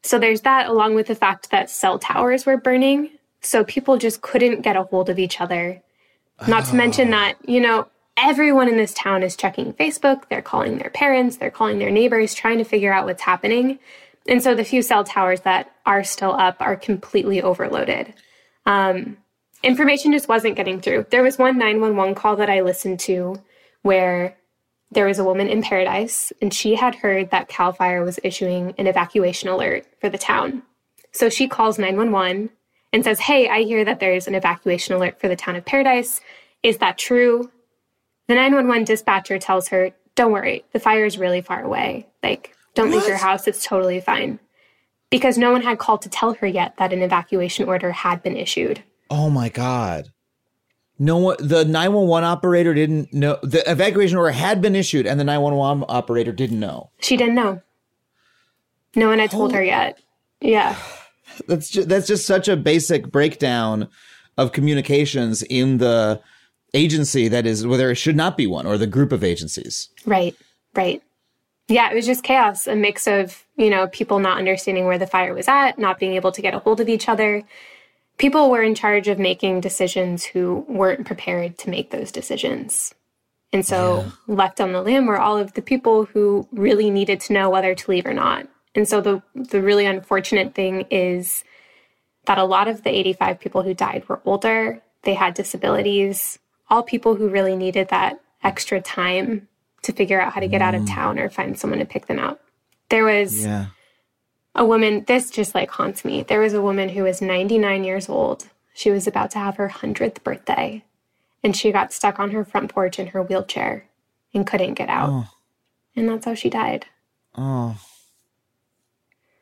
So 0.03 0.17
there's 0.17 0.41
that, 0.41 0.69
along 0.69 0.95
with 0.95 1.07
the 1.07 1.15
fact 1.15 1.51
that 1.51 1.69
cell 1.69 1.99
towers 1.99 2.45
were 2.45 2.55
burning. 2.55 3.09
So 3.41 3.65
people 3.65 3.97
just 3.97 4.21
couldn't 4.21 4.61
get 4.61 4.77
a 4.77 4.83
hold 4.83 5.09
of 5.09 5.19
each 5.19 5.41
other. 5.41 5.81
Not 6.47 6.63
to 6.65 6.75
mention 6.75 7.09
oh. 7.09 7.11
that, 7.11 7.35
you 7.45 7.59
know, 7.59 7.87
everyone 8.15 8.69
in 8.69 8.77
this 8.77 8.93
town 8.93 9.23
is 9.23 9.35
checking 9.35 9.73
Facebook, 9.73 10.29
they're 10.29 10.41
calling 10.41 10.77
their 10.77 10.89
parents, 10.89 11.37
they're 11.37 11.51
calling 11.51 11.79
their 11.79 11.91
neighbors, 11.91 12.33
trying 12.33 12.59
to 12.59 12.63
figure 12.63 12.93
out 12.93 13.05
what's 13.05 13.23
happening. 13.23 13.79
And 14.29 14.43
so 14.43 14.53
the 14.53 14.63
few 14.63 14.83
cell 14.83 15.03
towers 15.03 15.41
that 15.41 15.71
are 15.87 16.03
still 16.03 16.33
up 16.33 16.57
are 16.59 16.75
completely 16.75 17.41
overloaded. 17.41 18.13
Um, 18.67 19.17
information 19.63 20.11
just 20.11 20.29
wasn't 20.29 20.55
getting 20.55 20.79
through. 20.79 21.07
There 21.09 21.23
was 21.23 21.39
one 21.39 21.57
911 21.57 22.13
call 22.13 22.35
that 22.35 22.49
I 22.49 22.61
listened 22.61 22.99
to 23.01 23.41
where 23.81 24.37
there 24.91 25.07
was 25.07 25.17
a 25.17 25.23
woman 25.23 25.47
in 25.47 25.63
Paradise, 25.63 26.31
and 26.41 26.53
she 26.53 26.75
had 26.75 26.95
heard 26.95 27.31
that 27.31 27.47
CAL 27.47 27.73
FIRE 27.73 28.03
was 28.03 28.19
issuing 28.23 28.75
an 28.77 28.85
evacuation 28.85 29.49
alert 29.49 29.85
for 29.99 30.09
the 30.09 30.17
town. 30.17 30.61
So 31.11 31.29
she 31.29 31.47
calls 31.47 31.79
911 31.79 32.51
and 32.93 33.03
says, 33.03 33.19
Hey, 33.19 33.49
I 33.49 33.63
hear 33.63 33.83
that 33.83 33.99
there's 33.99 34.27
an 34.27 34.35
evacuation 34.35 34.93
alert 34.93 35.19
for 35.19 35.27
the 35.27 35.35
town 35.35 35.55
of 35.55 35.65
Paradise. 35.65 36.21
Is 36.61 36.77
that 36.77 36.99
true? 36.99 37.51
The 38.27 38.35
911 38.35 38.85
dispatcher 38.85 39.39
tells 39.39 39.69
her, 39.69 39.91
Don't 40.13 40.31
worry, 40.31 40.65
the 40.71 40.79
fire 40.79 41.05
is 41.05 41.17
really 41.17 41.41
far 41.41 41.63
away. 41.63 42.07
Like, 42.21 42.55
don't 42.75 42.91
leave 42.91 43.07
your 43.07 43.17
house, 43.17 43.47
it's 43.47 43.63
totally 43.63 43.99
fine. 43.99 44.39
Because 45.09 45.37
no 45.37 45.51
one 45.51 45.61
had 45.61 45.79
called 45.79 46.01
to 46.03 46.09
tell 46.09 46.33
her 46.35 46.47
yet 46.47 46.77
that 46.77 46.93
an 46.93 47.01
evacuation 47.01 47.67
order 47.67 47.91
had 47.91 48.21
been 48.21 48.37
issued. 48.37 48.83
Oh 49.09 49.29
my 49.29 49.49
god. 49.49 50.09
No 50.99 51.17
one 51.17 51.37
the 51.39 51.65
911 51.65 52.27
operator 52.27 52.73
didn't 52.73 53.13
know 53.13 53.39
the 53.41 53.69
evacuation 53.69 54.17
order 54.17 54.31
had 54.31 54.61
been 54.61 54.75
issued 54.75 55.07
and 55.07 55.19
the 55.19 55.23
911 55.23 55.85
operator 55.87 56.31
didn't 56.31 56.59
know. 56.59 56.91
She 56.99 57.17
didn't 57.17 57.35
know. 57.35 57.61
No 58.95 59.07
one 59.07 59.19
had 59.19 59.31
told 59.31 59.53
her 59.53 59.63
yet. 59.63 59.99
Yeah. 60.41 60.75
That's 61.47 61.69
just, 61.69 61.87
that's 61.87 62.07
just 62.07 62.25
such 62.25 62.49
a 62.49 62.57
basic 62.57 63.11
breakdown 63.11 63.87
of 64.37 64.51
communications 64.51 65.41
in 65.43 65.77
the 65.77 66.19
agency 66.73 67.29
that 67.29 67.45
is 67.45 67.65
where 67.65 67.77
there 67.77 67.95
should 67.95 68.15
not 68.15 68.35
be 68.35 68.45
one 68.45 68.65
or 68.65 68.77
the 68.77 68.87
group 68.87 69.13
of 69.13 69.23
agencies. 69.23 69.89
Right, 70.05 70.35
right. 70.75 71.01
Yeah, 71.69 71.91
it 71.91 71.95
was 71.95 72.07
just 72.07 72.23
chaos, 72.23 72.65
a 72.65 72.75
mix 72.75 73.07
of, 73.07 73.45
you 73.55 73.69
know, 73.69 73.87
people 73.87 74.17
not 74.17 74.39
understanding 74.39 74.85
where 74.85 74.97
the 74.97 75.05
fire 75.05 75.35
was 75.35 75.47
at, 75.47 75.77
not 75.77 75.99
being 75.99 76.13
able 76.13 76.31
to 76.31 76.41
get 76.41 76.55
a 76.55 76.59
hold 76.59 76.81
of 76.81 76.89
each 76.89 77.07
other. 77.07 77.43
People 78.17 78.49
were 78.49 78.63
in 78.63 78.73
charge 78.73 79.07
of 79.07 79.19
making 79.19 79.61
decisions 79.61 80.25
who 80.25 80.65
weren't 80.67 81.05
prepared 81.05 81.59
to 81.59 81.69
make 81.69 81.91
those 81.91 82.11
decisions. 82.11 82.95
And 83.53 83.65
so 83.65 84.11
left 84.27 84.59
on 84.59 84.73
the 84.73 84.81
limb 84.81 85.05
were 85.05 85.19
all 85.19 85.37
of 85.37 85.53
the 85.53 85.61
people 85.61 86.05
who 86.05 86.47
really 86.51 86.89
needed 86.89 87.19
to 87.21 87.33
know 87.33 87.49
whether 87.51 87.75
to 87.75 87.91
leave 87.91 88.05
or 88.05 88.13
not. 88.13 88.47
And 88.75 88.87
so 88.87 89.01
the 89.01 89.21
the 89.35 89.61
really 89.61 89.85
unfortunate 89.85 90.53
thing 90.53 90.85
is 90.91 91.43
that 92.25 92.37
a 92.37 92.43
lot 92.43 92.67
of 92.67 92.83
the 92.83 92.91
85 92.91 93.39
people 93.39 93.63
who 93.63 93.73
died 93.73 94.07
were 94.07 94.21
older, 94.25 94.81
they 95.03 95.15
had 95.15 95.33
disabilities, 95.33 96.37
all 96.69 96.83
people 96.83 97.15
who 97.15 97.29
really 97.29 97.55
needed 97.55 97.89
that 97.89 98.21
extra 98.43 98.81
time 98.81 99.48
to 99.83 99.93
figure 99.93 100.19
out 100.21 100.33
how 100.33 100.39
to 100.41 100.47
get 100.47 100.61
out 100.61 100.75
of 100.75 100.87
town 100.87 101.17
or 101.19 101.29
find 101.29 101.57
someone 101.57 101.79
to 101.79 101.85
pick 101.85 102.07
them 102.07 102.19
up. 102.19 102.41
There 102.89 103.05
was 103.05 103.45
Yeah. 103.45 103.67
a 104.55 104.65
woman, 104.65 105.03
this 105.07 105.29
just 105.29 105.53
like 105.55 105.69
haunts 105.71 106.03
me. 106.03 106.23
There 106.23 106.39
was 106.41 106.53
a 106.53 106.61
woman 106.61 106.89
who 106.89 107.03
was 107.03 107.21
99 107.21 107.83
years 107.83 108.09
old. 108.09 108.47
She 108.73 108.91
was 108.91 109.07
about 109.07 109.31
to 109.31 109.39
have 109.39 109.57
her 109.57 109.67
100th 109.69 110.23
birthday, 110.23 110.83
and 111.43 111.55
she 111.55 111.71
got 111.71 111.93
stuck 111.93 112.19
on 112.19 112.31
her 112.31 112.43
front 112.45 112.73
porch 112.73 112.97
in 112.99 113.07
her 113.07 113.21
wheelchair 113.23 113.85
and 114.33 114.45
couldn't 114.47 114.73
get 114.75 114.89
out. 114.89 115.09
Oh. 115.09 115.27
And 115.95 116.07
that's 116.09 116.25
how 116.25 116.33
she 116.33 116.49
died. 116.49 116.85
Oh. 117.37 117.77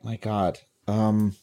My 0.03 0.17
god. 0.17 0.59
Um 0.87 1.35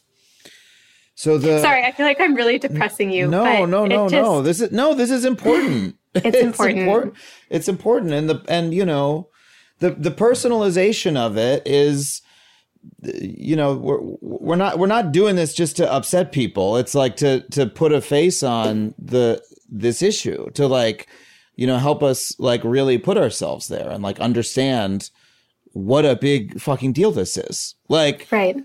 so 1.16 1.38
the 1.38 1.60
Sorry, 1.60 1.84
I 1.84 1.92
feel 1.92 2.06
like 2.06 2.20
I'm 2.20 2.34
really 2.34 2.58
depressing 2.58 3.10
you. 3.12 3.28
No, 3.28 3.44
but 3.44 3.66
no, 3.66 3.86
no, 3.86 4.08
just- 4.08 4.14
no. 4.14 4.42
This 4.42 4.60
is 4.60 4.72
no, 4.72 4.94
this 4.94 5.10
is 5.10 5.24
important. 5.24 5.96
It's 6.24 6.36
important. 6.38 6.78
impor- 6.86 7.12
It's 7.50 7.68
important, 7.68 8.12
and 8.12 8.28
the 8.30 8.42
and 8.48 8.72
you 8.74 8.84
know, 8.84 9.28
the 9.80 9.90
the 9.90 10.10
personalization 10.10 11.16
of 11.16 11.36
it 11.36 11.66
is, 11.66 12.22
you 13.02 13.56
know, 13.56 13.74
we're 13.74 14.00
we're 14.20 14.56
not 14.56 14.78
we're 14.78 14.86
not 14.86 15.12
doing 15.12 15.36
this 15.36 15.54
just 15.54 15.76
to 15.78 15.92
upset 15.92 16.32
people. 16.32 16.76
It's 16.76 16.94
like 16.94 17.16
to 17.16 17.40
to 17.50 17.66
put 17.66 17.92
a 17.92 18.00
face 18.00 18.42
on 18.42 18.94
the 18.98 19.42
this 19.68 20.02
issue 20.02 20.50
to 20.52 20.66
like, 20.68 21.08
you 21.56 21.66
know, 21.66 21.78
help 21.78 22.02
us 22.02 22.38
like 22.38 22.62
really 22.64 22.98
put 22.98 23.16
ourselves 23.18 23.68
there 23.68 23.90
and 23.90 24.02
like 24.02 24.20
understand 24.20 25.10
what 25.72 26.04
a 26.04 26.14
big 26.14 26.60
fucking 26.60 26.92
deal 26.92 27.10
this 27.10 27.36
is. 27.36 27.74
Like 27.88 28.28
Right. 28.30 28.56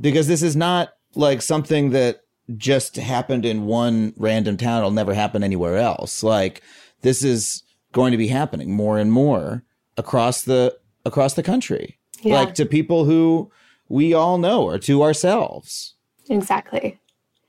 because 0.00 0.26
this 0.26 0.42
is 0.42 0.56
not 0.56 0.90
like 1.14 1.42
something 1.42 1.90
that 1.90 2.22
just 2.56 2.96
happened 2.96 3.44
in 3.44 3.66
one 3.66 4.14
random 4.16 4.56
town. 4.56 4.78
It'll 4.78 4.90
never 4.90 5.14
happen 5.14 5.44
anywhere 5.44 5.76
else. 5.76 6.22
Like 6.22 6.62
this 7.02 7.22
is 7.22 7.62
going 7.92 8.12
to 8.12 8.18
be 8.18 8.28
happening 8.28 8.70
more 8.72 8.98
and 8.98 9.12
more 9.12 9.62
across 9.96 10.42
the 10.42 10.76
across 11.04 11.34
the 11.34 11.42
country. 11.42 11.98
Yeah. 12.22 12.34
Like 12.34 12.54
to 12.54 12.66
people 12.66 13.04
who 13.04 13.50
we 13.88 14.12
all 14.12 14.38
know 14.38 14.64
or 14.64 14.78
to 14.80 15.02
ourselves. 15.02 15.94
Exactly. 16.28 16.98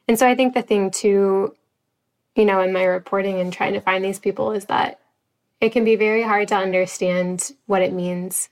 And 0.08 0.18
so 0.18 0.28
I 0.28 0.36
think 0.36 0.54
the 0.54 0.62
thing 0.62 0.92
too, 0.92 1.56
you 2.36 2.46
know, 2.46 2.62
in 2.62 2.72
my 2.72 2.84
reporting 2.84 3.40
and 3.40 3.52
trying 3.52 3.74
to 3.74 3.82
find 3.82 4.04
these 4.04 4.20
people 4.20 4.52
is 4.52 4.66
that 4.66 5.00
it 5.60 5.72
can 5.72 5.84
be 5.84 5.96
very 5.96 6.24
hard 6.24 6.48
to 6.50 6.56
understand 6.56 7.52
what 7.66 7.82
it 7.82 7.94
means 7.94 8.50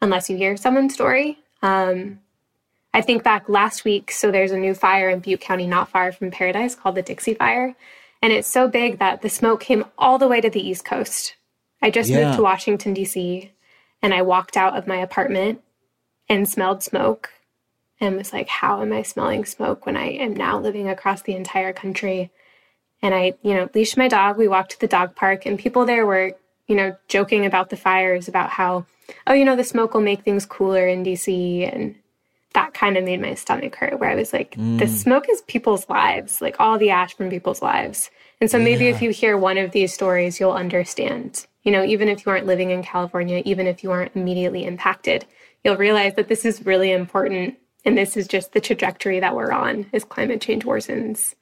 unless 0.00 0.30
you 0.30 0.36
hear 0.36 0.56
someone's 0.56 0.94
story. 0.94 1.38
Um, 1.60 2.20
I 2.94 3.00
think 3.00 3.22
back 3.22 3.48
last 3.48 3.84
week, 3.84 4.10
so 4.10 4.30
there's 4.30 4.50
a 4.50 4.58
new 4.58 4.74
fire 4.74 5.08
in 5.08 5.20
Butte 5.20 5.40
County, 5.40 5.66
not 5.66 5.88
far 5.88 6.12
from 6.12 6.30
Paradise, 6.30 6.74
called 6.74 6.94
the 6.94 7.02
Dixie 7.02 7.34
Fire. 7.34 7.74
And 8.22 8.32
it's 8.32 8.48
so 8.48 8.68
big 8.68 9.00
that 9.00 9.20
the 9.20 9.28
smoke 9.28 9.60
came 9.60 9.84
all 9.98 10.16
the 10.16 10.28
way 10.28 10.40
to 10.40 10.48
the 10.48 10.66
East 10.66 10.84
Coast. 10.84 11.34
I 11.82 11.90
just 11.90 12.08
Yeah. 12.08 12.24
moved 12.24 12.36
to 12.36 12.42
Washington, 12.42 12.94
D.C., 12.94 13.50
and 14.00 14.14
I 14.14 14.22
walked 14.22 14.56
out 14.56 14.76
of 14.76 14.86
my 14.86 14.96
apartment 14.96 15.60
and 16.28 16.48
smelled 16.48 16.82
smoke 16.82 17.30
and 18.00 18.16
was 18.16 18.32
like, 18.32 18.48
how 18.48 18.80
am 18.82 18.92
I 18.92 19.02
smelling 19.02 19.44
smoke 19.44 19.86
when 19.86 19.96
I 19.96 20.06
am 20.06 20.34
now 20.34 20.58
living 20.58 20.88
across 20.88 21.22
the 21.22 21.34
entire 21.36 21.72
country? 21.72 22.30
And 23.00 23.14
I, 23.14 23.34
you 23.42 23.54
know, 23.54 23.68
leashed 23.74 23.96
my 23.96 24.08
dog. 24.08 24.38
We 24.38 24.48
walked 24.48 24.72
to 24.72 24.80
the 24.80 24.88
dog 24.88 25.14
park, 25.16 25.46
and 25.46 25.58
people 25.58 25.84
there 25.84 26.06
were, 26.06 26.32
you 26.66 26.76
know, 26.76 26.96
joking 27.08 27.44
about 27.44 27.70
the 27.70 27.76
fires, 27.76 28.28
about 28.28 28.50
how, 28.50 28.86
oh, 29.26 29.34
you 29.34 29.44
know, 29.44 29.56
the 29.56 29.64
smoke 29.64 29.94
will 29.94 30.00
make 30.00 30.22
things 30.22 30.46
cooler 30.46 30.86
in 30.86 31.04
DC. 31.04 31.72
And 31.72 31.96
that 32.52 32.74
kind 32.74 32.96
of 32.96 33.04
made 33.04 33.20
my 33.20 33.34
stomach 33.34 33.74
hurt, 33.76 33.98
where 33.98 34.10
I 34.10 34.14
was 34.14 34.32
like, 34.32 34.52
the 34.52 34.60
mm. 34.60 34.88
smoke 34.88 35.26
is 35.30 35.42
people's 35.42 35.88
lives, 35.88 36.40
like 36.40 36.56
all 36.58 36.78
the 36.78 36.90
ash 36.90 37.14
from 37.14 37.30
people's 37.30 37.62
lives. 37.62 38.10
And 38.40 38.50
so 38.50 38.58
maybe 38.58 38.88
if 38.88 39.00
you 39.00 39.10
hear 39.10 39.38
one 39.38 39.56
of 39.56 39.70
these 39.70 39.94
stories, 39.94 40.40
you'll 40.40 40.52
understand. 40.52 41.46
You 41.62 41.70
know, 41.70 41.84
even 41.84 42.08
if 42.08 42.26
you 42.26 42.32
aren't 42.32 42.46
living 42.46 42.70
in 42.70 42.82
California, 42.82 43.40
even 43.44 43.68
if 43.68 43.84
you 43.84 43.92
aren't 43.92 44.16
immediately 44.16 44.64
impacted, 44.64 45.24
you'll 45.62 45.76
realize 45.76 46.14
that 46.16 46.26
this 46.26 46.44
is 46.44 46.66
really 46.66 46.90
important. 46.90 47.56
And 47.84 47.96
this 47.96 48.16
is 48.16 48.26
just 48.26 48.52
the 48.52 48.60
trajectory 48.60 49.20
that 49.20 49.36
we're 49.36 49.52
on 49.52 49.86
as 49.92 50.02
climate 50.02 50.40
change 50.40 50.64
worsens. 50.64 51.34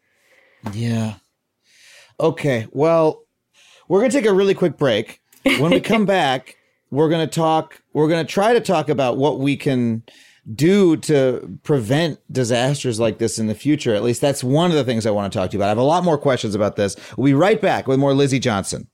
Yeah. 0.72 1.14
Okay. 2.18 2.66
Well, 2.70 3.22
we're 3.88 4.00
going 4.00 4.10
to 4.10 4.16
take 4.16 4.26
a 4.26 4.32
really 4.32 4.54
quick 4.54 4.76
break. 4.76 5.22
When 5.42 5.70
we 5.70 5.80
come 5.80 6.04
back, 6.06 6.56
we're 6.90 7.08
going 7.08 7.26
to 7.26 7.34
talk, 7.34 7.80
we're 7.94 8.08
going 8.08 8.24
to 8.24 8.30
try 8.30 8.52
to 8.52 8.60
talk 8.60 8.88
about 8.88 9.16
what 9.16 9.38
we 9.38 9.56
can 9.56 10.02
do 10.54 10.96
to 10.96 11.58
prevent 11.62 12.18
disasters 12.32 12.98
like 12.98 13.18
this 13.18 13.38
in 13.38 13.46
the 13.46 13.54
future. 13.54 13.94
At 13.94 14.02
least 14.02 14.20
that's 14.20 14.42
one 14.42 14.70
of 14.70 14.76
the 14.76 14.84
things 14.84 15.06
I 15.06 15.10
want 15.10 15.32
to 15.32 15.38
talk 15.38 15.50
to 15.50 15.54
you 15.56 15.58
about. 15.60 15.66
I 15.66 15.70
have 15.70 15.78
a 15.78 15.82
lot 15.82 16.04
more 16.04 16.18
questions 16.18 16.54
about 16.54 16.76
this. 16.76 16.96
We'll 17.16 17.26
be 17.26 17.34
right 17.34 17.60
back 17.60 17.86
with 17.86 17.98
more 17.98 18.14
Lizzie 18.14 18.38
Johnson. 18.38 18.88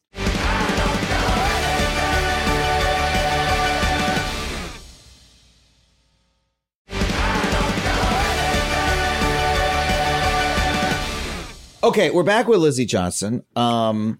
Okay, 11.85 12.11
we're 12.11 12.25
back 12.25 12.49
with 12.49 12.59
Lizzie 12.59 12.85
Johnson. 12.87 13.45
Um, 13.55 14.19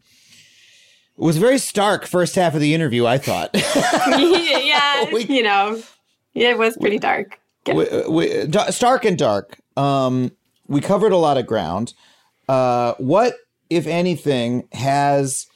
it 1.19 1.23
was 1.25 1.37
a 1.37 1.41
very 1.41 1.59
stark 1.59 2.07
first 2.07 2.37
half 2.37 2.55
of 2.55 2.61
the 2.61 2.75
interview, 2.75 3.07
I 3.07 3.19
thought. 3.19 3.51
yeah, 3.55 5.11
We- 5.13 5.25
you 5.25 5.43
know, 5.43 5.83
yeah, 6.37 6.51
it 6.51 6.59
was 6.59 6.77
pretty 6.77 6.99
dark. 6.99 7.41
Yeah. 7.67 7.75
we, 7.75 7.87
we, 8.09 8.53
stark 8.71 9.05
and 9.05 9.19
dark. 9.19 9.59
Um, 9.77 10.31
we 10.69 10.81
covered 10.81 11.13
a 11.13 11.17
lot 11.17 11.37
of 11.37 11.47
ground. 11.47 11.95
Uh, 12.49 12.95
what, 12.99 13.35
if 13.71 13.87
anything, 13.87 14.69
has 14.73 15.47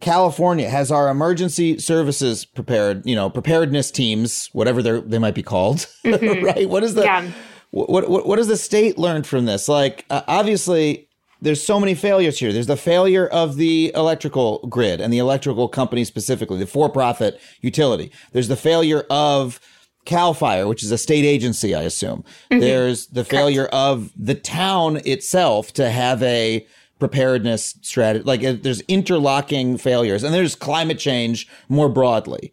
California 0.00 0.68
has 0.68 0.90
our 0.90 1.08
emergency 1.08 1.78
services 1.78 2.44
prepared? 2.44 3.06
You 3.06 3.14
know, 3.14 3.30
preparedness 3.30 3.90
teams, 3.90 4.48
whatever 4.52 4.82
they 4.82 5.00
they 5.00 5.18
might 5.18 5.34
be 5.34 5.42
called, 5.42 5.86
right? 6.04 6.68
What 6.68 6.82
is 6.82 6.94
the 6.94 7.02
Yeah. 7.04 7.30
what, 7.70 8.08
what 8.08 8.26
what 8.26 8.38
has 8.38 8.48
the 8.48 8.56
state 8.56 8.98
learned 8.98 9.26
from 9.26 9.44
this? 9.44 9.68
Like, 9.68 10.04
uh, 10.10 10.22
obviously. 10.26 11.06
There's 11.42 11.62
so 11.62 11.80
many 11.80 11.94
failures 11.94 12.38
here. 12.38 12.52
There's 12.52 12.66
the 12.66 12.76
failure 12.76 13.26
of 13.26 13.56
the 13.56 13.92
electrical 13.94 14.58
grid 14.68 15.00
and 15.00 15.10
the 15.10 15.16
electrical 15.16 15.68
company 15.68 16.04
specifically, 16.04 16.58
the 16.58 16.66
for-profit 16.66 17.40
utility. 17.62 18.12
There's 18.32 18.48
the 18.48 18.56
failure 18.56 19.06
of 19.08 19.58
Cal 20.04 20.34
Fire, 20.34 20.66
which 20.66 20.82
is 20.82 20.90
a 20.90 20.98
state 20.98 21.24
agency, 21.24 21.74
I 21.74 21.82
assume. 21.82 22.24
There's 22.48 23.06
the 23.08 23.24
failure 23.24 23.66
of 23.66 24.10
the 24.16 24.34
town 24.34 24.96
itself 25.04 25.72
to 25.74 25.90
have 25.90 26.22
a 26.22 26.66
preparedness 26.98 27.76
strategy. 27.82 28.24
Like 28.24 28.44
uh, 28.44 28.56
there's 28.60 28.80
interlocking 28.82 29.78
failures, 29.78 30.22
and 30.22 30.32
there's 30.32 30.54
climate 30.54 30.98
change 30.98 31.48
more 31.68 31.88
broadly. 31.88 32.52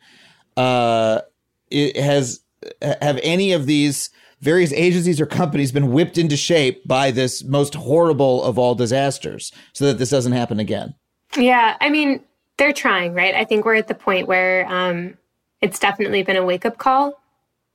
Uh, 0.56 1.22
it 1.70 1.98
has 1.98 2.42
have 2.82 3.20
any 3.24 3.52
of 3.52 3.66
these 3.66 4.10
various 4.42 4.72
agencies 4.74 5.20
or 5.20 5.26
companies 5.26 5.72
been 5.72 5.92
whipped 5.92 6.18
into 6.18 6.38
shape 6.38 6.88
by 6.88 7.12
this 7.12 7.44
most 7.44 7.76
horrible 7.76 8.44
of 8.44 8.58
all 8.58 8.76
disasters, 8.76 9.52
so 9.74 9.86
that 9.86 9.98
this 9.98 10.10
doesn't 10.10 10.32
happen 10.32 10.60
again? 10.60 10.96
Yeah, 11.36 11.76
I 11.82 11.90
mean, 11.90 12.24
they're 12.58 12.74
trying, 12.74 13.14
right? 13.14 13.36
I 13.36 13.46
think 13.46 13.66
we're 13.66 13.76
at 13.76 13.88
the 13.88 13.96
point 13.96 14.28
where 14.28 14.68
um, 14.68 15.18
it's 15.62 15.80
definitely 15.80 16.24
been 16.24 16.36
a 16.36 16.46
wake 16.46 16.66
up 16.66 16.78
call. 16.78 17.20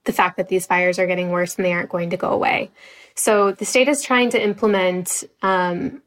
The 0.05 0.12
fact 0.12 0.36
that 0.36 0.48
these 0.48 0.66
fires 0.66 0.98
are 0.98 1.07
getting 1.07 1.30
worse 1.30 1.57
and 1.57 1.64
they 1.64 1.72
aren't 1.72 1.90
going 1.90 2.11
to 2.11 2.16
go 2.16 2.30
away. 2.30 2.70
So 3.14 3.53
the 3.53 3.64
state 3.64 3.88
is 3.88 4.03
trying 4.03 4.30
to 4.30 4.42
implement 4.42 5.24
um, 5.42 6.03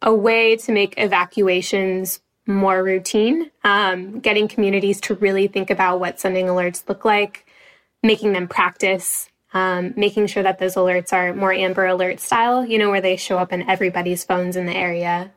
a 0.00 0.14
way 0.14 0.56
to 0.56 0.72
make 0.72 0.94
evacuations 0.96 2.20
more 2.46 2.82
routine, 2.84 3.50
um, 3.64 4.20
getting 4.20 4.48
communities 4.48 5.00
to 5.02 5.14
really 5.14 5.46
think 5.46 5.70
about 5.70 6.00
what 6.00 6.20
sending 6.20 6.46
alerts 6.46 6.88
look 6.88 7.04
like, 7.04 7.46
making 8.02 8.32
them 8.32 8.46
practice, 8.46 9.28
um, 9.54 9.94
making 9.96 10.26
sure 10.26 10.42
that 10.42 10.58
those 10.58 10.74
alerts 10.74 11.12
are 11.12 11.32
more 11.32 11.52
Amber 11.52 11.86
Alert 11.86 12.20
style, 12.20 12.66
you 12.66 12.78
know, 12.78 12.90
where 12.90 13.00
they 13.00 13.16
show 13.16 13.38
up 13.38 13.52
in 13.52 13.68
everybody's 13.68 14.24
phones 14.24 14.56
in 14.56 14.66
the 14.66 14.76
area. 14.76 15.32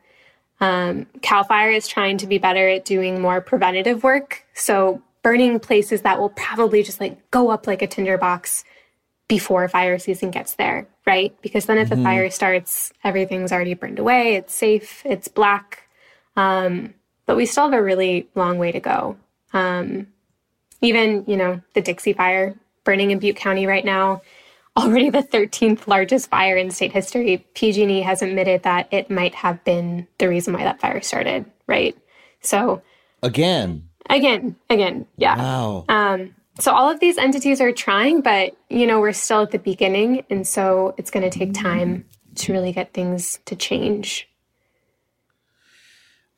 Um, 0.60 1.06
Cal 1.22 1.44
Fire 1.44 1.70
is 1.70 1.86
trying 1.88 2.18
to 2.18 2.26
be 2.26 2.38
better 2.38 2.68
at 2.68 2.84
doing 2.84 3.20
more 3.22 3.40
preventative 3.40 4.02
work. 4.02 4.44
So 4.54 5.02
burning 5.22 5.58
places 5.60 6.02
that 6.02 6.18
will 6.18 6.30
probably 6.30 6.82
just 6.82 7.00
like 7.00 7.30
go 7.30 7.50
up 7.50 7.66
like 7.66 7.82
a 7.82 7.86
tinderbox 7.86 8.64
before 9.28 9.68
fire 9.68 9.98
season 9.98 10.30
gets 10.30 10.54
there, 10.54 10.88
right? 11.06 11.36
Because 11.42 11.66
then 11.66 11.78
if 11.78 11.90
the 11.90 11.96
fire 11.96 12.30
starts, 12.30 12.92
everything's 13.04 13.52
already 13.52 13.74
burned 13.74 13.98
away. 13.98 14.36
It's 14.36 14.54
safe. 14.54 15.02
It's 15.04 15.28
black. 15.28 15.88
Um, 16.34 16.94
but 17.26 17.36
we 17.36 17.44
still 17.44 17.64
have 17.64 17.78
a 17.78 17.82
really 17.82 18.26
long 18.34 18.58
way 18.58 18.72
to 18.72 18.80
go. 18.80 19.18
Um, 19.52 20.06
even, 20.80 21.24
you 21.26 21.36
know, 21.36 21.60
the 21.74 21.82
Dixie 21.82 22.14
Fire 22.14 22.56
burning 22.84 23.10
in 23.10 23.18
Butte 23.18 23.36
County 23.36 23.66
right 23.66 23.84
now, 23.84 24.22
already 24.78 25.10
the 25.10 25.22
13th 25.22 25.86
largest 25.86 26.30
fire 26.30 26.56
in 26.56 26.70
state 26.70 26.92
history. 26.92 27.44
PG&E 27.54 28.00
has 28.00 28.22
admitted 28.22 28.62
that 28.62 28.88
it 28.90 29.10
might 29.10 29.34
have 29.34 29.62
been 29.64 30.06
the 30.18 30.28
reason 30.28 30.54
why 30.54 30.62
that 30.64 30.80
fire 30.80 31.02
started, 31.02 31.44
right? 31.66 31.98
So 32.40 32.80
Again, 33.22 33.87
again, 34.08 34.56
again, 34.70 35.06
yeah. 35.16 35.36
wow. 35.36 35.84
Um, 35.88 36.34
so 36.60 36.72
all 36.72 36.90
of 36.90 36.98
these 37.00 37.18
entities 37.18 37.60
are 37.60 37.72
trying, 37.72 38.20
but 38.20 38.56
you 38.68 38.86
know 38.86 39.00
we're 39.00 39.12
still 39.12 39.42
at 39.42 39.52
the 39.52 39.58
beginning, 39.58 40.24
and 40.28 40.46
so 40.46 40.94
it's 40.98 41.10
going 41.10 41.28
to 41.28 41.38
take 41.38 41.54
time 41.54 42.04
to 42.36 42.52
really 42.52 42.72
get 42.72 42.92
things 42.92 43.38
to 43.46 43.54
change. 43.54 44.28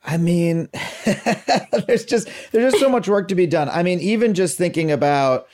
I 0.03 0.17
mean, 0.17 0.69
there's 1.87 2.05
just 2.05 2.29
there's 2.51 2.71
just 2.71 2.79
so 2.79 2.89
much 2.89 3.07
work 3.07 3.27
to 3.29 3.35
be 3.35 3.47
done. 3.47 3.69
I 3.69 3.83
mean, 3.83 3.99
even 3.99 4.33
just 4.33 4.57
thinking 4.57 4.91
about 4.91 5.47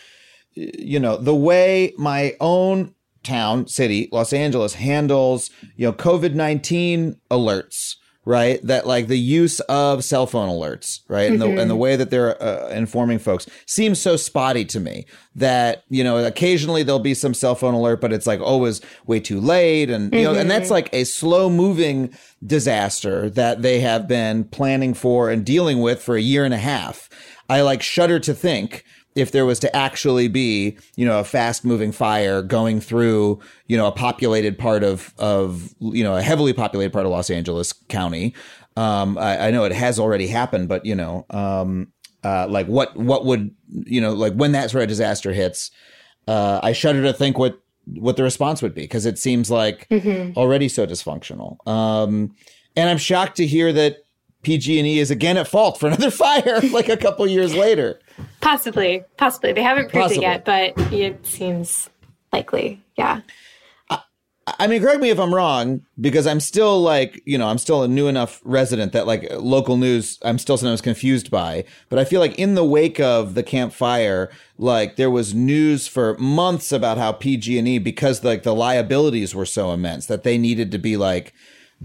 you 0.54 1.00
know 1.00 1.18
the 1.18 1.36
way 1.36 1.94
my 1.98 2.36
own 2.40 2.94
town, 3.24 3.68
city, 3.68 4.10
Los 4.12 4.34
Angeles 4.34 4.74
handles 4.74 5.50
you 5.76 5.88
know 5.88 5.94
COVID 5.94 6.34
nineteen 6.34 7.20
alerts, 7.32 7.96
right? 8.28 8.60
That 8.64 8.86
like 8.86 9.08
the 9.08 9.18
use 9.18 9.62
of 9.62 10.04
cell 10.04 10.28
phone 10.28 10.50
alerts, 10.50 11.00
right, 11.08 11.32
and 11.32 11.42
the 11.42 11.48
and 11.48 11.70
the 11.70 11.78
way 11.78 11.96
that 11.96 12.10
they're 12.10 12.42
uh, 12.44 12.68
informing 12.70 13.20
folks 13.20 13.48
seems 13.66 14.00
so 14.00 14.18
spotty 14.18 14.66
to 14.66 14.82
me. 14.82 15.06
That 15.34 15.86
you 15.90 16.04
know 16.04 16.24
occasionally 16.24 16.84
there'll 16.84 17.00
be 17.00 17.14
some 17.14 17.34
cell 17.34 17.56
phone 17.56 17.74
alert, 17.74 18.02
but 18.02 18.12
it's 18.12 18.28
like 18.28 18.42
always 18.42 18.82
way 19.06 19.22
too 19.22 19.40
late, 19.40 19.90
and 19.90 20.14
you 20.14 20.24
know, 20.24 20.36
and 20.36 20.52
that's 20.52 20.70
like 20.70 20.90
a 20.94 21.06
slow 21.06 21.50
moving 21.50 22.14
disaster 22.46 23.30
that 23.30 23.62
they 23.62 23.80
have 23.80 24.10
been 24.10 24.44
planning 24.44 24.94
for 24.94 25.30
and 25.30 25.46
dealing 25.46 25.80
with 25.80 26.04
for 26.04 26.18
a 26.18 26.22
year 26.22 26.44
and 26.44 26.54
a 26.54 26.58
half. 26.58 27.10
I 27.50 27.62
like 27.62 27.82
shudder 27.82 28.20
to 28.20 28.34
think 28.34 28.84
if 29.18 29.32
there 29.32 29.46
was 29.46 29.60
to 29.60 29.76
actually 29.76 30.28
be, 30.28 30.78
you 30.96 31.06
know, 31.06 31.20
a 31.20 31.24
fast 31.24 31.66
moving 31.66 31.92
fire 31.92 32.42
going 32.44 32.80
through, 32.80 33.40
you 33.66 33.76
know, 33.76 33.88
a 33.88 33.92
populated 33.92 34.58
part 34.58 34.84
of, 34.84 35.14
of, 35.18 35.74
you 35.80 36.04
know, 36.04 36.16
a 36.16 36.22
heavily 36.22 36.54
populated 36.54 36.94
part 36.94 37.06
of 37.06 37.12
Los 37.12 37.30
Angeles 37.30 37.74
County. 37.90 38.34
Um, 38.76 39.18
I, 39.18 39.48
I 39.48 39.52
know 39.52 39.64
it 39.64 39.72
has 39.72 40.00
already 40.00 40.28
happened, 40.28 40.70
but 40.70 40.86
you 40.86 40.94
know, 40.94 41.26
um, 41.32 41.92
uh, 42.24 42.48
like 42.48 42.68
what, 42.68 42.96
what 42.96 43.26
would, 43.26 43.50
you 43.70 44.00
know, 44.00 44.14
like 44.14 44.34
when 44.34 44.52
that 44.52 44.70
sort 44.70 44.84
of 44.84 44.90
disaster 44.90 45.34
hits, 45.34 45.72
uh, 46.28 46.60
I 46.62 46.74
shudder 46.74 47.02
to 47.02 47.14
think 47.14 47.40
what, 47.40 47.60
what 47.96 48.18
the 48.18 48.24
response 48.24 48.62
would 48.62 48.76
be 48.76 48.82
because 48.82 49.06
it 49.06 49.18
seems 49.18 49.50
like 49.50 49.88
already 50.38 50.70
so 50.70 50.86
dysfunctional. 50.86 51.66
Um, 51.68 52.36
and 52.76 52.90
I'm 52.90 52.98
shocked 53.00 53.38
to 53.38 53.48
hear 53.48 53.74
that 53.74 53.98
PG&E 54.48 55.00
is 55.00 55.12
again 55.12 55.36
at 55.36 55.46
fault 55.46 55.78
for 55.78 55.88
another 55.88 56.10
fire 56.26 56.62
like 56.72 56.88
a 56.88 56.96
couple 56.96 57.28
years 57.28 57.54
later. 57.54 58.00
Possibly, 58.40 59.04
possibly 59.18 59.52
they 59.52 59.62
haven't 59.62 59.90
proved 59.90 60.04
Possibly. 60.04 60.24
it 60.26 60.30
yet, 60.30 60.46
but 60.46 60.94
it 60.94 61.28
seems 61.28 61.90
likely. 62.32 62.82
Yeah. 62.98 63.20
I 64.58 64.68
mean, 64.68 64.82
correct 64.82 65.02
me 65.02 65.10
if 65.10 65.20
I'm 65.20 65.36
wrong, 65.36 65.82
because 66.00 66.26
I'm 66.26 66.40
still 66.40 66.82
like, 66.82 67.22
you 67.26 67.38
know, 67.38 67.50
I'm 67.50 67.58
still 67.58 67.84
a 67.84 67.90
new 67.90 68.08
enough 68.08 68.40
resident 68.46 68.94
that 68.94 69.06
like 69.06 69.28
local 69.34 69.76
news, 69.76 70.18
I'm 70.24 70.40
still 70.40 70.56
sometimes 70.56 70.80
confused 70.80 71.30
by. 71.30 71.66
But 71.90 72.00
I 72.00 72.06
feel 72.06 72.22
like 72.22 72.40
in 72.40 72.56
the 72.56 72.64
wake 72.64 73.02
of 73.02 73.34
the 73.34 73.44
Camp 73.44 73.74
Fire, 73.74 74.32
like 74.58 74.96
there 74.96 75.12
was 75.12 75.36
news 75.36 75.90
for 75.90 76.18
months 76.20 76.72
about 76.72 76.98
how 76.98 77.12
PG&E, 77.12 77.80
because 77.80 78.24
like 78.24 78.44
the 78.44 78.56
liabilities 78.56 79.36
were 79.36 79.46
so 79.46 79.74
immense 79.74 80.06
that 80.06 80.24
they 80.24 80.38
needed 80.38 80.72
to 80.72 80.78
be 80.78 80.96
like 80.96 81.34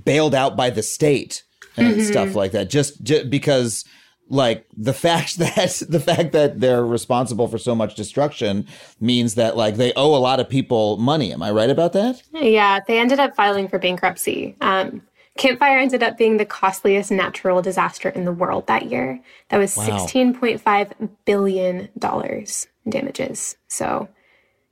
bailed 0.05 0.37
out 0.37 0.57
by 0.57 0.71
the 0.71 0.85
state 0.85 1.43
and 1.77 2.03
stuff 2.03 2.35
like 2.35 2.53
that. 2.53 2.71
Just, 2.71 3.03
just 3.03 3.31
because 3.31 3.85
like 4.29 4.67
the 4.77 4.93
fact 5.07 5.39
that 5.39 5.83
the 5.89 6.01
fact 6.01 6.33
that 6.33 6.61
they're 6.61 6.85
responsible 6.85 7.49
for 7.49 7.59
so 7.59 7.75
much 7.75 7.95
destruction 7.95 8.67
means 9.01 9.35
that 9.35 9.57
like 9.57 9.77
they 9.77 9.93
owe 9.95 10.15
a 10.15 10.19
lot 10.19 10.41
of 10.41 10.49
people 10.49 10.97
money. 10.97 11.33
Am 11.33 11.43
I 11.43 11.51
right 11.51 11.71
about 11.71 11.93
that? 11.93 12.23
Yeah, 12.33 12.81
they 12.87 12.99
ended 12.99 13.21
up 13.21 13.37
filing 13.37 13.69
for 13.69 13.79
bankruptcy. 13.79 14.57
Um, 14.61 15.03
Camp 15.39 15.59
Fire 15.59 15.79
ended 15.79 16.03
up 16.03 16.19
being 16.19 16.37
the 16.37 16.45
costliest 16.45 17.11
natural 17.11 17.63
disaster 17.63 18.11
in 18.11 18.25
the 18.25 18.33
world 18.33 18.67
that 18.67 18.91
year. 18.91 19.21
That 19.49 19.59
was 19.59 19.77
Wow. 19.77 19.87
$16.5 20.07 21.09
billion 21.25 21.89
in 22.01 22.91
damages. 22.91 23.57
So, 23.69 24.09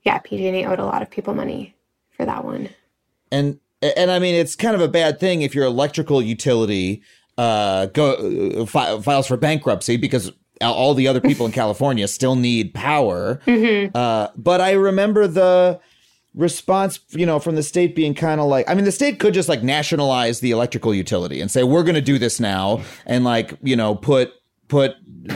yeah, 0.05 0.19
PG&E 0.19 0.67
owed 0.67 0.79
a 0.79 0.85
lot 0.85 1.01
of 1.03 1.11
people 1.11 1.35
money 1.35 1.75
for 2.11 2.27
that 2.27 2.45
one. 2.45 2.69
And 3.33 3.59
and 3.83 4.11
I 4.11 4.19
mean 4.19 4.35
it's 4.35 4.57
kind 4.57 4.75
of 4.75 4.81
a 4.81 4.89
bad 4.89 5.19
thing 5.21 5.43
if 5.43 5.55
your 5.55 5.65
electrical 5.65 6.21
utility 6.23 7.03
uh 7.39 7.87
go 7.87 8.13
uh, 8.63 8.67
fi- 8.67 9.01
files 9.01 9.27
for 9.27 9.37
bankruptcy 9.37 9.97
because 9.97 10.33
all 10.61 10.93
the 10.95 11.09
other 11.09 11.21
people 11.21 11.47
in 11.47 11.53
California 11.63 12.07
still 12.07 12.37
need 12.37 12.75
power. 12.75 13.41
Uh, 13.95 14.29
but 14.37 14.61
I 14.61 14.73
remember 14.73 15.27
the 15.27 15.81
response, 16.35 17.01
you 17.11 17.27
know, 17.27 17.39
from 17.39 17.57
the 17.57 17.63
state 17.63 17.97
being 17.97 18.15
kind 18.15 18.41
of 18.41 18.47
like, 18.47 18.69
I 18.69 18.75
mean, 18.75 18.85
the 18.85 18.93
state 18.93 19.19
could 19.19 19.35
just 19.35 19.49
like 19.49 19.63
nationalize 19.63 20.41
the 20.41 20.51
electrical 20.51 20.95
utility 20.95 21.41
and 21.41 21.51
say, 21.51 21.65
we're 21.65 21.83
going 21.83 21.95
to 21.97 22.01
do 22.01 22.19
this 22.19 22.39
now 22.39 22.83
and 23.07 23.25
like, 23.25 23.55
you 23.63 23.75
know, 23.75 23.95
put, 23.95 24.33
put, 24.71 24.95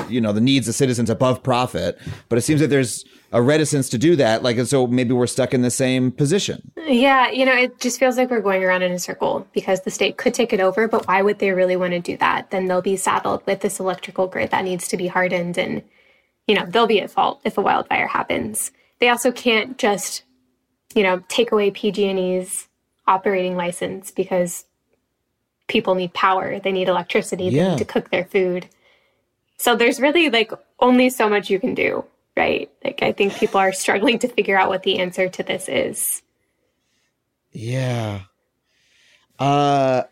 you 0.08 0.20
know, 0.20 0.32
the 0.32 0.40
needs 0.40 0.66
of 0.68 0.74
citizens 0.74 1.10
above 1.10 1.42
profit. 1.42 1.98
But 2.30 2.38
it 2.38 2.42
seems 2.42 2.60
that 2.60 2.68
there's 2.68 3.04
a 3.32 3.42
reticence 3.42 3.90
to 3.90 3.98
do 3.98 4.16
that. 4.16 4.42
Like, 4.42 4.56
and 4.56 4.66
so 4.66 4.86
maybe 4.86 5.12
we're 5.12 5.26
stuck 5.26 5.52
in 5.52 5.60
the 5.62 5.70
same 5.70 6.10
position. 6.12 6.72
Yeah, 6.86 7.30
you 7.30 7.44
know, 7.44 7.52
it 7.52 7.80
just 7.80 7.98
feels 7.98 8.16
like 8.16 8.30
we're 8.30 8.40
going 8.40 8.62
around 8.64 8.82
in 8.82 8.92
a 8.92 8.98
circle 8.98 9.46
because 9.52 9.82
the 9.82 9.90
state 9.90 10.16
could 10.16 10.32
take 10.32 10.52
it 10.52 10.60
over, 10.60 10.88
but 10.88 11.06
why 11.06 11.20
would 11.20 11.40
they 11.40 11.50
really 11.50 11.76
want 11.76 11.92
to 11.92 12.00
do 12.00 12.16
that? 12.18 12.50
Then 12.50 12.66
they'll 12.66 12.80
be 12.80 12.96
saddled 12.96 13.44
with 13.44 13.60
this 13.60 13.80
electrical 13.80 14.28
grid 14.28 14.50
that 14.52 14.64
needs 14.64 14.88
to 14.88 14.96
be 14.96 15.08
hardened 15.08 15.58
and, 15.58 15.82
you 16.46 16.54
know, 16.54 16.64
they'll 16.64 16.86
be 16.86 17.00
at 17.00 17.10
fault 17.10 17.40
if 17.44 17.58
a 17.58 17.60
wildfire 17.60 18.06
happens. 18.06 18.70
They 19.00 19.08
also 19.08 19.32
can't 19.32 19.76
just, 19.78 20.22
you 20.94 21.02
know, 21.02 21.22
take 21.28 21.50
away 21.50 21.72
PG&E's 21.72 22.68
operating 23.08 23.56
license 23.56 24.10
because 24.12 24.64
people 25.66 25.94
need 25.94 26.14
power, 26.14 26.60
they 26.60 26.72
need 26.72 26.88
electricity, 26.88 27.50
they 27.50 27.56
Yeah. 27.56 27.70
need 27.70 27.78
to 27.78 27.84
cook 27.84 28.10
their 28.10 28.24
food. 28.26 28.68
So 29.56 29.76
there's 29.76 30.00
really 30.00 30.30
like 30.30 30.52
only 30.80 31.10
so 31.10 31.28
much 31.28 31.50
you 31.50 31.60
can 31.60 31.74
do, 31.74 32.04
right? 32.36 32.70
Like 32.84 33.02
I 33.02 33.12
think 33.12 33.34
people 33.34 33.60
are 33.60 33.72
struggling 33.72 34.18
to 34.20 34.28
figure 34.28 34.58
out 34.58 34.68
what 34.68 34.82
the 34.82 34.98
answer 34.98 35.28
to 35.28 35.42
this 35.42 35.68
is. 35.68 36.22
Yeah. 37.52 38.22
Uh 39.38 40.04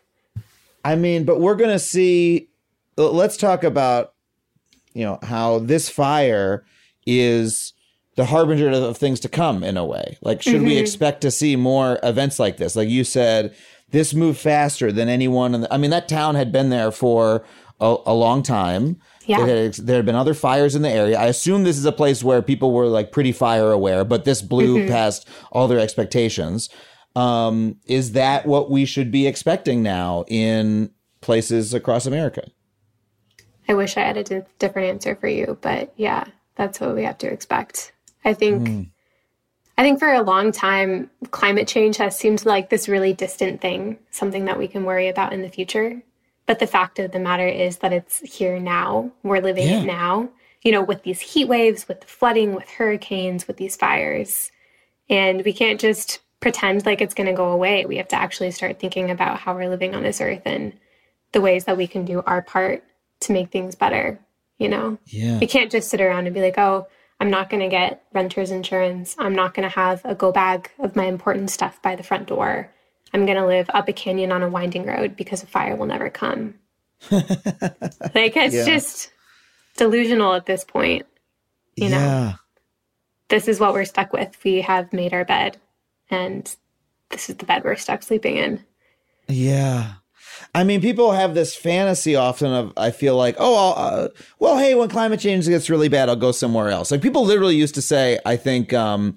I 0.84 0.96
mean, 0.96 1.24
but 1.24 1.40
we're 1.40 1.54
going 1.54 1.70
to 1.70 1.78
see 1.78 2.48
let's 2.96 3.36
talk 3.36 3.64
about 3.64 4.14
you 4.94 5.04
know 5.04 5.18
how 5.22 5.58
this 5.58 5.88
fire 5.88 6.64
is 7.06 7.72
the 8.16 8.26
harbinger 8.26 8.68
of 8.70 8.96
things 8.98 9.20
to 9.20 9.28
come 9.28 9.64
in 9.64 9.76
a 9.76 9.84
way. 9.84 10.18
Like 10.20 10.42
should 10.42 10.62
we 10.62 10.76
expect 10.76 11.22
to 11.22 11.30
see 11.30 11.56
more 11.56 11.98
events 12.02 12.38
like 12.38 12.58
this? 12.58 12.76
Like 12.76 12.88
you 12.88 13.04
said 13.04 13.54
this 13.90 14.12
moved 14.12 14.38
faster 14.38 14.92
than 14.92 15.08
anyone 15.08 15.54
in 15.54 15.62
the, 15.62 15.72
I 15.72 15.78
mean 15.78 15.90
that 15.90 16.08
town 16.08 16.34
had 16.34 16.52
been 16.52 16.68
there 16.70 16.90
for 16.90 17.44
a, 17.80 17.96
a 18.06 18.14
long 18.14 18.42
time. 18.42 19.00
Yeah. 19.26 19.44
There 19.44 19.62
had, 19.64 19.74
there 19.74 19.96
had 19.96 20.06
been 20.06 20.14
other 20.14 20.34
fires 20.34 20.74
in 20.74 20.82
the 20.82 20.90
area. 20.90 21.18
I 21.18 21.26
assume 21.26 21.64
this 21.64 21.78
is 21.78 21.84
a 21.84 21.92
place 21.92 22.24
where 22.24 22.42
people 22.42 22.72
were 22.72 22.86
like 22.86 23.12
pretty 23.12 23.32
fire 23.32 23.70
aware, 23.70 24.04
but 24.04 24.24
this 24.24 24.42
blew 24.42 24.88
past 24.88 25.28
all 25.50 25.68
their 25.68 25.78
expectations. 25.78 26.68
Um, 27.14 27.76
is 27.86 28.12
that 28.12 28.46
what 28.46 28.70
we 28.70 28.84
should 28.84 29.10
be 29.10 29.26
expecting 29.26 29.82
now 29.82 30.24
in 30.28 30.90
places 31.20 31.74
across 31.74 32.06
America? 32.06 32.48
I 33.68 33.74
wish 33.74 33.96
I 33.96 34.00
had 34.00 34.16
a 34.16 34.24
di- 34.24 34.42
different 34.58 34.88
answer 34.88 35.14
for 35.14 35.28
you, 35.28 35.58
but 35.60 35.92
yeah, 35.96 36.24
that's 36.56 36.80
what 36.80 36.94
we 36.94 37.04
have 37.04 37.18
to 37.18 37.30
expect. 37.30 37.92
I 38.24 38.34
think 38.34 38.88
I 39.78 39.82
think 39.82 39.98
for 39.98 40.12
a 40.12 40.22
long 40.22 40.52
time 40.52 41.10
climate 41.30 41.66
change 41.66 41.96
has 41.96 42.16
seemed 42.16 42.44
like 42.44 42.70
this 42.70 42.88
really 42.88 43.12
distant 43.12 43.60
thing, 43.60 43.98
something 44.10 44.44
that 44.44 44.58
we 44.58 44.68
can 44.68 44.84
worry 44.84 45.08
about 45.08 45.32
in 45.32 45.42
the 45.42 45.48
future. 45.48 46.02
But 46.46 46.58
the 46.58 46.66
fact 46.66 46.98
of 46.98 47.12
the 47.12 47.18
matter 47.18 47.46
is 47.46 47.78
that 47.78 47.92
it's 47.92 48.20
here 48.20 48.58
now. 48.58 49.10
We're 49.22 49.40
living 49.40 49.68
Yeah. 49.68 49.80
it 49.82 49.86
now. 49.86 50.28
You 50.62 50.72
know, 50.72 50.82
with 50.82 51.02
these 51.02 51.20
heat 51.20 51.46
waves, 51.46 51.88
with 51.88 52.00
the 52.00 52.06
flooding, 52.06 52.54
with 52.54 52.68
hurricanes, 52.68 53.46
with 53.48 53.56
these 53.56 53.76
fires. 53.76 54.50
And 55.08 55.44
we 55.44 55.52
can't 55.52 55.80
just 55.80 56.20
pretend 56.40 56.86
like 56.86 57.00
it's 57.00 57.14
going 57.14 57.26
to 57.26 57.32
go 57.32 57.50
away. 57.50 57.84
We 57.84 57.96
have 57.96 58.08
to 58.08 58.16
actually 58.16 58.50
start 58.52 58.78
thinking 58.78 59.10
about 59.10 59.38
how 59.40 59.54
we're 59.54 59.68
living 59.68 59.94
on 59.94 60.02
this 60.02 60.20
earth 60.20 60.42
and 60.44 60.72
the 61.32 61.40
ways 61.40 61.64
that 61.64 61.76
we 61.76 61.86
can 61.86 62.04
do 62.04 62.22
our 62.26 62.42
part 62.42 62.84
to 63.20 63.32
make 63.32 63.50
things 63.50 63.74
better, 63.74 64.18
you 64.58 64.68
know? 64.68 64.98
Yeah. 65.06 65.38
We 65.38 65.46
can't 65.46 65.70
just 65.70 65.88
sit 65.90 66.00
around 66.00 66.26
and 66.26 66.34
be 66.34 66.40
like, 66.40 66.58
oh, 66.58 66.86
I'm 67.20 67.30
not 67.30 67.50
going 67.50 67.62
to 67.62 67.68
get 67.68 68.04
renter's 68.12 68.50
insurance. 68.50 69.14
I'm 69.18 69.34
not 69.34 69.54
going 69.54 69.68
to 69.68 69.74
have 69.74 70.00
a 70.04 70.14
go 70.14 70.32
bag 70.32 70.70
of 70.80 70.96
my 70.96 71.04
important 71.06 71.50
stuff 71.50 71.80
by 71.82 71.94
the 71.96 72.02
front 72.02 72.26
door. 72.26 72.70
I'm 73.12 73.26
going 73.26 73.36
to 73.38 73.46
live 73.46 73.68
up 73.74 73.88
a 73.88 73.92
canyon 73.92 74.32
on 74.32 74.42
a 74.42 74.48
winding 74.48 74.86
road 74.86 75.16
because 75.16 75.42
a 75.42 75.46
fire 75.46 75.76
will 75.76 75.86
never 75.86 76.08
come. 76.10 76.54
like, 77.10 78.36
it's 78.36 78.54
Yeah. 78.54 78.64
just 78.64 79.10
delusional 79.76 80.34
at 80.34 80.46
this 80.46 80.64
point. 80.64 81.06
You 81.76 81.88
know, 81.88 82.34
this 83.28 83.48
is 83.48 83.58
what 83.58 83.72
we're 83.72 83.84
stuck 83.86 84.12
with. 84.12 84.36
We 84.44 84.60
have 84.60 84.92
made 84.92 85.14
our 85.14 85.24
bed, 85.24 85.56
and 86.10 86.54
this 87.08 87.30
is 87.30 87.36
the 87.36 87.46
bed 87.46 87.64
we're 87.64 87.76
stuck 87.76 88.02
sleeping 88.02 88.36
in. 88.36 88.62
Yeah. 89.28 89.94
I 90.54 90.64
mean, 90.64 90.80
people 90.82 91.12
have 91.12 91.34
this 91.34 91.54
fantasy 91.56 92.14
often 92.14 92.52
of, 92.52 92.72
I 92.76 92.90
feel 92.90 93.16
like, 93.16 93.36
oh, 93.38 93.54
I'll, 93.74 93.84
uh, 94.04 94.08
well, 94.38 94.58
hey, 94.58 94.74
when 94.74 94.88
climate 94.90 95.20
change 95.20 95.46
gets 95.48 95.70
really 95.70 95.88
bad, 95.88 96.08
I'll 96.10 96.16
go 96.16 96.32
somewhere 96.32 96.68
else. 96.68 96.90
Like 96.90 97.00
people 97.00 97.24
literally 97.24 97.56
used 97.56 97.74
to 97.76 97.82
say, 97.82 98.18
I 98.26 98.36
think, 98.36 98.72
um, 98.74 99.16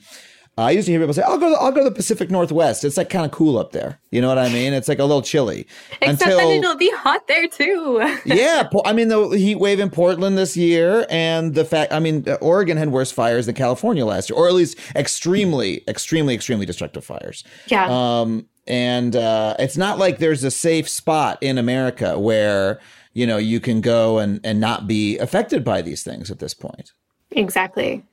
I 0.57 0.71
used 0.71 0.85
to 0.85 0.91
hear 0.93 1.01
people 1.01 1.13
say, 1.13 1.21
"I'll 1.21 1.37
go. 1.37 1.49
To, 1.49 1.55
I'll 1.61 1.71
go 1.71 1.83
to 1.83 1.89
the 1.89 1.95
Pacific 1.95 2.31
Northwest. 2.31 2.85
It's 2.85 2.95
like 2.95 3.09
kind 3.09 3.25
of 3.25 3.31
cool 3.31 3.57
up 3.57 3.73
there. 3.73 3.99
You 4.11 4.21
know 4.21 4.29
what 4.29 4.37
I 4.37 4.47
mean? 4.47 4.71
It's 4.71 4.87
like 4.87 4.99
a 4.99 5.03
little 5.03 5.21
chilly." 5.21 5.67
Except 6.01 6.31
that 6.31 6.47
it'll 6.47 6.77
be 6.77 6.91
hot 6.91 7.27
there 7.27 7.47
too. 7.47 8.01
yeah, 8.25 8.69
I 8.85 8.93
mean 8.93 9.09
the 9.09 9.27
heat 9.31 9.55
wave 9.55 9.81
in 9.81 9.89
Portland 9.89 10.37
this 10.37 10.55
year, 10.55 11.05
and 11.09 11.55
the 11.55 11.65
fact, 11.65 11.91
I 11.91 11.99
mean, 11.99 12.23
uh, 12.27 12.35
Oregon 12.35 12.77
had 12.77 12.89
worse 12.89 13.11
fires 13.11 13.47
than 13.47 13.55
California 13.55 14.05
last 14.05 14.29
year, 14.29 14.37
or 14.37 14.47
at 14.47 14.53
least 14.53 14.77
extremely, 14.95 15.83
extremely, 15.89 16.33
extremely 16.33 16.65
destructive 16.65 17.03
fires. 17.03 17.43
yeah. 17.67 17.87
Um, 17.89 18.47
and 18.67 19.15
uh, 19.15 19.55
it's 19.59 19.77
not 19.77 19.99
like 19.99 20.17
there's 20.19 20.43
a 20.43 20.51
safe 20.51 20.89
spot 20.89 21.37
in 21.41 21.57
America 21.57 22.17
where 22.17 22.79
you 23.13 23.27
know 23.27 23.37
you 23.37 23.59
can 23.59 23.81
go 23.81 24.19
and 24.19 24.39
and 24.45 24.61
not 24.61 24.87
be 24.87 25.17
affected 25.17 25.65
by 25.65 25.81
these 25.81 26.01
things 26.01 26.31
at 26.31 26.39
this 26.39 26.53
point. 26.53 26.93
exactly. 27.31 28.03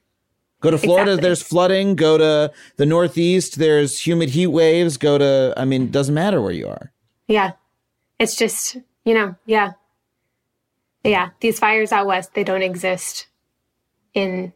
Go 0.63 0.71
to 0.71 0.79
Florida, 0.79 1.11
Exactly. 1.13 1.29
there's 1.29 1.43
flooding. 1.43 1.97
Go 1.97 2.17
to 2.19 2.53
the 2.77 2.87
Northeast, 2.87 3.59
there's 3.59 4.07
humid 4.07 4.31
heat 4.31 4.47
waves. 4.47 4.97
Go 4.97 5.19
to, 5.19 5.53
I 5.57 5.65
mean, 5.65 5.91
doesn't 5.91 6.15
matter 6.15 6.41
where 6.41 6.53
you 6.53 6.69
are. 6.69 6.93
Yeah. 7.29 7.53
It's 8.19 8.37
just, 8.37 8.77
you 9.05 9.13
know, 9.13 9.35
yeah. 9.45 9.73
Yeah. 11.05 11.31
These 11.41 11.59
fires 11.59 11.91
out 11.91 12.07
west, 12.07 12.35
they 12.35 12.45
don't 12.45 12.63
exist 12.63 13.27
in 14.15 14.53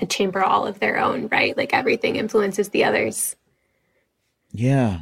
a 0.00 0.06
chamber 0.06 0.42
all 0.42 0.66
of 0.66 0.80
their 0.80 0.98
own, 0.98 1.28
right? 1.28 1.56
Like 1.56 1.72
everything 1.72 2.16
influences 2.16 2.70
the 2.70 2.84
others. 2.84 3.36
Yeah. 4.52 5.00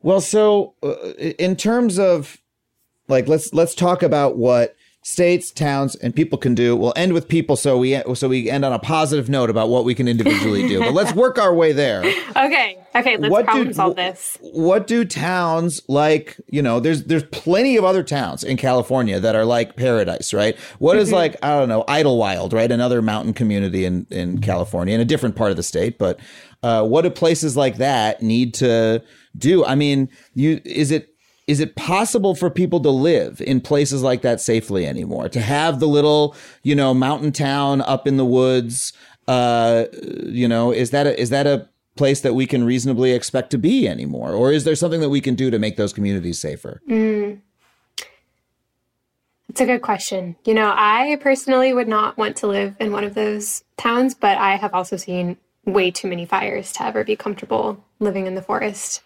Well, 0.00 0.20
so 0.20 0.74
uh, 0.82 1.12
in 1.38 1.56
terms 1.56 1.98
of 1.98 2.38
like 3.08 3.26
let's 3.28 3.52
let's 3.52 3.74
talk 3.74 4.02
about 4.02 4.36
what 4.36 4.76
states, 5.04 5.50
towns, 5.50 5.96
and 5.96 6.14
people 6.14 6.38
can 6.38 6.54
do. 6.54 6.76
We'll 6.76 6.92
end 6.94 7.12
with 7.12 7.26
people, 7.28 7.56
so 7.56 7.76
we 7.76 8.00
so 8.14 8.28
we 8.28 8.48
end 8.48 8.64
on 8.64 8.72
a 8.72 8.78
positive 8.78 9.28
note 9.28 9.50
about 9.50 9.68
what 9.68 9.84
we 9.84 9.94
can 9.94 10.06
individually 10.08 10.68
do. 10.68 10.78
But 10.78 10.94
let's 10.94 11.12
work 11.12 11.38
our 11.38 11.54
way 11.54 11.72
there. 11.72 12.02
Okay. 12.34 12.78
Okay. 12.94 13.16
Let's 13.18 13.30
What 13.30 13.42
do- 13.42 13.44
problem 13.46 13.72
solve 13.74 13.96
this. 13.96 14.38
What 14.40 14.86
do 14.86 15.04
towns 15.04 15.80
like? 15.86 16.40
You 16.48 16.62
know, 16.62 16.80
there's 16.80 17.04
there's 17.04 17.24
plenty 17.24 17.76
of 17.76 17.84
other 17.84 18.02
towns 18.02 18.42
in 18.42 18.56
California 18.56 19.20
that 19.20 19.34
are 19.36 19.44
like 19.44 19.76
Paradise, 19.76 20.32
right? 20.32 20.56
What 20.78 20.96
is 20.96 21.12
like 21.12 21.36
I 21.44 21.58
don't 21.58 21.68
know 21.68 21.84
Idyllwild, 21.88 22.52
right? 22.52 22.70
Another 22.70 23.02
mountain 23.02 23.32
community 23.34 23.84
in 23.84 24.06
in 24.10 24.40
California, 24.40 24.94
in 24.94 25.00
a 25.00 25.04
different 25.04 25.36
part 25.36 25.50
of 25.50 25.56
the 25.56 25.62
state, 25.62 25.98
but. 25.98 26.18
Uh, 26.64 26.84
what 26.84 27.02
do 27.02 27.10
places 27.10 27.56
like 27.56 27.78
that 27.78 28.22
need 28.22 28.54
to 28.54 29.02
do? 29.36 29.64
I 29.64 29.74
mean, 29.74 30.08
you 30.34 30.60
is 30.64 30.92
it 30.92 31.11
is 31.46 31.60
it 31.60 31.74
possible 31.74 32.34
for 32.34 32.50
people 32.50 32.80
to 32.80 32.90
live 32.90 33.40
in 33.40 33.60
places 33.60 34.02
like 34.02 34.22
that 34.22 34.40
safely 34.40 34.86
anymore? 34.86 35.28
To 35.28 35.40
have 35.40 35.80
the 35.80 35.88
little, 35.88 36.36
you 36.62 36.74
know, 36.74 36.94
mountain 36.94 37.32
town 37.32 37.80
up 37.82 38.06
in 38.06 38.16
the 38.16 38.24
woods, 38.24 38.92
uh, 39.26 39.86
you 40.24 40.46
know, 40.46 40.72
is 40.72 40.90
that 40.90 41.06
a, 41.06 41.20
is 41.20 41.30
that 41.30 41.46
a 41.46 41.68
place 41.96 42.20
that 42.22 42.34
we 42.34 42.46
can 42.46 42.64
reasonably 42.64 43.12
expect 43.12 43.50
to 43.50 43.58
be 43.58 43.86
anymore, 43.88 44.32
or 44.32 44.52
is 44.52 44.64
there 44.64 44.76
something 44.76 45.00
that 45.00 45.10
we 45.10 45.20
can 45.20 45.34
do 45.34 45.50
to 45.50 45.58
make 45.58 45.76
those 45.76 45.92
communities 45.92 46.40
safer? 46.40 46.80
It's 49.48 49.60
a 49.60 49.66
good 49.66 49.82
question. 49.82 50.36
You 50.46 50.54
know, 50.54 50.72
I 50.74 51.18
personally 51.20 51.74
would 51.74 51.88
not 51.88 52.16
want 52.16 52.36
to 52.36 52.46
live 52.46 52.74
in 52.80 52.92
one 52.92 53.04
of 53.04 53.14
those 53.14 53.62
towns, 53.76 54.14
but 54.14 54.38
I 54.38 54.56
have 54.56 54.72
also 54.72 54.96
seen 54.96 55.36
way 55.66 55.90
too 55.90 56.08
many 56.08 56.24
fires 56.24 56.72
to 56.72 56.84
ever 56.84 57.04
be 57.04 57.16
comfortable 57.16 57.84
living 57.98 58.26
in 58.26 58.34
the 58.34 58.42
forest. 58.42 59.02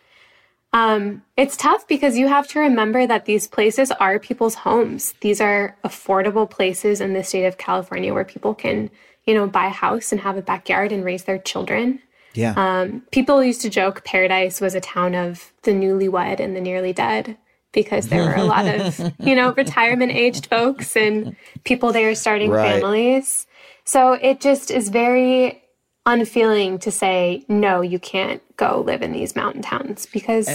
Um, 0.76 1.22
it's 1.38 1.56
tough 1.56 1.88
because 1.88 2.18
you 2.18 2.28
have 2.28 2.46
to 2.48 2.60
remember 2.60 3.06
that 3.06 3.24
these 3.24 3.48
places 3.48 3.90
are 3.92 4.18
people's 4.18 4.54
homes. 4.54 5.14
These 5.22 5.40
are 5.40 5.74
affordable 5.82 6.48
places 6.48 7.00
in 7.00 7.14
the 7.14 7.24
state 7.24 7.46
of 7.46 7.56
California 7.56 8.12
where 8.12 8.26
people 8.26 8.54
can, 8.54 8.90
you 9.24 9.32
know, 9.32 9.46
buy 9.46 9.66
a 9.66 9.70
house 9.70 10.12
and 10.12 10.20
have 10.20 10.36
a 10.36 10.42
backyard 10.42 10.92
and 10.92 11.02
raise 11.02 11.24
their 11.24 11.38
children. 11.38 12.00
Yeah. 12.34 12.52
Um, 12.58 13.02
people 13.10 13.42
used 13.42 13.62
to 13.62 13.70
joke 13.70 14.04
Paradise 14.04 14.60
was 14.60 14.74
a 14.74 14.80
town 14.82 15.14
of 15.14 15.50
the 15.62 15.70
newlywed 15.70 16.40
and 16.40 16.54
the 16.54 16.60
nearly 16.60 16.92
dead 16.92 17.38
because 17.72 18.08
there 18.08 18.24
were 18.24 18.34
a 18.34 18.44
lot 18.44 18.66
of, 18.66 19.00
you 19.20 19.34
know, 19.34 19.54
retirement 19.54 20.12
aged 20.12 20.46
folks 20.46 20.94
and 20.94 21.36
people 21.64 21.90
there 21.90 22.14
starting 22.14 22.50
Right. 22.50 22.72
families. 22.72 23.46
So 23.84 24.12
it 24.12 24.42
just 24.42 24.70
is 24.70 24.90
very 24.90 25.62
unfeeling 26.06 26.78
to 26.78 26.90
say, 26.90 27.44
no, 27.48 27.80
you 27.80 27.98
can't 27.98 28.42
go 28.56 28.80
live 28.80 29.02
in 29.02 29.12
these 29.12 29.36
mountain 29.36 29.62
towns 29.62 30.06
because 30.06 30.48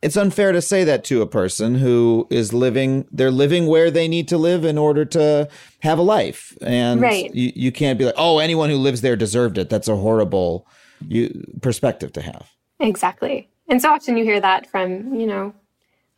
it's 0.00 0.16
unfair 0.16 0.52
to 0.52 0.62
say 0.62 0.84
that 0.84 1.04
to 1.04 1.22
a 1.22 1.26
person 1.26 1.76
who 1.76 2.26
is 2.30 2.52
living 2.52 3.06
they're 3.10 3.30
living 3.30 3.66
where 3.66 3.90
they 3.90 4.08
need 4.08 4.28
to 4.28 4.38
live 4.38 4.64
in 4.64 4.78
order 4.78 5.04
to 5.04 5.48
have 5.80 5.98
a 5.98 6.02
life 6.02 6.56
and 6.62 7.00
Right. 7.00 7.34
you, 7.34 7.52
you 7.54 7.72
can't 7.72 7.98
be 7.98 8.04
like 8.04 8.14
oh 8.16 8.38
anyone 8.38 8.70
who 8.70 8.76
lives 8.76 9.00
there 9.00 9.16
deserved 9.16 9.58
it 9.58 9.68
that's 9.68 9.88
a 9.88 9.96
horrible 9.96 10.66
you, 11.06 11.44
perspective 11.62 12.12
to 12.12 12.22
have 12.22 12.48
Exactly. 12.80 13.48
And 13.68 13.82
so 13.82 13.90
often 13.92 14.16
you 14.16 14.24
hear 14.24 14.40
that 14.40 14.66
from, 14.66 15.14
you 15.14 15.26
know, 15.26 15.54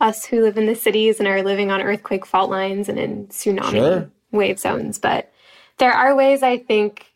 us 0.00 0.24
who 0.24 0.42
live 0.42 0.56
in 0.56 0.66
the 0.66 0.74
cities 0.74 1.18
and 1.18 1.28
are 1.28 1.42
living 1.42 1.70
on 1.70 1.80
earthquake 1.80 2.24
fault 2.26 2.50
lines 2.50 2.88
and 2.88 2.98
in 2.98 3.26
tsunami 3.28 3.70
Sure. 3.70 4.10
wave 4.30 4.58
zones. 4.58 4.98
But 4.98 5.32
there 5.78 5.92
are 5.92 6.14
ways, 6.14 6.42
I 6.42 6.58
think, 6.58 7.06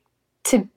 to 0.44 0.68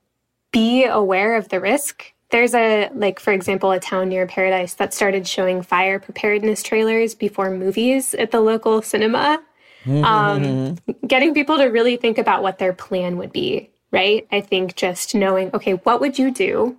be 0.52 0.86
aware 0.86 1.36
of 1.36 1.50
the 1.50 1.60
risk. 1.60 2.14
There's 2.30 2.54
a, 2.54 2.90
like, 2.94 3.20
for 3.20 3.32
example, 3.32 3.72
a 3.72 3.80
town 3.80 4.10
near 4.10 4.28
Paradise 4.28 4.74
that 4.76 4.94
started 4.94 5.28
showing 5.28 5.62
fire 5.62 6.00
preparedness 6.00 6.62
trailers 6.62 7.16
before 7.16 7.50
movies 7.52 8.14
at 8.14 8.32
the 8.32 8.42
local 8.42 8.82
cinema. 8.82 9.42
Um, 9.86 10.78
getting 11.08 11.34
people 11.34 11.58
to 11.58 11.66
really 11.66 11.96
think 11.96 12.18
about 12.18 12.44
what 12.44 12.58
their 12.58 12.74
plan 12.74 13.16
would 13.18 13.32
be, 13.32 13.70
right? 13.92 14.28
I 14.34 14.42
think 14.42 14.76
just 14.76 15.16
knowing, 15.16 15.50
okay, 15.54 15.74
what 15.74 16.02
would 16.02 16.20
you 16.20 16.30
do 16.30 16.78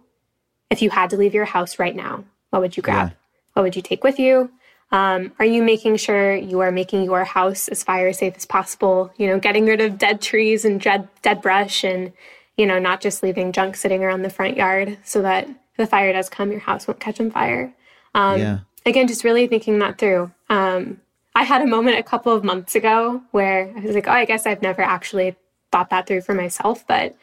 if 0.69 0.83
you 0.83 0.91
had 0.91 1.09
to 1.11 1.17
leave 1.17 1.33
your 1.33 1.47
house 1.47 1.79
right 1.79 1.97
now, 1.97 2.25
what 2.51 2.61
would 2.61 2.77
you 2.77 2.83
grab? 2.83 3.09
Yeah. 3.09 3.15
What 3.55 3.63
would 3.63 3.77
you 3.77 3.83
take 3.83 4.05
with 4.05 4.19
you? 4.19 4.51
Um, 4.91 5.33
are 5.39 5.47
you 5.47 5.63
making 5.63 5.97
sure 5.97 6.35
you 6.35 6.61
are 6.61 6.71
making 6.71 7.05
your 7.05 7.25
house 7.25 7.69
as 7.69 7.83
fire 7.83 8.13
safe 8.13 8.35
as 8.37 8.45
possible? 8.45 9.11
You 9.17 9.29
know, 9.29 9.39
getting 9.39 9.65
rid 9.65 9.81
of 9.81 9.97
dead 9.97 10.21
trees 10.21 10.67
and 10.67 10.81
dead, 10.81 11.09
dead 11.23 11.41
brush 11.41 11.85
and, 11.85 12.13
you 12.59 12.67
know, 12.67 12.79
not 12.79 13.01
just 13.01 13.23
leaving 13.23 13.53
junk 13.53 13.77
sitting 13.77 14.05
around 14.05 14.21
the 14.21 14.31
front 14.31 14.59
yard 14.59 14.99
so 15.03 15.23
that 15.23 15.49
the 15.79 15.87
fire 15.87 16.13
does 16.13 16.29
come, 16.29 16.51
your 16.51 16.61
house 16.61 16.87
won't 16.87 17.01
catch 17.01 17.21
on 17.21 17.31
fire. 17.31 17.73
Um, 18.15 18.39
yeah 18.39 18.59
again, 18.89 19.07
just 19.07 19.25
really 19.25 19.47
thinking 19.47 19.79
that 19.79 19.99
through. 19.99 20.31
Um, 20.49 21.01
I 21.35 21.45
had 21.45 21.63
a 21.63 21.67
moment 21.67 21.99
a 21.99 22.03
couple 22.03 22.35
of 22.35 22.43
months 22.43 22.75
ago 22.75 23.23
where 23.31 23.73
I 23.77 23.81
was 23.81 23.95
like, 23.95 24.09
oh, 24.09 24.13
I 24.13 24.25
guess 24.25 24.47
I've 24.47 24.63
never 24.63 24.83
actually 24.83 25.37
thought 25.71 25.91
that 25.91 26.07
through 26.07 26.23
for 26.23 26.35
myself, 26.35 26.87
but 26.87 27.15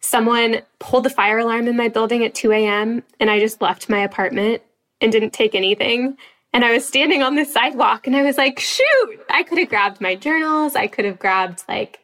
someone 0.00 0.62
pulled 0.78 1.04
the 1.04 1.10
fire 1.10 1.38
alarm 1.38 1.68
in 1.68 1.76
my 1.76 1.88
building 1.88 2.24
at 2.24 2.34
2 2.34 2.52
a.m. 2.52 3.02
and 3.20 3.30
I 3.30 3.38
just 3.38 3.62
left 3.62 3.88
my 3.88 4.00
apartment 4.00 4.62
and 5.00 5.12
didn't 5.12 5.32
take 5.32 5.54
anything. 5.54 6.18
And 6.52 6.64
I 6.64 6.72
was 6.72 6.86
standing 6.86 7.22
on 7.22 7.36
the 7.36 7.44
sidewalk 7.44 8.06
and 8.06 8.14
I 8.14 8.22
was 8.22 8.36
like, 8.36 8.58
shoot, 8.58 9.20
I 9.30 9.42
could 9.42 9.58
have 9.58 9.70
grabbed 9.70 10.00
my 10.00 10.16
journals. 10.16 10.76
I 10.76 10.86
could 10.86 11.06
have 11.06 11.18
grabbed, 11.18 11.64
like, 11.66 12.00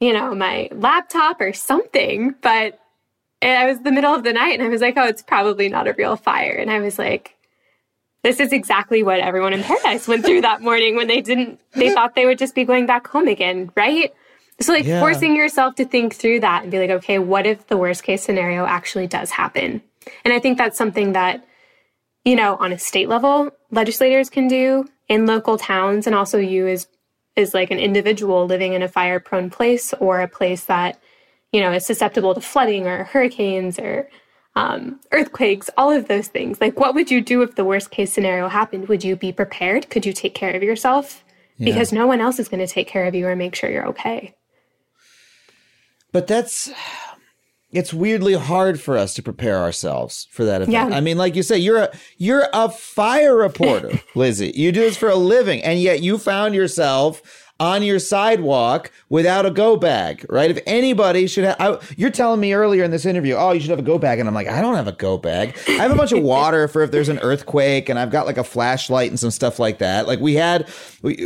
you 0.00 0.12
know, 0.12 0.34
my 0.34 0.68
laptop 0.72 1.40
or 1.40 1.52
something. 1.52 2.34
But 2.40 2.78
I 3.42 3.66
was 3.66 3.80
the 3.80 3.92
middle 3.92 4.14
of 4.14 4.24
the 4.24 4.32
night 4.32 4.58
and 4.58 4.62
I 4.62 4.68
was 4.68 4.80
like, 4.80 4.96
oh, 4.96 5.04
it's 5.06 5.22
probably 5.22 5.68
not 5.68 5.86
a 5.88 5.92
real 5.94 6.16
fire. 6.16 6.52
And 6.54 6.70
I 6.70 6.80
was 6.80 6.98
like, 6.98 7.34
this 8.24 8.40
is 8.40 8.52
exactly 8.52 9.02
what 9.02 9.20
everyone 9.20 9.52
in 9.52 9.62
Paradise 9.62 10.08
went 10.08 10.24
through 10.24 10.40
that 10.42 10.60
morning 10.60 10.96
when 10.96 11.06
they 11.06 11.20
didn't 11.20 11.60
they 11.72 11.90
thought 11.94 12.14
they 12.14 12.26
would 12.26 12.38
just 12.38 12.54
be 12.54 12.64
going 12.64 12.84
back 12.84 13.06
home 13.06 13.28
again 13.28 13.70
right 13.76 14.12
so 14.60 14.72
like 14.72 14.84
Yeah. 14.84 14.98
forcing 15.00 15.36
yourself 15.36 15.76
to 15.76 15.84
think 15.84 16.14
through 16.16 16.40
that 16.40 16.62
and 16.64 16.70
be 16.72 16.80
like 16.80 16.90
okay 16.90 17.20
what 17.20 17.46
if 17.46 17.68
the 17.68 17.76
worst 17.76 18.02
case 18.02 18.22
scenario 18.24 18.66
actually 18.66 19.06
does 19.06 19.30
happen 19.30 19.80
and 20.24 20.34
i 20.34 20.40
think 20.40 20.58
that's 20.58 20.76
something 20.76 21.12
that 21.12 21.46
you 22.24 22.34
know 22.34 22.56
on 22.56 22.72
a 22.72 22.78
state 22.78 23.08
level 23.08 23.50
legislators 23.70 24.28
can 24.28 24.48
do 24.48 24.88
in 25.08 25.24
local 25.24 25.56
towns 25.56 26.06
and 26.08 26.16
also 26.16 26.38
you 26.38 26.66
as 26.66 26.88
is 27.38 27.54
like 27.54 27.70
an 27.70 27.78
individual 27.78 28.46
living 28.46 28.74
in 28.74 28.82
a 28.82 28.88
fire 28.88 29.20
prone 29.20 29.48
place 29.48 29.94
or 29.94 30.20
a 30.20 30.28
place 30.28 30.64
that 30.64 31.00
you 31.52 31.60
know 31.60 31.72
is 31.72 31.86
susceptible 31.86 32.34
to 32.34 32.40
flooding 32.40 32.86
or 32.86 33.04
hurricanes 33.04 33.78
or 33.78 34.08
um, 34.56 34.98
earthquakes, 35.12 35.70
all 35.76 35.92
of 35.92 36.08
those 36.08 36.26
things. 36.26 36.60
Like, 36.60 36.80
what 36.80 36.94
would 36.94 37.10
you 37.10 37.20
do 37.20 37.42
if 37.42 37.54
the 37.54 37.64
worst 37.64 37.92
case 37.92 38.12
scenario 38.12 38.48
happened? 38.48 38.88
Would 38.88 39.04
you 39.04 39.14
be 39.14 39.30
prepared? 39.30 39.88
Could 39.88 40.04
you 40.04 40.12
take 40.12 40.34
care 40.34 40.54
of 40.54 40.64
yourself? 40.64 41.24
Because 41.60 41.92
no 41.92 42.06
one 42.06 42.20
else 42.20 42.38
is 42.38 42.48
going 42.48 42.64
to 42.64 42.72
take 42.72 42.88
care 42.88 43.06
of 43.06 43.14
you 43.14 43.26
or 43.26 43.36
make 43.36 43.54
sure 43.54 43.70
you're 43.70 43.86
okay. 43.88 44.34
but 46.12 46.26
that's 46.26 46.70
it's 47.70 47.92
weirdly 47.92 48.34
hard 48.34 48.80
for 48.80 48.96
us 48.96 49.14
to 49.14 49.22
prepare 49.22 49.58
ourselves 49.58 50.26
for 50.30 50.44
that 50.44 50.62
event. 50.62 50.72
Yeah. 50.72 50.96
I 50.96 51.00
mean, 51.00 51.18
like 51.18 51.36
you 51.36 51.42
say, 51.42 51.58
you're 51.58 51.78
a 51.78 51.90
you're 52.16 52.46
a 52.52 52.70
fire 52.70 53.36
reporter, 53.36 54.00
Lizzie. 54.14 54.52
You 54.54 54.72
do 54.72 54.80
this 54.80 54.96
for 54.96 55.08
a 55.08 55.16
living, 55.16 55.62
and 55.62 55.80
yet 55.80 56.02
you 56.02 56.18
found 56.18 56.54
yourself 56.54 57.47
on 57.60 57.82
your 57.82 57.98
sidewalk 57.98 58.92
without 59.08 59.44
a 59.44 59.50
go 59.50 59.76
bag, 59.76 60.24
right? 60.28 60.50
If 60.50 60.60
anybody 60.66 61.26
should 61.26 61.44
have, 61.44 61.56
I, 61.58 61.78
you're 61.96 62.10
telling 62.10 62.40
me 62.40 62.52
earlier 62.52 62.84
in 62.84 62.92
this 62.92 63.04
interview, 63.04 63.34
oh, 63.34 63.50
you 63.50 63.60
should 63.60 63.70
have 63.70 63.80
a 63.80 63.82
go 63.82 63.98
bag, 63.98 64.20
and 64.20 64.28
I'm 64.28 64.34
like, 64.34 64.46
I 64.46 64.60
don't 64.60 64.76
have 64.76 64.86
a 64.86 64.92
go 64.92 65.18
bag. 65.18 65.58
I 65.66 65.72
have 65.72 65.90
a 65.90 65.96
bunch 65.96 66.12
of 66.12 66.22
water 66.22 66.68
for 66.68 66.82
if 66.82 66.92
there's 66.92 67.08
an 67.08 67.18
earthquake, 67.18 67.88
and 67.88 67.98
I've 67.98 68.10
got 68.10 68.26
like 68.26 68.38
a 68.38 68.44
flashlight 68.44 69.10
and 69.10 69.18
some 69.18 69.30
stuff 69.30 69.58
like 69.58 69.78
that. 69.78 70.06
Like 70.06 70.20
we 70.20 70.34
had, 70.34 70.68
we 71.02 71.16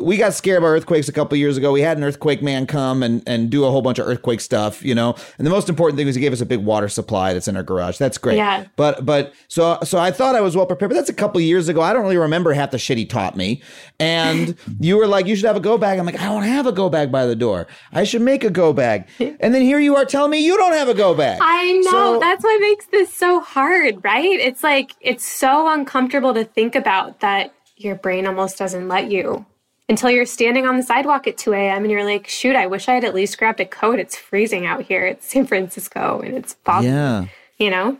we 0.00 0.16
got 0.16 0.32
scared 0.32 0.62
by 0.62 0.68
earthquakes 0.68 1.08
a 1.08 1.12
couple 1.12 1.36
years 1.36 1.56
ago. 1.56 1.72
We 1.72 1.82
had 1.82 1.98
an 1.98 2.04
earthquake 2.04 2.42
man 2.42 2.66
come 2.66 3.02
and 3.02 3.22
and 3.26 3.50
do 3.50 3.64
a 3.64 3.70
whole 3.70 3.82
bunch 3.82 3.98
of 3.98 4.06
earthquake 4.06 4.40
stuff, 4.40 4.82
you 4.82 4.94
know. 4.94 5.14
And 5.36 5.46
the 5.46 5.50
most 5.50 5.68
important 5.68 5.98
thing 5.98 6.06
was 6.06 6.14
he 6.14 6.22
gave 6.22 6.32
us 6.32 6.40
a 6.40 6.46
big 6.46 6.64
water 6.64 6.88
supply 6.88 7.34
that's 7.34 7.48
in 7.48 7.56
our 7.56 7.62
garage. 7.62 7.98
That's 7.98 8.16
great. 8.16 8.36
Yeah. 8.36 8.66
But 8.76 9.04
but 9.04 9.34
so 9.48 9.78
so 9.82 9.98
I 9.98 10.10
thought 10.10 10.36
I 10.36 10.40
was 10.40 10.56
well 10.56 10.66
prepared, 10.66 10.90
but 10.90 10.94
that's 10.94 11.10
a 11.10 11.14
couple 11.14 11.40
years 11.40 11.68
ago. 11.68 11.82
I 11.82 11.92
don't 11.92 12.02
really 12.02 12.16
remember 12.16 12.52
half 12.54 12.70
the 12.70 12.78
shit 12.78 12.96
he 12.96 13.04
taught 13.04 13.36
me. 13.36 13.62
And 14.00 14.56
you 14.80 14.96
were 14.96 15.06
like, 15.06 15.26
you 15.26 15.36
should 15.36 15.46
have 15.46 15.56
a 15.56 15.60
go 15.60 15.78
bag. 15.82 15.98
I'm 15.98 16.06
like, 16.06 16.18
I 16.18 16.24
don't 16.24 16.44
have 16.44 16.66
a 16.66 16.72
go 16.72 16.88
bag 16.88 17.12
by 17.12 17.26
the 17.26 17.36
door. 17.36 17.66
I 17.92 18.04
should 18.04 18.22
make 18.22 18.42
a 18.44 18.50
go 18.50 18.72
bag. 18.72 19.06
And 19.18 19.52
then 19.54 19.60
here 19.60 19.78
you 19.78 19.94
are 19.96 20.06
telling 20.06 20.30
me 20.30 20.38
you 20.38 20.56
don't 20.56 20.72
have 20.72 20.88
a 20.88 20.94
go 20.94 21.14
bag. 21.14 21.38
I 21.42 21.72
know. 21.84 21.90
So- 21.90 22.18
That's 22.20 22.42
what 22.42 22.58
makes 22.60 22.86
this 22.86 23.12
so 23.12 23.40
hard, 23.40 24.02
right? 24.02 24.24
It's 24.40 24.62
like, 24.62 24.92
it's 25.02 25.26
so 25.26 25.70
uncomfortable 25.70 26.32
to 26.34 26.44
think 26.44 26.74
about 26.74 27.20
that 27.20 27.52
your 27.76 27.96
brain 27.96 28.26
almost 28.26 28.56
doesn't 28.58 28.88
let 28.88 29.10
you 29.10 29.44
until 29.88 30.10
you're 30.10 30.24
standing 30.24 30.66
on 30.66 30.76
the 30.78 30.82
sidewalk 30.82 31.26
at 31.26 31.36
2 31.36 31.52
a.m. 31.52 31.82
and 31.82 31.90
you're 31.90 32.04
like, 32.04 32.26
shoot, 32.28 32.56
I 32.56 32.66
wish 32.66 32.88
I 32.88 32.94
had 32.94 33.04
at 33.04 33.14
least 33.14 33.36
grabbed 33.38 33.60
a 33.60 33.66
coat. 33.66 33.98
It's 33.98 34.16
freezing 34.16 34.64
out 34.64 34.82
here. 34.82 35.04
It's 35.04 35.28
San 35.30 35.46
Francisco 35.46 36.20
and 36.24 36.34
it's 36.36 36.54
foggy. 36.64 36.86
yeah. 36.86 37.26
you 37.58 37.68
know? 37.70 37.98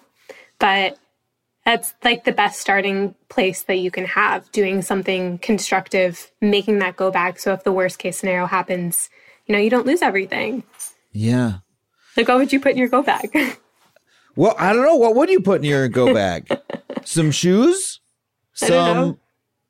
But 0.58 0.96
that's 1.64 1.94
like 2.02 2.24
the 2.24 2.32
best 2.32 2.60
starting 2.60 3.14
place 3.28 3.62
that 3.62 3.76
you 3.76 3.90
can 3.90 4.04
have 4.04 4.50
doing 4.52 4.82
something 4.82 5.38
constructive, 5.38 6.30
making 6.40 6.78
that 6.80 6.96
go 6.96 7.10
back. 7.10 7.38
So 7.38 7.52
if 7.52 7.64
the 7.64 7.72
worst 7.72 7.98
case 7.98 8.18
scenario 8.18 8.46
happens, 8.46 9.08
you 9.46 9.54
know, 9.54 9.60
you 9.60 9.70
don't 9.70 9.86
lose 9.86 10.02
everything. 10.02 10.64
Yeah. 11.12 11.58
Like, 12.16 12.28
what 12.28 12.38
would 12.38 12.52
you 12.52 12.60
put 12.60 12.72
in 12.72 12.78
your 12.78 12.88
go 12.88 13.02
bag? 13.02 13.58
Well, 14.34 14.54
I 14.58 14.72
don't 14.72 14.82
know. 14.82 14.96
What 14.96 15.14
would 15.14 15.28
you 15.28 15.40
put 15.40 15.60
in 15.60 15.64
your 15.64 15.88
go 15.88 16.14
bag? 16.14 16.48
Some 17.04 17.30
shoes? 17.30 18.00
Know. 18.62 19.18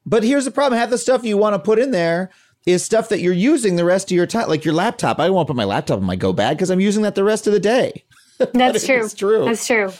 But 0.06 0.22
here's 0.22 0.44
the 0.44 0.50
problem. 0.50 0.78
Half 0.78 0.90
the 0.90 0.98
stuff 0.98 1.24
you 1.24 1.36
want 1.36 1.54
to 1.54 1.58
put 1.58 1.78
in 1.78 1.90
there 1.90 2.30
is 2.66 2.84
stuff 2.84 3.08
that 3.08 3.20
you're 3.20 3.32
using 3.32 3.76
the 3.76 3.84
rest 3.84 4.10
of 4.10 4.16
your 4.16 4.26
time. 4.26 4.48
Like 4.48 4.64
your 4.64 4.74
laptop. 4.74 5.18
I 5.18 5.30
won't 5.30 5.48
put 5.48 5.56
my 5.56 5.64
laptop 5.64 5.98
in 5.98 6.04
my 6.04 6.16
go 6.16 6.32
bag 6.32 6.56
because 6.56 6.70
I'm 6.70 6.80
using 6.80 7.02
that 7.02 7.14
the 7.14 7.24
rest 7.24 7.46
of 7.46 7.52
the 7.52 7.60
day. 7.60 8.04
That's 8.52 8.86
true. 8.86 9.04
It's 9.04 9.14
true. 9.14 9.44
That's 9.46 9.66
true. 9.66 9.92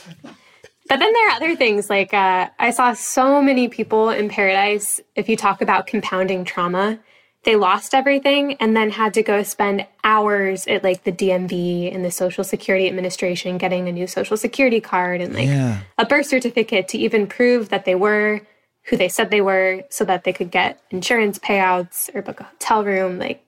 But 0.89 0.99
then 0.99 1.13
there 1.13 1.29
are 1.29 1.31
other 1.31 1.55
things 1.55 1.89
like 1.89 2.13
uh, 2.13 2.49
I 2.59 2.71
saw 2.71 2.93
so 2.93 3.41
many 3.41 3.67
people 3.69 4.09
in 4.09 4.29
Paradise. 4.29 4.99
If 5.15 5.29
you 5.29 5.37
talk 5.37 5.61
about 5.61 5.87
compounding 5.87 6.43
trauma, 6.43 6.99
they 7.43 7.55
lost 7.55 7.93
everything 7.93 8.53
and 8.55 8.75
then 8.75 8.89
had 8.89 9.13
to 9.15 9.23
go 9.23 9.43
spend 9.43 9.85
hours 10.03 10.67
at 10.67 10.83
like 10.83 11.03
the 11.03 11.11
DMV 11.11 11.93
and 11.93 12.03
the 12.03 12.11
Social 12.11 12.43
Security 12.43 12.87
Administration 12.87 13.57
getting 13.57 13.87
a 13.87 13.91
new 13.91 14.07
Social 14.07 14.37
Security 14.37 14.79
card 14.81 15.21
and 15.21 15.33
like 15.33 15.47
Yeah. 15.47 15.79
a 15.97 16.05
birth 16.05 16.25
certificate 16.27 16.87
to 16.89 16.97
even 16.97 17.27
prove 17.27 17.69
that 17.69 17.85
they 17.85 17.95
were 17.95 18.41
who 18.87 18.97
they 18.97 19.07
said 19.07 19.29
they 19.31 19.41
were 19.41 19.83
so 19.89 20.03
that 20.03 20.25
they 20.25 20.33
could 20.33 20.51
get 20.51 20.81
insurance 20.91 21.39
payouts 21.39 22.13
or 22.13 22.21
book 22.21 22.41
a 22.41 22.43
hotel 22.43 22.83
room. 22.83 23.17
Like 23.19 23.41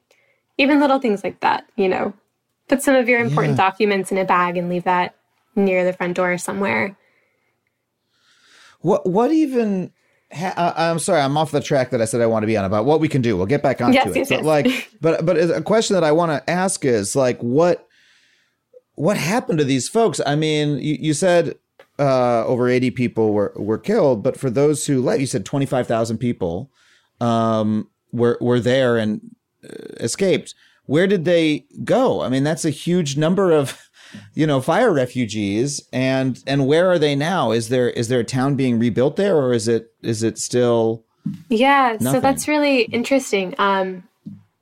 even 0.57 0.79
little 0.79 0.99
things 0.99 1.23
like 1.23 1.41
that, 1.41 1.65
you 1.75 1.89
know. 1.89 2.13
Put 2.69 2.81
some 2.81 2.95
of 2.95 3.07
your 3.09 3.19
important 3.19 3.57
documents 3.57 4.11
in 4.11 4.17
a 4.17 4.25
bag 4.25 4.55
and 4.57 4.69
leave 4.69 4.86
that 4.86 5.13
near 5.55 5.83
the 5.83 5.91
front 5.93 6.15
door 6.15 6.38
somewhere. 6.38 6.95
What 8.86 9.07
what 9.07 9.31
even? 9.31 9.91
Ha- 10.31 10.73
I'm 10.77 10.99
sorry, 10.99 11.21
I'm 11.21 11.38
off 11.38 11.49
the 11.51 11.59
track 11.61 11.89
that 11.89 12.01
I 12.01 12.05
said 12.05 12.21
I 12.21 12.25
want 12.27 12.43
to 12.43 12.47
be 12.47 12.55
on 12.55 12.65
about 12.65 12.86
what 12.86 12.99
we 12.99 13.07
can 13.07 13.21
do. 13.23 13.36
We'll 13.36 13.45
get 13.47 13.63
back 13.63 13.81
onto 13.81 13.95
Yes, 13.95 14.07
it. 14.07 14.15
yes, 14.15 14.29
but 14.29 14.36
yes. 14.38 14.45
like, 14.45 14.89
but 15.01 15.25
but 15.25 15.38
a 15.38 15.61
question 15.61 15.95
that 15.95 16.03
I 16.03 16.11
want 16.11 16.31
to 16.31 16.47
ask 16.49 16.86
is 16.86 17.15
like, 17.15 17.39
what 17.39 17.88
what 18.93 19.17
happened 19.17 19.57
to 19.59 19.65
these 19.65 19.89
folks? 19.89 20.21
I 20.25 20.36
mean, 20.36 20.77
you, 20.77 20.97
you 20.99 21.13
said 21.13 21.55
uh, 21.97 22.45
over 22.45 22.69
80 22.69 22.91
people 22.91 23.33
were, 23.33 23.53
were 23.55 23.77
killed, 23.77 24.21
but 24.23 24.38
for 24.38 24.49
those 24.49 24.86
who 24.86 25.01
left, 25.01 25.19
you 25.19 25.25
said 25.27 25.45
25,000 25.45 26.17
people 26.17 26.69
um, 27.21 27.89
were, 28.11 28.38
were 28.39 28.59
there 28.59 28.97
and 28.97 29.21
uh, 29.63 29.69
escaped. 29.99 30.53
Where 30.86 31.07
did 31.07 31.25
they 31.25 31.65
go? 31.83 32.21
I 32.21 32.29
mean, 32.29 32.43
that's 32.43 32.63
a 32.65 32.69
huge 32.69 33.17
number 33.17 33.51
of, 33.51 33.84
you 34.34 34.47
know, 34.47 34.62
fire 34.62 34.93
refugees. 34.93 35.82
And, 35.91 36.41
and 36.47 36.68
where 36.68 36.89
are 36.89 36.99
they 36.99 37.16
now? 37.16 37.51
Is 37.51 37.70
there, 37.70 37.89
is 37.89 38.08
there 38.08 38.20
a 38.20 38.26
town 38.26 38.56
being 38.56 38.80
rebuilt 38.80 39.16
there 39.16 39.36
or 39.36 39.53
is 39.53 39.68
it, 39.68 39.91
is 40.01 40.24
it 40.24 40.38
still? 40.38 41.03
Yeah, 41.49 41.97
so 41.97 42.20
that's 42.20 42.47
really 42.47 42.84
interesting. 42.84 43.56
Um, 43.58 44.03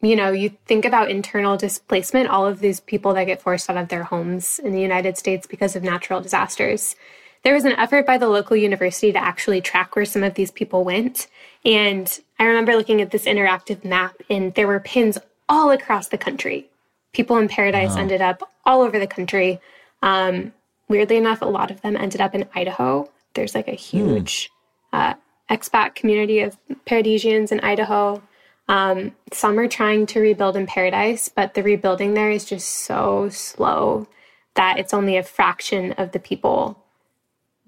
you 0.02 0.16
know, 0.16 0.32
you 0.32 0.52
think 0.66 0.86
about 0.86 1.10
internal 1.10 1.56
displacement, 1.58 2.30
all 2.30 2.46
of 2.46 2.60
these 2.60 2.82
people 2.82 3.14
that 3.14 3.24
get 3.24 3.42
forced 3.42 3.70
out 3.70 3.78
of 3.78 3.88
their 3.88 4.04
homes 4.04 4.60
in 4.60 4.74
the 4.74 4.82
United 4.82 5.18
States 5.18 5.48
because 5.48 5.76
of 5.76 5.84
natural 5.84 6.22
disasters. 6.22 6.96
There 7.44 7.54
was 7.54 7.66
an 7.66 7.74
effort 7.74 8.06
by 8.06 8.18
the 8.18 8.30
local 8.30 8.56
university 8.56 9.12
to 9.12 9.22
actually 9.22 9.62
track 9.62 9.96
where 9.96 10.06
some 10.06 10.24
of 10.24 10.34
these 10.34 10.52
people 10.52 10.84
went. 10.84 11.28
And 11.66 12.20
I 12.40 12.46
remember 12.46 12.76
looking 12.76 13.02
at 13.02 13.12
this 13.12 13.26
interactive 13.26 13.84
map, 13.84 14.16
and 14.30 14.54
there 14.56 14.68
were 14.68 14.80
pins 14.80 15.18
all 15.48 15.72
across 15.72 16.08
the 16.08 16.18
country. 16.18 16.70
People 17.14 17.38
in 17.38 17.48
Paradise 17.48 17.96
ended 18.02 18.22
up 18.22 18.50
all 18.66 18.82
over 18.82 19.00
the 19.00 19.08
country. 19.08 19.60
Um, 20.02 20.54
weirdly 20.90 21.18
enough, 21.18 21.42
a 21.42 21.46
lot 21.46 21.72
of 21.72 21.82
them 21.82 21.96
ended 21.96 22.22
up 22.22 22.36
in 22.36 22.48
Idaho. 22.56 23.10
There's 23.36 23.56
like 23.56 23.68
a 23.68 23.76
huge 23.76 24.50
uh, 24.92 25.14
expat 25.50 25.96
community 25.96 26.40
of 26.42 26.58
Paradisians 26.86 27.52
in 27.52 27.60
Idaho. 27.62 28.22
Um, 28.68 29.14
some 29.32 29.60
are 29.60 29.68
trying 29.68 30.06
to 30.08 30.20
rebuild 30.20 30.56
in 30.56 30.66
Paradise, 30.66 31.30
but 31.30 31.54
the 31.54 31.64
rebuilding 31.64 32.14
there 32.14 32.32
is 32.32 32.46
just 32.46 32.68
so 32.70 33.30
slow 33.30 34.08
that 34.56 34.80
it's 34.80 34.94
only 34.94 35.18
a 35.18 35.24
fraction 35.24 35.92
of 35.94 36.12
the 36.12 36.20
people 36.20 36.80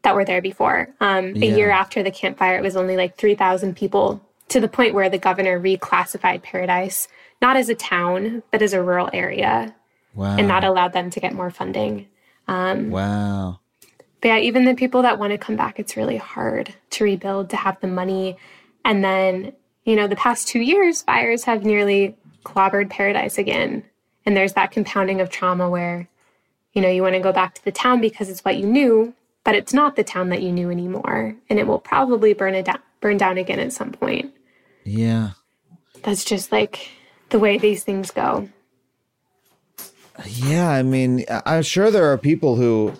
that 0.04 0.16
were 0.16 0.26
there 0.26 0.42
before. 0.42 0.90
Um, 1.00 1.34
A 1.36 1.58
year 1.58 1.72
after 1.72 2.02
the 2.04 2.12
Camp 2.12 2.38
Fire, 2.38 2.58
it 2.58 2.62
was 2.62 2.76
only 2.76 2.96
like 2.96 3.18
3,000 3.18 3.76
people 3.76 4.22
to 4.50 4.60
the 4.60 4.68
point 4.68 4.94
where 4.94 5.10
the 5.10 5.18
governor 5.18 5.60
reclassified 5.60 6.44
Paradise 6.44 7.08
not 7.46 7.58
as 7.58 7.70
a 7.70 7.76
town, 7.76 8.42
but 8.52 8.64
as 8.64 8.74
a 8.74 8.82
rural 8.82 9.08
area, 9.14 9.76
Wow. 10.16 10.36
and 10.36 10.50
that 10.50 10.64
allowed 10.64 10.94
them 10.94 11.12
to 11.12 11.20
get 11.20 11.32
more 11.32 11.52
funding. 11.52 12.08
Um, 12.48 12.90
wow. 12.90 13.60
But 14.20 14.28
yeah, 14.30 14.38
even 14.40 14.66
the 14.66 14.74
people 14.74 15.04
that 15.04 15.20
want 15.20 15.30
to 15.32 15.38
come 15.38 15.56
back, 15.56 15.78
it's 15.78 15.96
really 15.96 16.18
hard 16.18 16.74
to 16.92 17.04
rebuild, 17.04 17.52
to 17.52 17.56
have 17.58 17.80
the 17.82 17.88
money. 17.88 18.38
And 18.84 19.04
then, 19.04 19.54
you 19.84 19.96
know, 19.96 20.08
the 20.08 20.16
past 20.16 20.48
two 20.48 20.60
years, 20.60 21.04
fires 21.04 21.44
have 21.44 21.64
nearly 21.64 22.16
clobbered 22.44 22.90
Paradise 22.90 23.38
again. 23.38 23.84
And 24.26 24.36
there's 24.36 24.54
that 24.54 24.72
compounding 24.72 25.22
of 25.22 25.30
trauma 25.30 25.70
where, 25.70 26.10
you 26.74 26.82
know, 26.82 26.90
you 26.90 27.04
want 27.04 27.14
to 27.14 27.20
go 27.20 27.32
back 27.32 27.54
to 27.56 27.64
the 27.64 27.72
town 27.72 28.02
because 28.02 28.28
it's 28.28 28.44
what 28.44 28.58
you 28.58 28.66
knew, 28.66 29.14
but 29.44 29.54
it's 29.54 29.74
not 29.74 29.96
the 29.96 30.04
town 30.04 30.30
that 30.30 30.42
you 30.42 30.52
knew 30.52 30.72
anymore. 30.72 31.36
And 31.48 31.60
it 31.60 31.68
will 31.68 31.80
probably 31.80 32.34
burn 32.34 32.56
it 32.56 32.66
down, 32.66 32.80
burn 33.02 33.18
down 33.18 33.38
again 33.38 33.60
at 33.60 33.72
some 33.74 33.92
point. 33.92 34.34
Yeah. 34.84 35.32
That's 36.02 36.26
just 36.26 36.52
like 36.52 36.90
the 37.30 37.40
way 37.40 37.58
these 37.58 37.84
things 37.84 38.12
go. 38.12 38.50
Yeah, 40.26 40.70
I 40.70 40.84
mean, 40.84 41.26
I'm 41.46 41.64
sure 41.64 41.92
there 41.92 42.12
are 42.12 42.18
people 42.18 42.56
who 42.56 42.94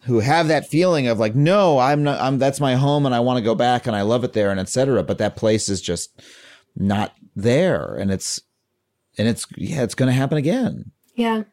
who 0.00 0.20
have 0.20 0.48
that 0.48 0.68
feeling 0.68 1.08
of 1.08 1.18
like, 1.18 1.34
no, 1.34 1.78
I'm 1.78 2.02
not. 2.02 2.20
I'm 2.20 2.38
that's 2.38 2.60
my 2.60 2.74
home, 2.74 3.06
and 3.06 3.14
I 3.14 3.20
want 3.20 3.38
to 3.38 3.44
go 3.44 3.54
back, 3.54 3.86
and 3.86 3.94
I 3.94 4.02
love 4.02 4.24
it 4.24 4.32
there, 4.32 4.50
and 4.50 4.58
etc. 4.58 5.02
But 5.02 5.18
that 5.18 5.36
place 5.36 5.68
is 5.68 5.80
just 5.80 6.20
not 6.74 7.14
there, 7.34 7.94
and 7.94 8.10
it's 8.10 8.40
and 9.18 9.28
it's 9.28 9.46
yeah, 9.56 9.82
it's 9.82 9.94
going 9.94 10.08
to 10.08 10.12
happen 10.12 10.38
again. 10.38 10.92
Yeah. 11.14 11.44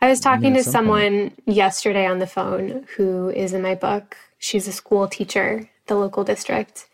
I 0.00 0.08
was 0.08 0.20
talking 0.20 0.52
to 0.54 0.62
some 0.62 0.72
someone 0.72 1.32
yesterday 1.46 2.06
on 2.06 2.18
the 2.18 2.26
phone 2.26 2.86
who 2.96 3.30
is 3.30 3.52
in 3.52 3.62
my 3.62 3.74
book. 3.74 4.16
She's 4.38 4.68
a 4.68 4.72
school 4.72 5.08
teacher, 5.08 5.70
the 5.86 5.94
local 5.94 6.22
district. 6.22 6.86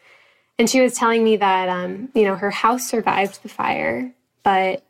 And 0.59 0.71
she 0.71 0.81
was 0.81 0.95
telling 0.95 1.25
me 1.25 1.37
that, 1.37 1.69
um, 1.69 2.11
you 2.15 2.23
know, 2.23 2.37
her 2.37 2.51
house 2.51 2.89
survived 2.89 3.43
the 3.43 3.49
fire, 3.49 4.15
but 4.43 4.85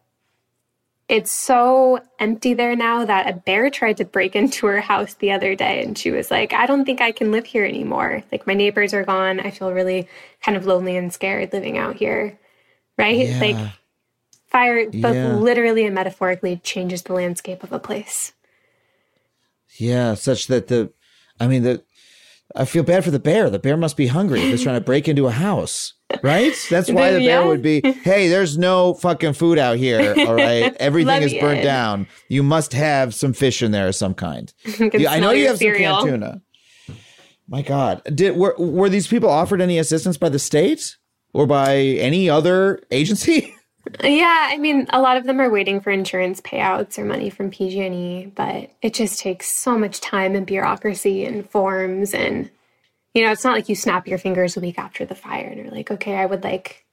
it's 1.09 1.33
so 1.33 2.01
empty 2.19 2.55
there 2.55 2.75
now 2.75 3.05
that 3.05 3.29
a 3.29 3.35
bear 3.35 3.69
tried 3.69 3.99
to 3.99 4.05
break 4.05 4.35
into 4.35 4.67
her 4.67 4.81
house 4.81 5.15
the 5.15 5.33
other 5.33 5.55
day. 5.55 5.83
And 5.83 5.99
she 5.99 6.11
was 6.11 6.31
like, 6.31 6.53
I 6.55 6.65
don't 6.65 6.85
think 6.87 7.01
I 7.01 7.13
can 7.13 7.33
live 7.33 7.45
here 7.45 7.67
anymore. 7.67 8.23
Like, 8.33 8.47
my 8.47 8.55
neighbors 8.55 8.95
are 8.95 9.05
gone. 9.05 9.41
I 9.41 9.51
feel 9.51 9.73
really 9.73 10.09
kind 10.43 10.57
of 10.57 10.65
lonely 10.65 10.97
and 10.97 11.13
scared 11.13 11.53
living 11.53 11.77
out 11.77 11.97
here. 11.97 12.39
Right? 12.97 13.29
Yeah. 13.29 13.41
Like, 13.41 13.73
fire 14.47 14.87
both 14.87 15.15
Yeah. 15.15 15.35
literally 15.37 15.85
and 15.85 15.95
metaphorically 15.95 16.57
changes 16.63 17.03
the 17.03 17.13
landscape 17.15 17.63
of 17.63 17.73
a 17.73 17.79
place. 17.79 18.33
Yeah, 19.77 20.15
such 20.15 20.47
that 20.47 20.69
the, 20.69 20.93
I 21.41 21.47
mean 21.47 21.63
the, 21.63 21.83
I 22.55 22.65
feel 22.65 22.83
bad 22.83 23.05
for 23.05 23.11
the 23.11 23.19
bear. 23.19 23.49
The 23.51 23.59
bear 23.59 23.77
must 23.77 23.97
be 23.97 24.07
hungry 24.09 24.41
if 24.43 24.53
it's 24.55 24.63
trying 24.63 24.77
to 24.77 24.85
break 24.85 25.09
into 25.09 25.27
a 25.27 25.31
house, 25.31 25.95
right? 26.23 26.55
That's 26.71 26.91
why 26.91 27.13
the 27.13 27.21
bear 27.27 27.47
would 27.47 27.63
be. 27.63 27.81
Hey, 28.03 28.29
there's 28.29 28.59
no 28.59 28.95
fucking 28.95 29.33
food 29.35 29.59
out 29.59 29.77
here. 29.79 30.15
All 30.27 30.35
right, 30.35 30.75
everything 30.81 31.23
is 31.23 31.35
burnt 31.35 31.63
down. 31.63 32.07
You 32.29 32.43
must 32.43 32.73
have 32.73 33.15
some 33.15 33.33
fish 33.33 33.63
in 33.63 33.71
there 33.71 33.89
of 33.89 33.95
some 33.95 34.15
kind. 34.15 34.53
Yeah, 34.93 35.11
I 35.13 35.21
know 35.21 35.31
you 35.31 35.47
have 35.49 35.59
cereal. 35.59 36.01
some 36.01 36.09
canned 36.09 36.23
tuna. 36.23 36.43
My 37.49 37.63
God, 37.63 38.03
did 38.15 38.37
were 38.37 38.55
were 38.59 38.89
these 38.89 39.07
people 39.09 39.29
offered 39.31 39.61
any 39.61 39.79
assistance 39.79 40.17
by 40.17 40.29
the 40.29 40.39
state 40.39 40.97
or 41.33 41.47
by 41.47 41.77
any 41.77 42.29
other 42.29 42.83
agency? 42.91 43.55
Yeah, 44.03 44.49
I 44.51 44.59
mean, 44.59 44.87
a 44.91 45.01
lot 45.01 45.17
of 45.17 45.25
them 45.25 45.41
are 45.41 45.51
waiting 45.51 45.81
for 45.81 45.91
insurance 45.91 46.41
payouts 46.41 46.99
or 46.99 47.05
money 47.05 47.31
from 47.31 47.51
PG&E, 47.51 48.27
but 48.35 48.71
it 48.81 48.95
just 48.95 49.19
takes 49.19 49.49
so 49.49 49.77
much 49.79 50.01
time 50.01 50.35
and 50.37 50.47
bureaucracy 50.47 51.25
and 51.25 51.49
forms 51.51 52.15
and 52.15 52.51
you 53.15 53.23
know, 53.23 53.31
it's 53.31 53.45
not 53.45 53.55
like 53.55 53.69
you 53.69 53.75
snap 53.75 54.09
your 54.09 54.17
fingers 54.17 54.57
a 54.57 54.61
week 54.61 54.79
after 54.79 55.05
the 55.05 55.15
fire 55.15 55.47
and 55.47 55.59
you're 55.59 55.71
like, 55.71 55.91
"Okay, 55.91 56.15
I 56.15 56.25
would 56.25 56.43
like 56.43 56.87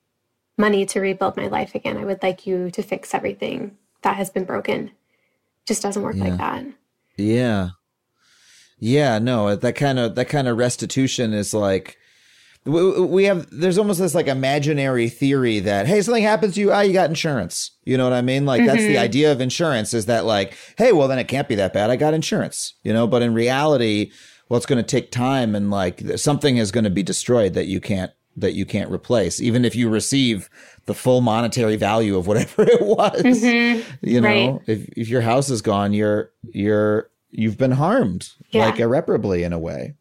money 0.58 0.86
to 0.88 1.00
rebuild 1.00 1.38
my 1.38 1.48
life 1.48 1.76
again. 1.76 1.96
I 1.96 2.04
would 2.04 2.22
like 2.22 2.46
you 2.46 2.70
to 2.72 2.84
fix 2.84 3.14
everything 3.14 3.78
that 4.02 4.18
has 4.18 4.30
been 4.30 4.44
broken." 4.44 4.88
It 4.88 4.92
just 5.66 5.82
doesn't 5.82 6.04
work 6.04 6.18
Yeah. 6.18 6.24
like 6.26 6.38
that. 6.38 6.66
Yeah. 7.16 7.70
Yeah, 8.80 9.18
no, 9.20 9.56
that 9.56 9.76
kind 9.76 9.98
of 9.98 10.16
that 10.16 10.28
kind 10.28 10.48
of 10.50 10.58
restitution 10.58 11.34
is 11.34 11.54
like 11.54 11.98
we, 12.70 13.02
we 13.02 13.24
have 13.26 13.48
there's 13.52 13.78
almost 13.78 14.00
this 14.00 14.16
like 14.16 14.28
imaginary 14.28 15.10
theory 15.10 15.60
that 15.60 15.88
hey 15.88 16.02
something 16.02 16.24
happens 16.24 16.56
to 16.56 16.62
you 16.62 16.72
ah 16.72 16.82
you 16.82 16.94
got 16.94 17.10
insurance. 17.10 17.72
You 17.84 17.98
know 17.98 18.04
what 18.06 18.14
i 18.14 18.22
mean? 18.22 18.46
Like 18.46 18.66
that's 18.66 18.84
the 18.84 18.98
idea 18.98 19.32
of 19.32 19.42
insurance 19.42 19.94
is 19.94 20.06
that 20.06 20.26
like 20.26 20.56
hey 20.78 20.92
well 20.92 21.08
then 21.08 21.20
it 21.20 21.28
can't 21.28 21.48
be 21.48 21.56
that 21.56 21.74
bad. 21.74 21.90
I 21.90 21.96
got 21.96 22.14
insurance 22.14 22.74
you 22.84 22.94
know? 22.94 23.08
But 23.08 23.22
in 23.22 23.34
reality 23.34 24.12
well 24.48 24.58
it's 24.58 24.66
going 24.66 24.84
to 24.84 24.88
take 24.88 25.12
time 25.12 25.56
and 25.56 25.70
like 25.72 26.02
something 26.18 26.58
is 26.58 26.72
going 26.72 26.84
to 26.86 26.90
be 26.90 27.04
destroyed 27.04 27.54
that 27.56 27.68
you 27.68 27.80
can't 27.82 28.12
that 28.38 28.54
you 28.54 28.66
can't 28.66 28.90
replace 28.92 29.42
even 29.42 29.66
if 29.66 29.76
you 29.76 29.90
receive 29.90 30.50
the 30.86 30.94
full 30.94 31.20
monetary 31.22 31.76
value 31.76 32.18
of 32.18 32.26
whatever 32.26 32.64
it 32.68 32.82
was. 32.82 33.44
You 34.02 34.22
know 34.22 34.28
Right. 34.54 34.62
if 34.68 34.88
if 34.98 35.10
your 35.10 35.22
house 35.22 35.50
is 35.50 35.62
gone 35.62 35.94
you're 35.94 36.32
you're 36.54 37.10
you've 37.32 37.58
been 37.58 37.72
harmed 37.72 38.30
Yeah. 38.52 38.66
like 38.66 38.80
irreparably 38.80 39.44
in 39.44 39.54
a 39.54 39.60
way 39.60 39.96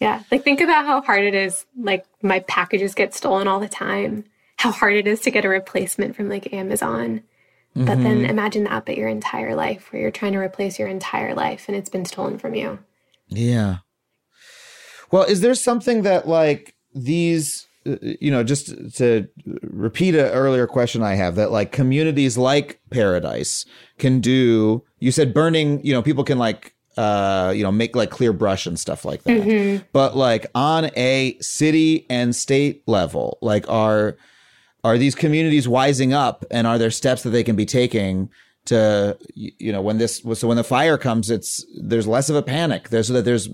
Yeah. 0.00 0.22
Like 0.30 0.44
think 0.44 0.60
about 0.60 0.86
how 0.86 1.02
hard 1.02 1.24
it 1.24 1.34
is. 1.34 1.66
Like 1.76 2.06
my 2.22 2.40
packages 2.40 2.94
get 2.94 3.14
stolen 3.14 3.48
all 3.48 3.60
the 3.60 3.68
time. 3.68 4.24
How 4.56 4.70
hard 4.72 4.94
it 4.94 5.06
is 5.06 5.20
to 5.20 5.30
get 5.30 5.44
a 5.44 5.48
replacement 5.48 6.16
from 6.16 6.28
like 6.28 6.52
Amazon. 6.52 7.22
But 7.74 8.02
then 8.02 8.24
imagine 8.24 8.64
that, 8.64 8.86
but 8.86 8.96
your 8.96 9.06
entire 9.08 9.54
life, 9.54 9.92
where 9.92 10.02
you're 10.02 10.10
trying 10.10 10.32
to 10.32 10.38
replace 10.38 10.80
your 10.80 10.88
entire 10.88 11.32
life 11.32 11.66
and 11.68 11.76
it's 11.76 11.88
been 11.88 12.04
stolen 12.04 12.36
from 12.36 12.56
you. 12.56 12.80
Yeah. 13.28 13.76
Well, 15.12 15.22
is 15.22 15.42
there 15.42 15.54
something 15.54 16.02
that 16.02 16.26
like 16.26 16.74
these, 16.92 17.68
uh, 17.86 17.96
you 18.02 18.32
know, 18.32 18.42
just 18.42 18.96
to 18.96 19.28
repeat 19.62 20.16
an 20.16 20.26
earlier 20.26 20.66
question 20.66 21.04
I 21.04 21.14
have 21.14 21.36
that 21.36 21.52
like 21.52 21.70
communities 21.70 22.36
like 22.36 22.80
Paradise 22.90 23.64
can 23.96 24.18
do? 24.18 24.82
You 24.98 25.12
said 25.12 25.32
burning, 25.32 25.84
you 25.84 25.92
know, 25.92 26.02
people 26.02 26.24
can 26.24 26.38
like, 26.38 26.74
uh, 26.98 27.52
you 27.54 27.62
know, 27.62 27.70
make 27.70 27.94
like 27.94 28.10
clear 28.10 28.32
brush 28.32 28.66
and 28.66 28.78
stuff 28.78 29.04
like 29.04 29.22
that. 29.22 29.36
But 29.92 30.16
like 30.16 30.46
on 30.54 30.90
a 30.96 31.36
city 31.40 32.06
and 32.10 32.34
state 32.34 32.82
level, 32.86 33.38
like 33.40 33.68
are 33.68 34.16
are 34.84 34.98
these 34.98 35.14
communities 35.14 35.66
wising 35.66 36.12
up 36.12 36.44
and 36.50 36.66
are 36.66 36.78
there 36.78 36.90
steps 36.90 37.22
that 37.22 37.30
they 37.30 37.44
can 37.44 37.56
be 37.56 37.66
taking 37.66 38.30
to 38.64 39.16
you 39.34 39.72
know 39.72 39.80
when 39.80 39.98
this 39.98 40.22
so 40.34 40.46
when 40.46 40.58
the 40.58 40.64
fire 40.64 40.98
comes 40.98 41.30
it's 41.30 41.64
there's 41.80 42.06
less 42.06 42.28
of 42.28 42.36
a 42.36 42.42
panic 42.42 42.90
there's 42.90 43.06
so 43.06 43.14
that 43.14 43.24
there's 43.24 43.48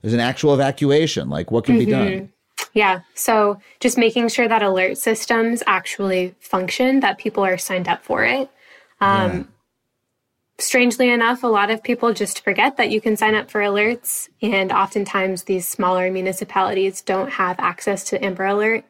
there's 0.00 0.14
an 0.14 0.20
actual 0.20 0.54
evacuation 0.54 1.28
like 1.28 1.50
what 1.50 1.64
can 1.64 1.76
be 1.76 1.86
done 1.86 2.30
Yeah. 2.72 3.00
So 3.14 3.60
just 3.80 3.96
making 3.96 4.28
sure 4.28 4.48
that 4.48 4.62
alert 4.62 4.98
systems 4.98 5.62
actually 5.66 6.34
function, 6.40 7.00
that 7.00 7.18
people 7.18 7.44
are 7.44 7.58
signed 7.58 7.88
up 7.88 8.02
for 8.02 8.24
it. 8.24 8.50
Um, 9.00 9.48
Strangely 10.64 11.10
enough, 11.10 11.42
a 11.42 11.46
lot 11.46 11.70
of 11.70 11.82
people 11.82 12.14
just 12.14 12.42
forget 12.42 12.78
that 12.78 12.90
you 12.90 12.98
can 12.98 13.18
sign 13.18 13.34
up 13.34 13.50
for 13.50 13.60
alerts. 13.60 14.30
And 14.40 14.72
oftentimes, 14.72 15.42
these 15.42 15.68
smaller 15.68 16.10
municipalities 16.10 17.02
don't 17.02 17.28
have 17.32 17.56
access 17.58 18.02
to 18.04 18.24
Amber 18.24 18.46
Alert. 18.46 18.82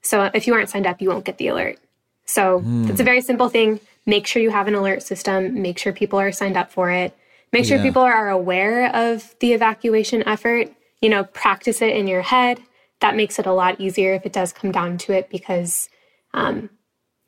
So 0.00 0.30
if 0.32 0.46
you 0.46 0.54
aren't 0.54 0.70
signed 0.70 0.86
up, 0.86 1.02
you 1.02 1.10
won't 1.10 1.26
get 1.26 1.36
the 1.36 1.48
alert. 1.48 1.78
So 2.24 2.64
it's 2.88 3.00
a 3.00 3.04
very 3.04 3.20
simple 3.20 3.50
thing. 3.50 3.80
Make 4.06 4.26
sure 4.26 4.40
you 4.40 4.48
have 4.48 4.66
an 4.66 4.74
alert 4.74 5.02
system, 5.02 5.60
make 5.60 5.78
sure 5.78 5.92
people 5.92 6.18
are 6.18 6.32
signed 6.32 6.56
up 6.56 6.72
for 6.72 6.90
it, 6.90 7.14
make 7.52 7.66
sure 7.66 7.76
Yeah. 7.76 7.82
people 7.82 8.02
are 8.02 8.30
aware 8.30 8.94
of 8.96 9.34
the 9.40 9.52
evacuation 9.52 10.26
effort. 10.26 10.72
you 11.02 11.08
know, 11.08 11.24
practice 11.24 11.80
it 11.80 11.96
in 11.96 12.06
your 12.06 12.20
head. 12.20 12.60
That 13.00 13.16
makes 13.16 13.38
it 13.38 13.46
a 13.46 13.52
lot 13.54 13.80
easier 13.80 14.12
if 14.12 14.26
it 14.26 14.34
does 14.34 14.52
come 14.52 14.70
down 14.70 14.98
to 14.98 15.12
it 15.12 15.30
because, 15.30 15.88
um, 16.34 16.68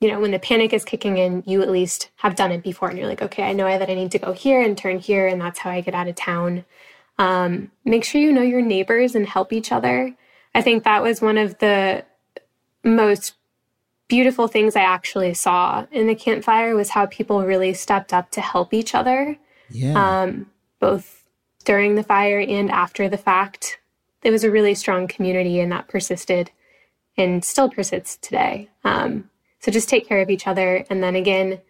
you 0.02 0.08
know, 0.08 0.18
when 0.18 0.32
the 0.32 0.38
panic 0.40 0.72
is 0.72 0.84
kicking 0.84 1.16
in, 1.16 1.44
you 1.46 1.62
at 1.62 1.70
least 1.70 2.10
have 2.16 2.34
done 2.34 2.50
it 2.50 2.64
before 2.64 2.88
and 2.88 2.98
you're 2.98 3.06
like, 3.06 3.22
okay, 3.22 3.44
I 3.44 3.52
know 3.52 3.66
that 3.66 3.88
I 3.88 3.94
need 3.94 4.10
to 4.10 4.18
go 4.18 4.32
here 4.32 4.60
and 4.60 4.76
turn 4.76 4.98
here, 4.98 5.28
and 5.28 5.40
that's 5.40 5.60
how 5.60 5.70
I 5.70 5.80
get 5.80 5.94
out 5.94 6.08
of 6.08 6.16
town. 6.16 6.64
Um, 7.18 7.70
make 7.84 8.02
sure 8.02 8.20
you 8.20 8.32
know 8.32 8.42
your 8.42 8.62
neighbors 8.62 9.14
and 9.14 9.24
help 9.24 9.52
each 9.52 9.70
other. 9.70 10.12
I 10.56 10.60
think 10.60 10.82
that 10.82 11.04
was 11.04 11.22
one 11.22 11.38
of 11.38 11.56
the 11.58 12.04
most 12.82 13.34
beautiful 14.08 14.48
things 14.48 14.74
I 14.74 14.80
actually 14.82 15.34
saw 15.34 15.86
in 15.92 16.08
the 16.08 16.16
Camp 16.16 16.42
Fire 16.42 16.74
was 16.74 16.90
how 16.90 17.06
people 17.06 17.44
really 17.46 17.72
stepped 17.72 18.12
up 18.12 18.32
to 18.32 18.40
help 18.40 18.74
each 18.74 18.96
other, 18.96 19.38
Yeah. 19.70 20.22
um, 20.22 20.50
both 20.80 21.22
during 21.64 21.94
the 21.94 22.02
fire 22.02 22.40
and 22.40 22.72
after 22.72 23.08
the 23.08 23.16
fact. 23.16 23.78
It 24.24 24.32
was 24.32 24.42
a 24.42 24.50
really 24.50 24.74
strong 24.74 25.06
community, 25.06 25.60
and 25.60 25.70
that 25.70 25.86
persisted 25.86 26.50
and 27.16 27.44
still 27.44 27.70
persists 27.70 28.16
today. 28.16 28.68
Um, 28.82 29.28
so 29.62 29.70
just 29.70 29.88
take 29.88 30.06
care 30.08 30.20
of 30.20 30.28
each 30.30 30.46
other. 30.46 30.84
And 30.90 31.02
then 31.02 31.14
again, 31.16 31.60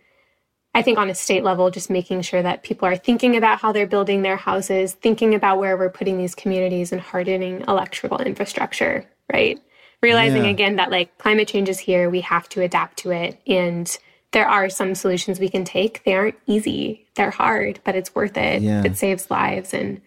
I 0.74 0.80
think 0.80 0.98
on 0.98 1.10
a 1.10 1.14
state 1.14 1.44
level, 1.44 1.70
just 1.70 1.90
making 1.90 2.22
sure 2.22 2.42
that 2.42 2.62
people 2.62 2.88
are 2.88 2.96
thinking 2.96 3.36
about 3.36 3.60
how 3.60 3.72
they're 3.72 3.86
building 3.86 4.22
their 4.22 4.38
houses, 4.38 4.94
thinking 4.94 5.34
about 5.34 5.58
where 5.58 5.76
we're 5.76 5.90
putting 5.90 6.16
these 6.16 6.34
communities 6.34 6.92
and 6.92 7.00
hardening 7.00 7.62
electrical 7.68 8.18
infrastructure, 8.22 9.04
right? 9.30 9.60
Realizing 10.00 10.44
Yeah. 10.44 10.50
again 10.50 10.76
that 10.76 10.90
like 10.90 11.16
climate 11.18 11.48
change 11.48 11.68
is 11.68 11.78
here, 11.78 12.08
we 12.08 12.22
have 12.22 12.48
to 12.50 12.62
adapt 12.62 12.96
to 13.00 13.10
it. 13.10 13.38
And 13.46 13.96
there 14.32 14.48
are 14.48 14.70
some 14.70 14.94
solutions 14.94 15.38
we 15.38 15.50
can 15.50 15.64
take. 15.64 16.02
They 16.04 16.14
aren't 16.14 16.38
easy, 16.46 17.06
they're 17.14 17.30
hard, 17.30 17.80
but 17.84 17.94
it's 17.94 18.14
worth 18.14 18.38
it. 18.38 18.62
Yeah. 18.62 18.82
It 18.82 18.96
saves 18.96 19.30
lives 19.30 19.74
and 19.74 20.00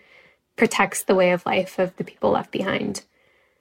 protects 0.56 1.04
the 1.04 1.14
way 1.14 1.32
of 1.32 1.46
life 1.46 1.78
of 1.78 1.96
the 1.98 2.04
people 2.04 2.32
left 2.32 2.50
behind. 2.52 3.04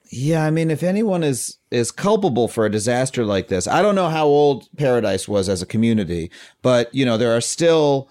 Yeah, 0.09 0.45
I 0.45 0.51
mean, 0.51 0.71
if 0.71 0.83
anyone 0.83 1.23
is 1.23 1.57
is 1.71 1.91
culpable 1.91 2.47
for 2.47 2.65
a 2.65 2.71
disaster 2.71 3.25
like 3.25 3.47
this, 3.47 3.67
I 3.67 3.81
don't 3.81 3.95
know 3.95 4.09
how 4.09 4.25
old 4.25 4.67
Paradise 4.77 5.27
was 5.27 5.49
as 5.49 5.61
a 5.61 5.65
community, 5.65 6.31
but 6.61 6.93
you 6.93 7.05
know, 7.05 7.17
there 7.17 7.35
are 7.35 7.41
still, 7.41 8.09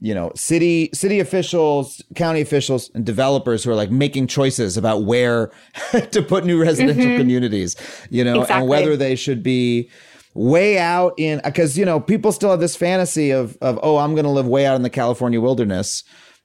you 0.00 0.14
know, 0.14 0.32
city 0.34 0.90
city 0.94 1.20
officials, 1.20 2.02
county 2.14 2.40
officials, 2.40 2.90
and 2.94 3.04
developers 3.04 3.64
who 3.64 3.70
are 3.70 3.74
like 3.74 3.90
making 3.90 4.28
choices 4.28 4.76
about 4.76 5.04
where 5.04 5.50
to 6.10 6.22
put 6.22 6.44
new 6.44 6.60
residential 6.60 7.04
mm-hmm. 7.04 7.18
communities, 7.18 7.76
you 8.10 8.24
know, 8.24 8.42
Exactly. 8.42 8.60
and 8.60 8.68
whether 8.68 8.96
they 8.96 9.16
should 9.16 9.42
be 9.42 9.90
way 10.34 10.78
out 10.78 11.12
in 11.18 11.40
because 11.44 11.76
you 11.76 11.84
know 11.84 12.00
people 12.00 12.32
still 12.32 12.50
have 12.50 12.60
this 12.60 12.76
fantasy 12.76 13.30
of 13.30 13.58
of 13.60 13.78
oh 13.82 13.98
I'm 13.98 14.14
going 14.14 14.24
to 14.24 14.30
live 14.30 14.46
way 14.46 14.64
out 14.64 14.76
in 14.76 14.82
the 14.82 14.90
California 14.90 15.40
wilderness. 15.40 16.04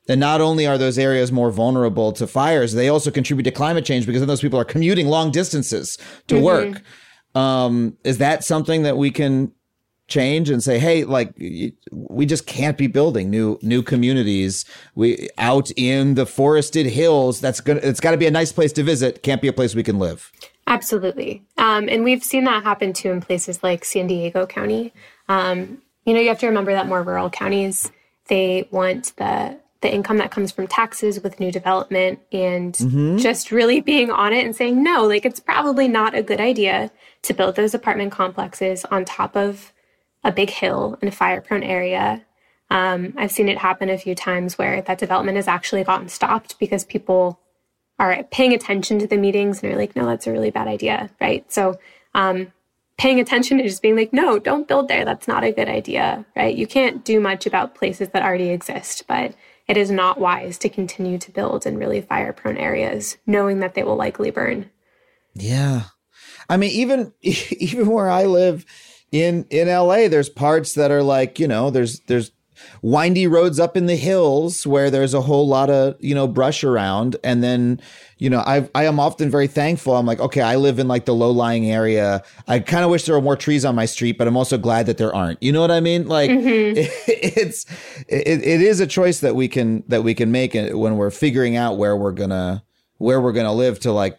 And 0.10 0.20
not 0.20 0.42
only 0.42 0.66
are 0.66 0.78
those 0.78 0.98
areas 0.98 1.32
more 1.32 1.52
vulnerable 1.52 2.12
to 2.14 2.28
fires, 2.28 2.74
they 2.74 2.88
also 2.88 3.12
contribute 3.12 3.44
to 3.44 3.52
climate 3.52 3.86
change 3.86 4.06
because 4.06 4.22
then 4.22 4.28
those 4.28 4.42
people 4.42 4.60
are 4.60 4.66
commuting 4.66 5.08
long 5.08 5.32
distances 5.32 5.98
to 6.28 6.40
work. 6.40 6.82
Um, 7.36 7.98
is 8.04 8.18
that 8.20 8.44
something 8.44 8.84
that 8.84 8.98
we 8.98 9.12
can 9.12 9.52
change 10.08 10.50
and 10.50 10.64
say, 10.64 10.80
hey, 10.80 11.04
like 11.04 11.34
we 11.92 12.26
just 12.26 12.48
can't 12.48 12.78
be 12.78 12.88
building 12.88 13.30
new 13.30 13.60
new 13.62 13.84
communities. 13.84 14.66
We 14.96 15.30
out 15.38 15.70
in 15.76 16.16
the 16.16 16.26
forested 16.26 16.88
hills. 16.88 17.40
That's 17.42 17.60
gonna. 17.60 17.82
It's 17.84 18.00
got 18.00 18.12
to 18.12 18.18
be 18.18 18.26
a 18.26 18.32
nice 18.32 18.52
place 18.52 18.72
to 18.74 18.84
visit. 18.84 19.24
Can't 19.24 19.42
be 19.42 19.48
a 19.48 19.54
place 19.54 19.76
we 19.76 19.84
can 19.84 20.00
live. 20.00 20.32
Absolutely. 20.68 21.44
Um, 21.58 21.88
and 21.88 22.04
we've 22.04 22.24
seen 22.24 22.44
that 22.46 22.64
happen 22.64 22.94
too 22.94 23.12
in 23.12 23.22
places 23.22 23.64
like 23.64 23.86
San 23.86 24.08
Diego 24.08 24.46
County. 24.46 24.94
Um, 25.30 25.82
you 26.06 26.14
know, 26.14 26.20
you 26.20 26.30
have 26.30 26.40
to 26.40 26.48
remember 26.48 26.74
that 26.74 26.88
more 26.88 27.04
rural 27.04 27.30
counties, 27.30 27.92
they 28.28 28.68
want 28.72 29.14
the 29.18 29.60
the 29.82 29.94
income 29.94 30.18
that 30.18 30.32
comes 30.32 30.52
from 30.52 30.68
taxes 30.68 31.22
with 31.22 31.40
new 31.40 31.52
development 31.52 32.20
and 32.32 32.76
just 33.20 33.52
really 33.52 33.80
being 33.80 34.10
on 34.10 34.34
it 34.34 34.46
and 34.46 34.56
saying, 34.56 34.82
no, 34.82 35.06
like 35.06 35.26
it's 35.26 35.40
probably 35.40 35.88
not 35.88 36.16
a 36.16 36.24
good 36.24 36.42
idea 36.42 36.92
to 37.24 37.34
build 37.34 37.56
those 37.56 37.74
apartment 37.74 38.12
complexes 38.12 38.86
on 38.86 39.06
top 39.06 39.36
of 39.36 39.72
a 40.24 40.32
big 40.32 40.50
hill 40.50 40.98
in 41.02 41.08
a 41.08 41.12
fire 41.12 41.42
prone 41.42 41.64
area. 41.64 42.26
Um, 42.70 43.14
I've 43.18 43.32
seen 43.32 43.50
it 43.50 43.60
happen 43.60 43.90
a 43.90 43.98
few 43.98 44.16
times 44.16 44.58
where 44.58 44.82
that 44.82 44.98
development 44.98 45.38
has 45.38 45.48
actually 45.48 45.84
gotten 45.84 46.10
stopped 46.10 46.60
because 46.60 46.84
people 46.84 47.40
are 48.00 48.24
paying 48.24 48.54
attention 48.54 49.00
to 49.00 49.08
the 49.08 49.18
meetings 49.18 49.64
and 49.64 49.72
are 49.72 49.78
like, 49.78 49.96
no, 49.96 50.06
that's 50.06 50.28
a 50.28 50.32
really 50.32 50.52
bad 50.52 50.68
idea, 50.68 51.10
right? 51.22 51.50
So, 51.52 51.80
um, 52.14 52.52
paying 52.98 53.20
attention 53.20 53.60
and 53.60 53.70
just 53.70 53.82
being 53.82 53.96
like, 53.96 54.12
no, 54.12 54.40
don't 54.40 54.68
build 54.68 54.88
there. 54.88 55.06
That's 55.06 55.28
not 55.28 55.44
a 55.44 55.52
good 55.52 55.70
idea, 55.70 56.26
right? 56.36 56.56
You 56.56 56.68
can't 56.68 57.06
do 57.06 57.20
much 57.20 57.46
about 57.46 57.76
places 57.76 58.10
that 58.10 58.24
already 58.24 58.50
exist, 58.50 59.06
but 59.08 59.36
it 59.68 59.78
is 59.78 59.92
not 59.92 60.20
wise 60.20 60.58
to 60.60 60.70
continue 60.70 61.18
to 61.18 61.32
build 61.32 61.66
in 61.66 61.78
really 61.78 62.02
fire 62.02 62.34
prone 62.34 62.58
areas, 62.58 63.18
knowing 63.26 63.60
that 63.60 63.74
they 63.74 63.84
will 63.84 63.96
likely 63.96 64.32
burn. 64.32 64.70
Yeah. 65.34 65.84
I 66.50 66.58
mean, 66.58 66.72
even 66.72 67.14
even 67.22 67.88
where 67.90 68.10
I 68.10 68.26
live 68.26 68.66
in 69.12 69.46
in 69.50 69.68
LA, 69.68 70.08
there's 70.08 70.30
parts 70.30 70.74
that 70.74 70.92
are 70.92 71.04
like, 71.04 71.40
you 71.40 71.48
know, 71.48 71.70
there's 71.70 72.00
there's 72.02 72.32
windy 72.82 73.28
roads 73.28 73.60
up 73.60 73.78
in 73.78 73.86
the 73.86 73.96
hills 73.96 74.66
where 74.66 74.90
there's 74.90 75.14
a 75.14 75.22
whole 75.22 75.48
lot 75.48 75.70
of, 75.70 75.96
you 76.00 76.16
know, 76.16 76.28
brush 76.28 76.64
around. 76.64 77.16
And 77.24 77.44
then, 77.44 77.82
you 78.18 78.30
know, 78.30 78.40
I 78.40 78.70
I 78.74 78.86
am 78.86 79.00
often 79.00 79.30
very 79.30 79.48
thankful. 79.48 79.96
I'm 79.96 80.06
like, 80.06 80.20
okay, 80.20 80.42
I 80.42 80.56
live 80.56 80.80
in 80.80 80.88
like 80.88 81.06
the 81.06 81.14
low 81.14 81.32
lying 81.32 81.70
area. 81.70 82.24
I 82.48 82.60
kind 82.60 82.84
of 82.84 82.92
wish 82.92 83.06
there 83.06 83.16
were 83.16 83.22
more 83.22 83.36
trees 83.36 83.66
on 83.66 83.76
my 83.76 83.86
street, 83.86 84.18
but 84.18 84.28
I'm 84.28 84.38
also 84.38 84.58
glad 84.58 84.86
that 84.88 84.98
there 84.98 85.14
aren't. 85.14 85.42
You 85.42 85.52
know 85.52 85.62
what 85.62 85.72
I 85.72 85.80
mean? 85.80 86.08
Like 86.08 86.30
mm-hmm. 86.30 86.74
it's 87.08 87.66
it, 88.08 88.44
it 88.44 88.62
is 88.62 88.80
a 88.80 88.88
choice 88.88 89.20
that 89.20 89.36
we 89.36 89.48
can 89.48 89.84
that 89.88 90.04
we 90.04 90.14
can 90.14 90.32
make 90.32 90.56
uh, 90.56 90.78
when 90.78 90.98
we're 90.98 91.12
figuring 91.12 91.56
out 91.56 91.78
where 91.78 91.96
we're 91.96 92.12
gonna 92.12 92.64
where 92.98 93.22
we're 93.22 93.34
gonna 93.34 93.54
live 93.54 93.80
to 93.82 93.92
like 93.92 94.18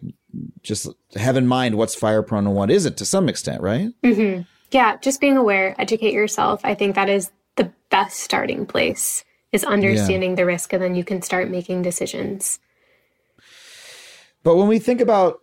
just 0.63 0.89
have 1.17 1.37
in 1.37 1.47
mind 1.47 1.77
what's 1.77 1.95
fire 1.95 2.23
prone 2.23 2.47
and 2.47 2.55
what 2.55 2.71
isn't 2.71 2.97
to 2.99 3.05
some 3.05 3.29
extent, 3.29 3.63
right? 3.63 3.91
Mm-hmm. 4.03 4.43
Yeah, 4.71 4.99
just 4.99 5.21
being 5.21 5.37
aware, 5.37 5.75
educate 5.79 6.13
yourself. 6.13 6.61
I 6.63 6.75
think 6.75 6.95
that 6.95 7.09
is 7.09 7.31
best 7.91 8.21
starting 8.21 8.67
place 8.67 9.25
is 9.53 9.65
understanding 9.65 10.35
the 10.35 10.45
risk 10.45 10.73
and 10.73 10.83
then 10.83 10.95
you 10.95 11.05
can 11.05 11.23
start 11.23 11.51
making 11.51 11.83
decisions. 11.83 12.59
But 14.43 14.57
when 14.57 14.69
we 14.69 14.79
think 14.79 15.01
about 15.01 15.41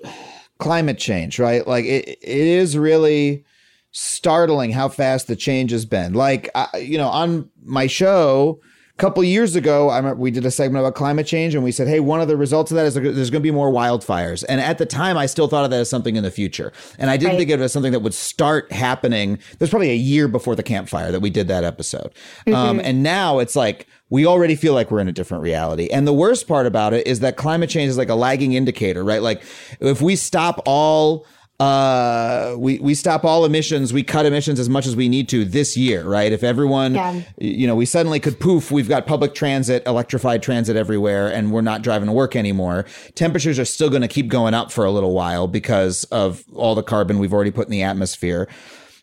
climate 0.59 0.97
change, 0.97 1.39
right? 1.39 1.67
Like 1.67 1.85
it, 1.85 2.07
it 2.07 2.19
is 2.21 2.77
really 2.77 3.43
startling 3.91 4.71
how 4.71 4.89
fast 4.89 5.27
the 5.27 5.35
change 5.35 5.71
has 5.71 5.85
been. 5.85 6.13
Like, 6.13 6.49
I, 6.55 6.77
you 6.77 6.97
know, 6.97 7.07
on 7.07 7.49
my 7.63 7.87
show 7.87 8.59
a 8.97 9.01
couple 9.01 9.21
years 9.25 9.57
ago, 9.57 9.89
I 9.89 9.97
remember 9.97 10.21
we 10.21 10.31
did 10.31 10.45
a 10.45 10.51
segment 10.51 10.81
about 10.81 10.95
climate 10.95 11.27
change 11.27 11.53
and 11.53 11.63
we 11.65 11.71
said, 11.73 11.87
hey, 11.89 11.99
one 11.99 12.21
of 12.21 12.29
the 12.29 12.37
results 12.37 12.71
of 12.71 12.75
that 12.75 12.85
is 12.85 12.93
there's 12.93 13.29
going 13.29 13.31
to 13.31 13.39
be 13.41 13.51
more 13.51 13.69
wildfires. 13.69 14.45
And 14.47 14.61
at 14.61 14.77
the 14.77 14.85
time, 14.85 15.17
I 15.17 15.25
still 15.25 15.49
thought 15.49 15.65
of 15.65 15.71
that 15.71 15.81
as 15.81 15.89
something 15.89 16.15
in 16.15 16.23
the 16.23 16.31
future. 16.31 16.71
And 16.97 17.09
I 17.09 17.17
didn't 17.17 17.31
Right. 17.33 17.39
think 17.39 17.49
of 17.51 17.59
it 17.59 17.63
as 17.65 17.73
something 17.73 17.91
that 17.91 17.99
would 17.99 18.13
start 18.13 18.71
happening. 18.71 19.37
There's 19.59 19.69
probably 19.69 19.89
a 19.91 19.95
year 19.95 20.29
before 20.29 20.55
the 20.55 20.63
Camp 20.63 20.87
Fire 20.87 21.11
that 21.11 21.19
we 21.19 21.29
did 21.29 21.49
that 21.49 21.65
episode. 21.65 22.13
Um, 22.53 22.79
and 22.79 23.03
now 23.03 23.39
it's 23.39 23.55
like, 23.55 23.87
we 24.09 24.25
already 24.25 24.55
feel 24.55 24.73
like 24.73 24.91
we're 24.91 24.99
in 24.99 25.09
a 25.09 25.11
different 25.11 25.43
reality. 25.43 25.89
And 25.91 26.07
the 26.07 26.13
worst 26.13 26.47
part 26.47 26.65
about 26.65 26.93
it 26.93 27.05
is 27.05 27.19
that 27.19 27.35
climate 27.35 27.69
change 27.69 27.89
is 27.89 27.97
like 27.97 28.09
a 28.09 28.15
lagging 28.15 28.53
indicator, 28.53 29.03
right? 29.03 29.21
Like 29.21 29.43
if 29.81 30.01
we 30.01 30.15
stop 30.15 30.61
all 30.65 31.25
uh 31.59 32.53
we 32.57 32.79
we 32.79 32.93
stop 32.93 33.23
all 33.23 33.45
emissions 33.45 33.93
we 33.93 34.03
cut 34.03 34.25
emissions 34.25 34.59
as 34.59 34.67
much 34.67 34.85
as 34.85 34.93
we 34.93 35.07
need 35.07 35.29
to 35.29 35.45
this 35.45 35.77
year 35.77 36.03
right 36.03 36.33
if 36.33 36.43
everyone 36.43 36.95
Yeah. 36.95 37.21
you 37.37 37.65
know 37.65 37.75
we 37.75 37.85
suddenly 37.85 38.19
could 38.19 38.41
poof 38.41 38.71
we've 38.71 38.89
got 38.89 39.05
public 39.07 39.33
transit 39.33 39.81
electrified 39.87 40.43
transit 40.43 40.75
everywhere 40.75 41.31
and 41.31 41.53
we're 41.53 41.61
not 41.61 41.81
driving 41.81 42.07
to 42.07 42.11
work 42.13 42.35
anymore 42.35 42.85
temperatures 43.15 43.57
are 43.57 43.63
still 43.65 43.89
going 43.89 44.01
to 44.01 44.09
keep 44.09 44.27
going 44.27 44.53
up 44.53 44.69
for 44.69 44.83
a 44.83 44.91
little 44.91 45.13
while 45.13 45.47
because 45.47 46.03
of 46.05 46.43
all 46.53 46.75
the 46.75 46.83
carbon 46.83 47.19
we've 47.19 47.33
already 47.33 47.51
put 47.51 47.67
in 47.67 47.71
the 47.71 47.83
atmosphere 47.83 48.49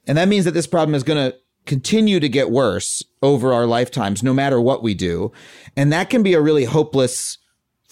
and 0.06 0.18
that 0.18 0.28
means 0.28 0.44
that 0.44 0.52
this 0.52 0.66
problem 0.66 0.94
is 0.94 1.02
going 1.04 1.30
to 1.30 1.36
continue 1.64 2.18
to 2.20 2.28
get 2.28 2.50
worse 2.50 3.04
over 3.22 3.52
our 3.52 3.66
lifetimes, 3.66 4.20
no 4.20 4.34
matter 4.34 4.60
what 4.60 4.82
we 4.82 4.94
do. 4.94 5.30
And 5.76 5.92
that 5.92 6.10
can 6.10 6.24
be 6.24 6.34
a 6.34 6.40
really 6.40 6.64
hopeless 6.64 7.38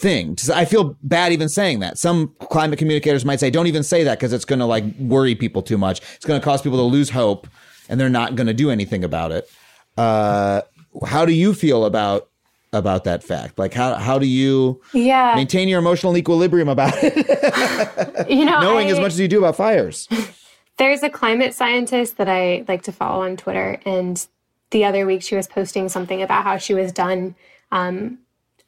thing. 0.01 0.37
I 0.53 0.65
feel 0.65 0.97
bad 1.03 1.33
even 1.33 1.49
saying 1.49 1.81
that. 1.81 1.99
Some 1.99 2.35
climate 2.41 2.79
communicators 2.79 3.25
might 3.25 3.39
say, 3.41 3.51
don't 3.51 3.67
even 3.67 3.83
say 3.83 4.03
that 4.05 4.19
because 4.19 4.33
it's 4.33 4.45
going 4.45 4.59
to 4.61 4.65
like 4.67 4.85
worry 4.99 5.35
people 5.35 5.63
too 5.63 5.77
much. 5.79 6.01
It's 6.17 6.25
going 6.25 6.41
to 6.41 6.45
cause 6.45 6.63
people 6.63 6.79
to 6.79 6.85
lose 6.85 7.11
hope 7.11 7.47
and 7.89 8.01
they're 8.01 8.09
not 8.09 8.35
going 8.35 8.47
to 8.47 8.55
do 8.55 8.71
anything 8.71 9.05
about 9.05 9.31
it. 9.33 9.51
Uh, 9.99 10.63
how 11.07 11.25
do 11.27 11.33
you 11.33 11.55
feel 11.55 11.85
about 11.85 12.29
about 12.73 13.03
that 13.05 13.25
fact? 13.25 13.59
Like 13.59 13.75
how 13.75 13.95
how 13.95 14.19
do 14.19 14.27
you 14.27 14.81
Yeah. 14.95 15.35
maintain 15.35 15.69
your 15.69 15.81
emotional 15.81 16.17
equilibrium 16.17 16.69
about 16.69 16.95
it, 17.03 18.29
you 18.31 18.45
know, 18.45 18.61
knowing 18.61 18.87
I- 18.89 18.91
as 18.91 18.99
much 19.01 19.13
as 19.13 19.21
you 19.21 19.29
do 19.29 19.39
about 19.39 19.57
fires? 19.57 20.09
There's 20.79 21.03
a 21.03 21.11
climate 21.11 21.53
scientist 21.53 22.17
that 22.17 22.29
I 22.29 22.65
like 22.67 22.83
to 22.85 22.93
follow 22.93 23.23
on 23.23 23.37
Twitter, 23.37 23.79
and 23.85 24.25
the 24.71 24.85
other 24.87 25.05
week 25.05 25.21
she 25.23 25.37
was 25.37 25.47
posting 25.47 25.91
something 25.91 26.23
about 26.23 26.45
how 26.45 26.57
she 26.57 26.73
was 26.73 26.91
done 26.91 27.35
um, 27.71 28.19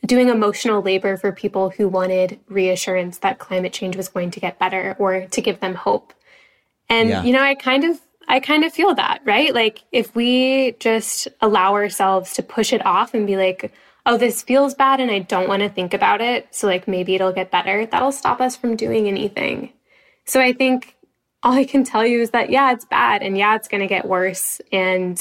doing 0.06 0.28
emotional 0.28 0.82
labor 0.82 1.16
for 1.16 1.32
people 1.32 1.70
who 1.70 1.88
wanted 1.88 2.40
reassurance 2.48 3.18
that 3.18 3.38
climate 3.38 3.72
change 3.72 3.96
was 3.96 4.08
going 4.08 4.30
to 4.32 4.40
get 4.40 4.58
better 4.58 4.96
or 4.98 5.26
to 5.26 5.40
give 5.40 5.60
them 5.60 5.74
hope. 5.74 6.12
And 6.88 7.08
Yeah. 7.08 7.22
you 7.22 7.32
know, 7.32 7.42
I 7.42 7.54
kind 7.54 7.84
of 7.84 8.00
I 8.28 8.40
kind 8.40 8.64
of 8.64 8.72
feel 8.72 8.94
that, 8.94 9.20
right? 9.24 9.52
Like 9.54 9.82
if 9.90 10.14
we 10.14 10.72
just 10.78 11.28
allow 11.40 11.74
ourselves 11.74 12.34
to 12.34 12.42
push 12.42 12.72
it 12.72 12.84
off 12.86 13.14
and 13.14 13.26
be 13.26 13.36
like, 13.36 13.72
oh, 14.06 14.16
this 14.16 14.42
feels 14.42 14.74
bad 14.74 15.00
and 15.00 15.10
I 15.10 15.20
don't 15.20 15.48
want 15.48 15.62
to 15.62 15.68
think 15.68 15.94
about 15.94 16.20
it. 16.20 16.48
So, 16.50 16.66
like, 16.66 16.88
maybe 16.88 17.14
it'll 17.14 17.32
get 17.32 17.50
better. 17.50 17.86
That'll 17.86 18.12
stop 18.12 18.40
us 18.40 18.56
from 18.56 18.76
doing 18.76 19.06
anything. 19.06 19.72
So, 20.24 20.40
I 20.40 20.52
think 20.52 20.96
all 21.42 21.52
I 21.52 21.64
can 21.64 21.84
tell 21.84 22.04
you 22.06 22.20
is 22.20 22.30
that, 22.30 22.50
yeah, 22.50 22.72
it's 22.72 22.84
bad 22.84 23.22
and 23.22 23.36
yeah, 23.38 23.54
it's 23.54 23.68
going 23.68 23.80
to 23.80 23.86
get 23.86 24.06
worse. 24.06 24.60
And 24.72 25.18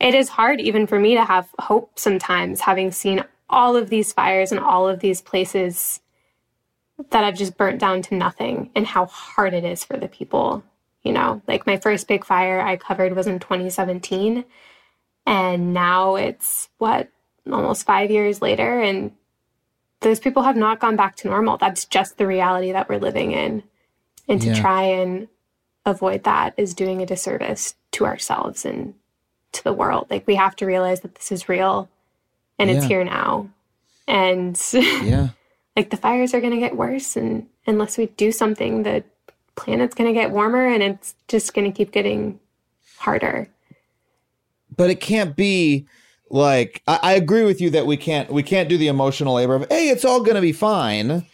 it 0.00 0.14
is 0.14 0.28
hard 0.28 0.60
even 0.60 0.86
for 0.86 0.98
me 0.98 1.14
to 1.14 1.24
have 1.24 1.48
hope 1.58 1.98
sometimes, 1.98 2.60
having 2.60 2.90
seen 2.92 3.24
all 3.50 3.76
of 3.76 3.88
these 3.90 4.12
fires 4.12 4.52
and 4.52 4.60
all 4.60 4.88
of 4.88 5.00
these 5.00 5.20
places 5.20 6.00
that 7.10 7.24
I've 7.24 7.36
just 7.36 7.56
burnt 7.56 7.80
down 7.80 8.02
to 8.02 8.14
nothing 8.14 8.70
and 8.74 8.86
how 8.86 9.06
hard 9.06 9.54
it 9.54 9.64
is 9.64 9.84
for 9.84 9.96
the 9.96 10.08
people. 10.08 10.62
You 11.02 11.12
know, 11.12 11.42
like 11.46 11.66
my 11.66 11.76
first 11.78 12.08
big 12.08 12.24
fire 12.24 12.60
I 12.60 12.76
covered 12.76 13.14
was 13.14 13.26
in 13.26 13.38
2017. 13.38 14.44
And 15.26 15.72
now 15.74 16.16
it's 16.16 16.68
what, 16.78 17.08
almost 17.50 17.86
five 17.86 18.10
years 18.10 18.42
later. 18.42 18.80
And 18.80 19.12
those 20.00 20.20
people 20.20 20.42
have 20.42 20.56
not 20.56 20.80
gone 20.80 20.96
back 20.96 21.16
to 21.16 21.28
normal. 21.28 21.56
That's 21.56 21.84
just 21.84 22.18
the 22.18 22.26
reality 22.26 22.72
that 22.72 22.88
we're 22.88 22.98
living 22.98 23.32
in. 23.32 23.62
And 24.28 24.40
to 24.42 24.48
Yeah. 24.48 24.60
try 24.60 24.82
and 24.82 25.28
avoid 25.86 26.24
that 26.24 26.52
is 26.56 26.74
doing 26.74 27.00
a 27.00 27.06
disservice 27.06 27.74
to 27.92 28.04
ourselves 28.04 28.64
and 28.64 28.94
to 29.52 29.64
the 29.64 29.72
world. 29.72 30.06
Like 30.10 30.26
we 30.26 30.34
have 30.36 30.56
to 30.56 30.66
realize 30.66 31.00
that 31.00 31.14
this 31.14 31.32
is 31.32 31.48
real 31.48 31.88
and 32.58 32.70
it's 32.70 32.84
here 32.88 33.04
now. 33.04 33.48
And 34.06 34.60
Yeah. 34.72 35.28
like 35.76 35.90
the 35.90 35.96
fires 35.96 36.34
are 36.34 36.40
going 36.40 36.52
to 36.54 36.58
get 36.58 36.76
worse 36.76 37.16
and 37.16 37.46
unless 37.66 37.98
we 37.98 38.06
do 38.06 38.32
something 38.32 38.82
the 38.82 39.04
planet's 39.56 39.94
going 39.94 40.08
to 40.12 40.18
get 40.18 40.30
warmer 40.30 40.66
and 40.66 40.82
it's 40.82 41.14
just 41.28 41.52
going 41.54 41.70
to 41.70 41.76
keep 41.76 41.90
getting 41.92 42.38
harder. 42.98 43.48
but 44.76 44.90
it 44.90 45.00
can't 45.00 45.36
be 45.36 45.86
like 46.30 46.82
I, 46.86 46.98
I 47.02 47.12
agree 47.14 47.44
with 47.44 47.60
you 47.60 47.70
that 47.70 47.86
we 47.86 47.96
can't 47.96 48.30
we 48.30 48.42
can't 48.42 48.68
do 48.68 48.76
the 48.78 48.88
emotional 48.88 49.34
labor 49.34 49.54
of 49.56 49.66
hey 49.70 49.88
it's 49.88 50.04
all 50.04 50.22
gonna 50.22 50.40
be 50.42 50.52
fine 50.52 51.24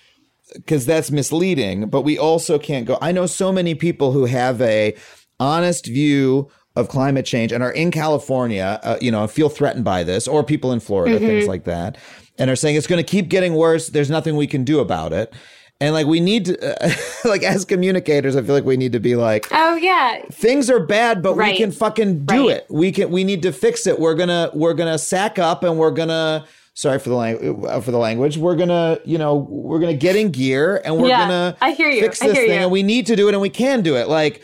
because 0.54 0.86
that's 0.86 1.10
misleading 1.10 1.88
but 1.88 2.02
we 2.02 2.16
also 2.18 2.58
can't 2.58 2.86
go 2.86 2.96
i 3.00 3.10
know 3.12 3.26
so 3.26 3.50
many 3.52 3.74
people 3.74 4.12
who 4.12 4.26
have 4.26 4.60
a 4.60 4.94
honest 5.40 5.86
view 5.86 6.48
of 6.76 6.88
climate 6.88 7.24
change 7.24 7.52
and 7.52 7.62
are 7.62 7.70
in 7.70 7.90
california 7.90 8.80
uh, 8.82 8.96
you 9.00 9.10
know 9.10 9.26
feel 9.26 9.48
threatened 9.48 9.84
by 9.84 10.02
this 10.02 10.26
or 10.26 10.42
people 10.42 10.72
in 10.72 10.80
florida 10.80 11.18
things 11.18 11.46
like 11.46 11.64
that 11.64 11.96
and 12.38 12.50
are 12.50 12.56
saying 12.56 12.74
it's 12.76 12.86
going 12.88 13.02
to 13.02 13.08
keep 13.08 13.28
getting 13.28 13.54
worse 13.54 13.88
there's 13.88 14.10
nothing 14.10 14.34
we 14.36 14.46
can 14.46 14.64
do 14.64 14.80
about 14.80 15.12
it 15.12 15.32
and 15.80 15.94
like 15.94 16.06
we 16.06 16.18
need 16.18 16.46
to 16.46 16.84
uh, 16.84 16.90
like 17.28 17.42
as 17.44 17.64
communicators 17.64 18.34
i 18.34 18.42
feel 18.42 18.54
like 18.54 18.64
we 18.64 18.76
need 18.76 18.92
to 18.92 18.98
be 19.00 19.14
like 19.14 19.46
Oh 19.52 19.76
yeah, 19.76 20.22
things 20.32 20.68
are 20.68 20.80
bad 20.80 21.22
but 21.22 21.34
Right. 21.36 21.52
we 21.52 21.58
can 21.58 21.70
fucking 21.70 22.26
do 22.26 22.48
Right. 22.48 22.56
it 22.56 22.66
we 22.68 22.90
can 22.90 23.10
we 23.10 23.22
need 23.22 23.42
to 23.42 23.52
fix 23.52 23.86
it 23.86 23.98
we're 24.00 24.14
gonna 24.14 24.50
we're 24.52 24.74
gonna 24.74 24.98
sack 24.98 25.38
up 25.38 25.62
and 25.62 25.78
we're 25.78 25.90
gonna 25.92 26.44
sorry 26.74 26.98
for 26.98 27.08
the 27.10 27.14
lang- 27.14 27.66
uh, 27.68 27.80
for 27.80 27.92
the 27.92 27.98
language 27.98 28.36
we're 28.36 28.56
gonna 28.56 28.98
you 29.04 29.16
know 29.18 29.36
we're 29.48 29.78
gonna 29.78 29.94
get 29.94 30.16
in 30.16 30.30
gear 30.32 30.82
and 30.84 30.96
we're 30.96 31.06
Yeah, 31.08 31.20
gonna 31.20 31.56
I 31.60 31.70
hear 31.70 31.88
you. 31.88 32.00
fix 32.00 32.20
I 32.20 32.26
this 32.28 32.36
hear 32.38 32.46
thing 32.48 32.56
you. 32.58 32.62
and 32.62 32.72
we 32.72 32.82
need 32.82 33.06
to 33.06 33.14
do 33.14 33.28
it 33.28 33.32
and 33.34 33.40
we 33.40 33.50
can 33.50 33.82
do 33.82 33.94
it 33.96 34.08
like 34.08 34.42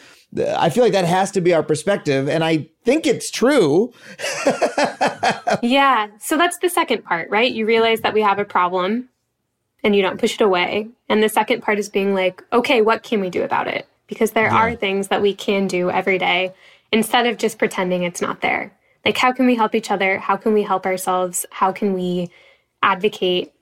i 0.59 0.71
feel 0.71 0.85
like 0.85 0.93
that 0.93 1.05
has 1.05 1.31
to 1.31 1.41
be 1.41 1.53
our 1.53 1.63
perspective 1.63 2.29
and 2.29 2.45
i 2.45 2.67
think 2.85 3.07
it's 3.07 3.31
true 3.31 3.93
yeah. 5.63 6.09
So 6.19 6.37
that's 6.37 6.59
the 6.59 6.69
second 6.69 7.05
part, 7.05 7.31
right? 7.31 7.51
You 7.51 7.67
realize 7.67 8.01
that 8.03 8.15
we 8.15 8.23
have 8.23 8.39
a 8.39 8.45
problem 8.45 9.09
and 9.83 9.97
you 9.97 10.03
don't 10.03 10.21
push 10.21 10.35
it 10.35 10.41
away. 10.41 10.89
And 11.09 11.23
the 11.23 11.29
second 11.29 11.63
part 11.63 11.79
is 11.79 11.89
being 11.89 12.15
like, 12.15 12.43
okay, 12.53 12.83
what 12.83 13.03
can 13.03 13.21
we 13.21 13.31
do 13.31 13.43
about 13.43 13.67
it? 13.67 13.87
Because 14.07 14.33
there 14.33 14.51
are 14.51 14.75
things 14.75 15.09
that 15.09 15.23
we 15.23 15.35
can 15.35 15.67
do 15.67 15.91
every 15.91 16.19
day 16.19 16.53
instead 16.93 17.27
of 17.27 17.39
just 17.39 17.59
pretending 17.59 18.03
it's 18.03 18.21
not 18.21 18.41
there. 18.41 18.73
Like, 19.05 19.17
how 19.17 19.33
can 19.33 19.47
we 19.47 19.55
help 19.55 19.75
each 19.75 19.91
other? 19.91 20.19
How 20.19 20.37
can 20.37 20.53
we 20.53 20.63
help 20.63 20.85
ourselves? 20.85 21.47
How 21.51 21.73
can 21.73 21.95
we 21.95 22.31
advocate 22.83 23.53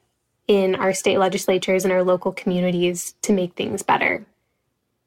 in 0.49 0.75
our 0.75 0.95
state 0.95 1.19
legislatures 1.19 1.85
and 1.85 1.93
our 1.93 2.03
local 2.03 2.33
communities 2.33 3.15
to 3.23 3.33
make 3.33 3.55
things 3.55 3.83
better? 3.83 4.25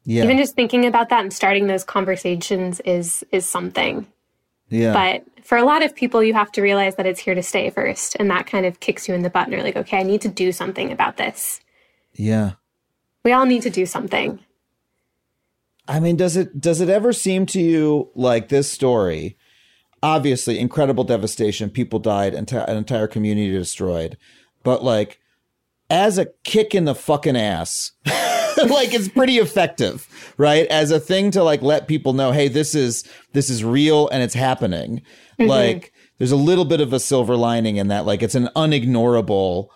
Yeah 0.04 0.24
Even 0.24 0.38
just 0.38 0.54
thinking 0.54 0.84
about 0.86 1.08
that 1.10 1.20
and 1.20 1.32
starting 1.32 1.66
those 1.66 1.84
conversations 1.84 2.80
is 2.80 3.24
is 3.32 3.46
something. 3.46 4.06
yeah 4.68 4.92
But 4.92 5.44
for 5.44 5.58
a 5.58 5.64
lot 5.64 5.84
of 5.84 5.94
people, 5.94 6.22
you 6.22 6.34
have 6.34 6.52
to 6.52 6.62
realize 6.62 6.94
that 6.96 7.06
it's 7.06 7.20
here 7.20 7.34
to 7.34 7.42
stay 7.42 7.68
first. 7.70 8.16
And 8.18 8.30
that 8.30 8.46
kind 8.46 8.64
of 8.64 8.78
kicks 8.80 9.08
you 9.08 9.14
in 9.14 9.22
the 9.22 9.30
butt. 9.30 9.44
And 9.44 9.52
you're 9.52 9.62
like, 9.62 9.76
okay, 9.76 9.98
I 9.98 10.02
need 10.04 10.20
to 10.22 10.28
do 10.28 10.52
something 10.52 10.92
about 10.92 11.16
this. 11.16 11.60
yeah 12.14 12.52
We 13.24 13.32
all 13.32 13.46
need 13.46 13.62
to 13.62 13.70
do 13.70 13.86
something. 13.86 14.38
I 15.88 15.98
mean, 16.00 16.16
does 16.16 16.36
it 16.36 16.60
does 16.60 16.80
it 16.80 16.88
ever 16.88 17.12
seem 17.12 17.44
to 17.46 17.60
you 17.60 18.10
like 18.14 18.48
this 18.48 18.70
story? 18.70 19.36
Obviously, 20.02 20.58
incredible 20.58 21.04
devastation. 21.04 21.70
People 21.70 21.98
died, 21.98 22.34
enti- 22.34 22.68
an 22.68 22.76
entire 22.76 23.06
community 23.08 23.52
destroyed. 23.52 24.16
But 24.64 24.82
like, 24.82 25.20
as 25.90 26.18
a 26.18 26.26
kick 26.44 26.74
in 26.74 26.84
the 26.84 26.94
fucking 26.94 27.36
ass, 27.36 27.92
like 28.70 28.94
it's 28.94 29.08
pretty 29.08 29.38
effective, 29.38 30.06
right? 30.36 30.66
As 30.68 30.90
a 30.90 31.00
thing 31.00 31.30
to 31.32 31.42
like 31.42 31.62
let 31.62 31.88
people 31.88 32.12
know, 32.12 32.32
hey, 32.32 32.48
this 32.48 32.74
is 32.74 33.04
this 33.32 33.50
is 33.50 33.64
real 33.64 34.08
and 34.08 34.22
it's 34.22 34.34
happening. 34.34 35.02
Mm-hmm. 35.38 35.48
Like, 35.50 35.92
there's 36.18 36.32
a 36.32 36.36
little 36.36 36.64
bit 36.64 36.80
of 36.80 36.92
a 36.92 37.00
silver 37.00 37.36
lining 37.36 37.76
in 37.76 37.88
that. 37.88 38.06
Like, 38.06 38.22
it's 38.22 38.34
an 38.34 38.48
unignorable 38.54 39.68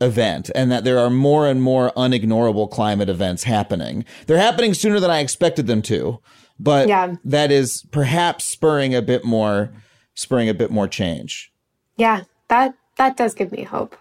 event 0.00 0.50
and 0.54 0.70
that 0.70 0.84
there 0.84 0.98
are 0.98 1.10
more 1.10 1.46
and 1.48 1.60
more 1.60 1.90
unignorable 1.96 2.70
climate 2.70 3.08
events 3.08 3.42
happening. 3.44 4.04
They're 4.26 4.38
happening 4.38 4.74
sooner 4.74 5.00
than 5.00 5.10
I 5.10 5.18
expected 5.18 5.66
them 5.66 5.82
to, 5.82 6.20
but 6.60 6.86
Yeah. 6.86 7.16
that 7.24 7.50
is 7.50 7.84
perhaps 7.90 8.44
spurring 8.44 8.94
a 8.94 9.02
bit 9.02 9.24
more 9.24 9.70
spurring 10.14 10.48
a 10.48 10.54
bit 10.54 10.70
more 10.70 10.88
change. 10.88 11.52
Yeah, 11.96 12.22
that 12.48 12.74
that 12.96 13.16
does 13.16 13.34
give 13.34 13.52
me 13.52 13.62
hope. 13.62 13.96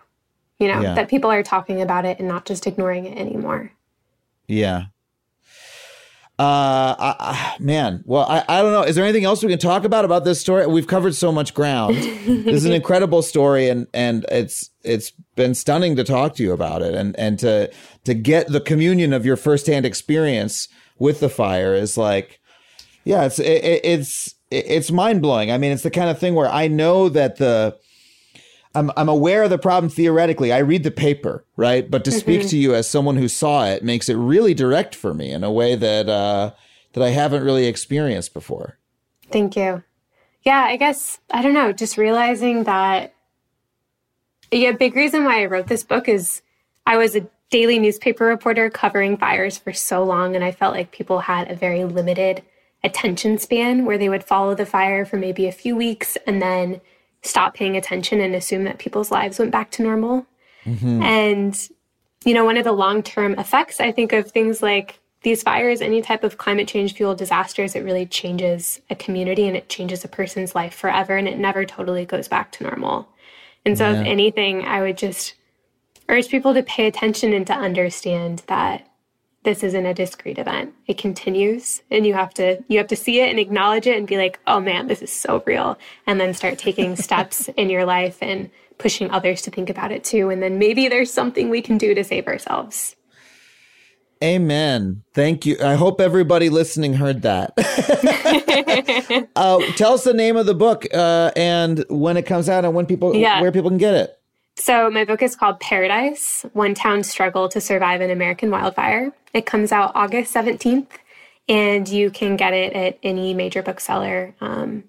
You 0.59 0.67
know, 0.67 0.81
Yeah. 0.81 0.93
that 0.95 1.07
people 1.09 1.31
are 1.31 1.43
talking 1.43 1.81
about 1.81 2.05
it 2.05 2.17
and 2.19 2.27
not 2.27 2.45
just 2.45 2.65
ignoring 2.67 3.05
it 3.05 3.17
anymore. 3.17 3.71
Yeah. 4.47 4.85
Uh, 6.39 6.93
I, 6.99 7.15
I, 7.19 7.55
man. 7.59 8.03
Well, 8.05 8.23
I, 8.29 8.43
I 8.47 8.61
don't 8.61 8.71
know. 8.71 8.83
Is 8.83 8.95
there 8.95 9.03
anything 9.03 9.25
else 9.25 9.41
we 9.43 9.49
can 9.49 9.57
talk 9.57 9.83
about 9.85 10.05
about 10.05 10.23
this 10.23 10.39
story? 10.39 10.67
We've 10.67 10.85
covered 10.85 11.15
so 11.15 11.31
much 11.31 11.55
ground. 11.55 11.95
this 11.95 12.53
is 12.53 12.65
an 12.65 12.73
incredible 12.81 13.23
story, 13.23 13.69
and 13.69 13.87
and 13.91 14.23
it's 14.29 14.69
it's 14.83 15.11
been 15.35 15.55
stunning 15.55 15.95
to 15.95 16.03
talk 16.03 16.35
to 16.35 16.43
you 16.43 16.51
about 16.53 16.83
it, 16.83 16.93
and 16.93 17.17
and 17.17 17.39
to 17.39 17.71
to 18.03 18.13
get 18.13 18.49
the 18.49 18.61
communion 18.61 19.13
of 19.13 19.25
your 19.25 19.35
firsthand 19.35 19.83
experience 19.83 20.67
with 20.99 21.21
the 21.21 21.29
fire 21.29 21.73
is 21.73 21.97
like, 21.97 22.39
yeah, 23.03 23.23
it's 23.25 23.39
it, 23.39 23.63
it- 23.63 23.81
it's 23.83 24.35
it's 24.51 24.91
mind 24.91 25.23
blowing. 25.23 25.51
I 25.51 25.57
mean, 25.57 25.71
it's 25.71 25.81
the 25.83 25.89
kind 25.89 26.09
of 26.11 26.19
thing 26.19 26.35
where 26.35 26.49
I 26.49 26.67
know 26.67 27.09
that 27.09 27.37
the 27.37 27.77
I'm 28.77 28.91
I'm 28.95 29.09
aware 29.09 29.43
of 29.43 29.49
the 29.49 29.57
problem 29.57 29.89
theoretically. 29.89 30.53
I 30.53 30.59
read 30.59 30.83
the 30.83 30.91
paper, 30.91 31.43
right? 31.55 31.89
But 31.89 32.05
to 32.05 32.11
speak 32.11 32.47
to 32.49 32.57
you 32.57 32.75
as 32.75 32.87
someone 32.87 33.17
who 33.17 33.27
saw 33.27 33.65
it 33.65 33.83
makes 33.83 34.07
it 34.07 34.15
really 34.15 34.53
direct 34.53 34.93
for 34.93 35.13
me 35.13 35.31
in 35.31 35.43
a 35.43 35.51
way 35.51 35.75
that 35.75 36.07
uh, 36.07 36.51
that 36.93 37.03
I 37.03 37.09
haven't 37.09 37.43
really 37.43 37.65
experienced 37.65 38.33
before. 38.33 38.77
Thank 39.31 39.55
you. 39.55 39.83
Yeah, 40.43 40.61
I 40.61 40.77
guess, 40.77 41.19
I 41.31 41.41
don't 41.41 41.53
know, 41.53 41.73
just 41.73 41.97
realizing 41.97 42.63
that 42.63 43.13
yeah, 44.51 44.71
big 44.71 44.95
reason 44.95 45.25
why 45.25 45.41
I 45.41 45.45
wrote 45.45 45.67
this 45.67 45.83
book 45.83 46.07
is 46.07 46.41
I 46.85 46.97
was 46.97 47.15
a 47.15 47.27
daily 47.49 47.79
newspaper 47.79 48.25
reporter 48.25 48.69
covering 48.69 49.17
fires 49.17 49.57
for 49.57 49.73
so 49.73 50.03
long, 50.03 50.35
and 50.35 50.43
I 50.43 50.51
felt 50.51 50.75
like 50.75 50.91
people 50.91 51.19
had 51.19 51.49
a 51.49 51.55
very 51.55 51.83
limited 51.83 52.43
attention 52.83 53.37
span 53.39 53.85
where 53.85 53.97
they 53.97 54.07
would 54.07 54.23
follow 54.23 54.55
the 54.55 54.65
fire 54.65 55.03
for 55.03 55.17
maybe 55.17 55.47
a 55.47 55.51
few 55.51 55.75
weeks 55.75 56.15
and 56.27 56.41
then 56.41 56.79
stop 57.23 57.53
paying 57.53 57.75
attention 57.75 58.21
and 58.21 58.35
assume 58.35 58.63
that 58.63 58.79
people's 58.79 59.11
lives 59.11 59.39
went 59.39 59.51
back 59.51 59.71
to 59.71 59.83
normal. 59.83 60.25
Mm-hmm. 60.65 61.01
And, 61.01 61.69
you 62.25 62.33
know, 62.33 62.45
one 62.45 62.57
of 62.57 62.63
the 62.63 62.71
long 62.71 63.03
term 63.03 63.37
effects, 63.39 63.79
I 63.79 63.91
think, 63.91 64.13
of 64.13 64.31
things 64.31 64.61
like 64.61 64.99
these 65.23 65.43
fires, 65.43 65.81
any 65.81 66.01
type 66.01 66.23
of 66.23 66.37
climate 66.37 66.67
change 66.67 66.93
fueled 66.93 67.17
disasters, 67.17 67.75
it 67.75 67.83
really 67.83 68.05
changes 68.05 68.79
a 68.89 68.95
community 68.95 69.47
and 69.47 69.57
it 69.57 69.69
changes 69.69 70.03
a 70.03 70.07
person's 70.07 70.55
life 70.55 70.73
forever 70.73 71.17
and 71.17 71.27
it 71.27 71.37
never 71.37 71.65
totally 71.65 72.05
goes 72.05 72.27
back 72.27 72.51
to 72.53 72.63
normal. 72.63 73.09
And 73.65 73.77
so, 73.77 73.91
if 73.91 74.05
anything, 74.05 74.63
I 74.63 74.81
would 74.81 74.97
just 74.97 75.33
urge 76.07 76.29
people 76.29 76.53
to 76.53 76.63
pay 76.63 76.87
attention 76.87 77.33
and 77.33 77.45
to 77.47 77.53
understand 77.53 78.43
that 78.47 78.86
this 79.47 79.63
isn't 79.63 79.85
a 79.85 79.93
discrete 79.93 80.37
event. 80.37 80.73
It 80.87 80.97
continues 80.97 81.81
and 81.89 82.05
you 82.05 82.13
have 82.13 82.33
to 82.33 82.61
you 82.67 82.77
have 82.79 82.87
to 82.87 82.97
see 82.97 83.21
it 83.21 83.29
and 83.29 83.39
acknowledge 83.39 83.87
it 83.87 83.97
and 83.97 84.05
be 84.05 84.17
like, 84.17 84.41
"Oh 84.45 84.59
man, 84.59 84.87
this 84.87 85.01
is 85.01 85.09
so 85.09 85.41
real." 85.45 85.77
And 86.05 86.19
then 86.19 86.33
start 86.33 86.57
taking 86.57 86.95
steps 87.07 87.47
in 87.55 87.69
your 87.69 87.85
life 87.85 88.17
and 88.21 88.49
pushing 88.77 89.09
others 89.09 89.41
to 89.43 89.49
think 89.49 89.69
about 89.69 89.93
it 89.93 90.03
too 90.03 90.29
and 90.29 90.43
then 90.43 90.59
maybe 90.59 90.87
there's 90.87 91.11
something 91.11 91.49
we 91.49 91.61
can 91.61 91.77
do 91.77 91.95
to 91.95 92.03
save 92.03 92.27
ourselves. 92.27 92.95
Amen. 94.21 95.03
Thank 95.13 95.45
you. 95.45 95.55
I 95.63 95.75
hope 95.75 96.01
everybody 96.01 96.49
listening 96.49 96.93
heard 96.95 97.21
that. 97.21 97.53
uh, 99.35 99.59
tell 99.77 99.93
us 99.93 100.03
the 100.03 100.13
name 100.13 100.35
of 100.35 100.45
the 100.45 100.55
book 100.55 100.85
uh, 100.93 101.31
and 101.35 101.85
when 101.89 102.17
it 102.17 102.25
comes 102.25 102.49
out 102.49 102.65
and 102.65 102.73
when 102.75 102.85
people 102.85 103.15
Yeah. 103.15 103.41
where 103.41 103.51
people 103.53 103.69
can 103.69 103.77
get 103.77 103.93
it. 103.93 104.13
So, 104.59 104.89
my 104.89 105.05
book 105.05 105.21
is 105.21 105.35
called 105.35 105.59
Paradise 105.59 106.43
One 106.53 106.73
Town's 106.73 107.07
Struggle 107.09 107.47
to 107.49 107.61
Survive 107.61 108.01
an 108.01 108.09
American 108.09 108.49
Wildfire. 108.49 109.13
It 109.31 109.45
comes 109.45 109.71
out 109.71 109.91
August 109.93 110.33
17th, 110.33 110.87
and 111.47 111.87
you 111.87 112.09
can 112.09 112.37
get 112.37 112.53
it 112.53 112.73
at 112.73 112.97
any 113.03 113.35
major 113.35 113.61
bookseller. 113.61 114.33
Um, 114.41 114.85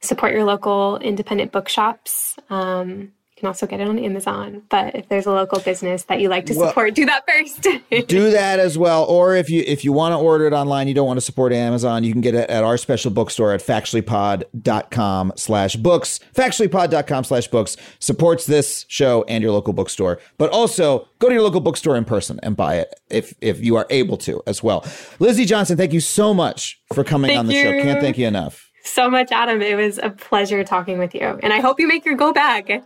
support 0.00 0.32
your 0.32 0.44
local 0.44 0.96
independent 0.96 1.52
bookshops. 1.52 2.36
Um, 2.50 3.12
can 3.38 3.46
also 3.48 3.66
get 3.66 3.80
it 3.80 3.88
on 3.88 3.98
Amazon. 3.98 4.62
But 4.68 4.94
if 4.94 5.08
there's 5.08 5.26
a 5.26 5.30
local 5.32 5.60
business 5.60 6.04
that 6.04 6.20
you 6.20 6.28
like 6.28 6.46
to 6.46 6.54
Well- 6.54 6.68
support, 6.68 6.94
do 6.94 7.06
that 7.06 7.24
first. 7.28 7.62
do 8.08 8.30
that 8.30 8.58
as 8.58 8.76
well. 8.76 9.04
Or 9.04 9.34
if 9.36 9.48
you 9.48 9.62
if 9.66 9.84
you 9.84 9.92
want 9.92 10.12
to 10.12 10.16
order 10.18 10.46
it 10.46 10.52
online, 10.52 10.88
you 10.88 10.94
don't 10.94 11.06
want 11.06 11.16
to 11.16 11.22
support 11.22 11.52
Amazon, 11.52 12.04
you 12.04 12.12
can 12.12 12.20
get 12.20 12.34
it 12.34 12.50
at 12.50 12.64
our 12.64 12.76
special 12.76 13.10
bookstore 13.10 13.52
at 13.52 13.60
factuallypod.com 13.62 15.32
slash 15.36 15.76
books. 15.76 16.20
Factuallypod.com 16.34 17.24
slash 17.24 17.48
books 17.48 17.76
supports 17.98 18.46
this 18.46 18.84
show 18.88 19.24
and 19.28 19.42
your 19.42 19.52
local 19.52 19.72
bookstore. 19.72 20.18
But 20.36 20.50
also 20.50 21.08
go 21.18 21.28
to 21.28 21.34
your 21.34 21.42
local 21.42 21.60
bookstore 21.60 21.96
in 21.96 22.04
person 22.04 22.38
and 22.42 22.56
buy 22.56 22.76
it 22.76 22.94
if 23.10 23.34
if 23.40 23.60
you 23.60 23.76
are 23.76 23.86
able 23.90 24.16
to 24.18 24.42
as 24.46 24.62
well. 24.62 24.84
Lizzie 25.18 25.44
Johnson, 25.44 25.76
thank 25.76 25.92
you 25.92 26.00
so 26.00 26.34
much 26.34 26.80
for 26.94 27.04
coming 27.04 27.28
Thank 27.28 27.38
on 27.38 27.46
the 27.46 27.54
show. 27.54 27.72
Can't 27.82 28.00
thank 28.00 28.18
you 28.18 28.26
enough. 28.26 28.70
so 28.84 29.10
much, 29.10 29.30
Adam. 29.32 29.60
It 29.62 29.76
was 29.76 29.98
a 30.02 30.10
pleasure 30.10 30.64
talking 30.64 30.98
with 30.98 31.14
you. 31.14 31.38
And 31.42 31.52
I 31.52 31.60
hope 31.60 31.78
you 31.78 31.86
make 31.86 32.04
your 32.04 32.14
go 32.16 32.32
bag. 32.32 32.82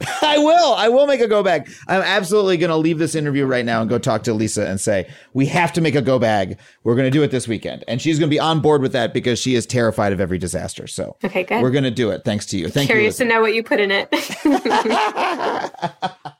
I 0.22 0.38
will. 0.38 0.74
I 0.74 0.88
will 0.88 1.06
make 1.06 1.20
a 1.20 1.28
go 1.28 1.42
bag. 1.42 1.70
I'm 1.86 2.02
absolutely 2.02 2.56
going 2.56 2.70
to 2.70 2.76
leave 2.76 2.98
this 2.98 3.14
interview 3.14 3.46
right 3.46 3.64
now 3.64 3.80
and 3.80 3.90
go 3.90 3.98
talk 3.98 4.22
to 4.24 4.34
Lisa 4.34 4.66
and 4.66 4.80
say, 4.80 5.08
we 5.34 5.46
have 5.46 5.72
to 5.74 5.80
make 5.80 5.94
a 5.94 6.02
go 6.02 6.18
bag. 6.18 6.58
We're 6.84 6.94
going 6.94 7.06
to 7.06 7.10
do 7.10 7.22
it 7.22 7.30
this 7.30 7.46
weekend. 7.46 7.84
And 7.86 8.00
she's 8.00 8.18
going 8.18 8.28
to 8.30 8.34
be 8.34 8.40
on 8.40 8.60
board 8.60 8.82
with 8.82 8.92
that 8.92 9.12
because 9.12 9.38
she 9.38 9.54
is 9.54 9.66
terrified 9.66 10.12
of 10.12 10.20
every 10.20 10.38
disaster. 10.38 10.86
So 10.86 11.16
Okay, 11.24 11.44
good. 11.44 11.62
we're 11.62 11.70
going 11.70 11.84
to 11.84 11.90
do 11.90 12.10
it. 12.10 12.22
Thanks 12.24 12.46
to 12.46 12.58
you. 12.58 12.68
Thank 12.68 12.88
Curious 12.88 13.18
you. 13.18 13.18
Curious 13.18 13.18
to 13.18 13.24
know 13.26 13.40
what 13.40 13.54
you 13.54 13.62
put 13.62 13.80
in 13.80 13.90
it. 13.92 14.08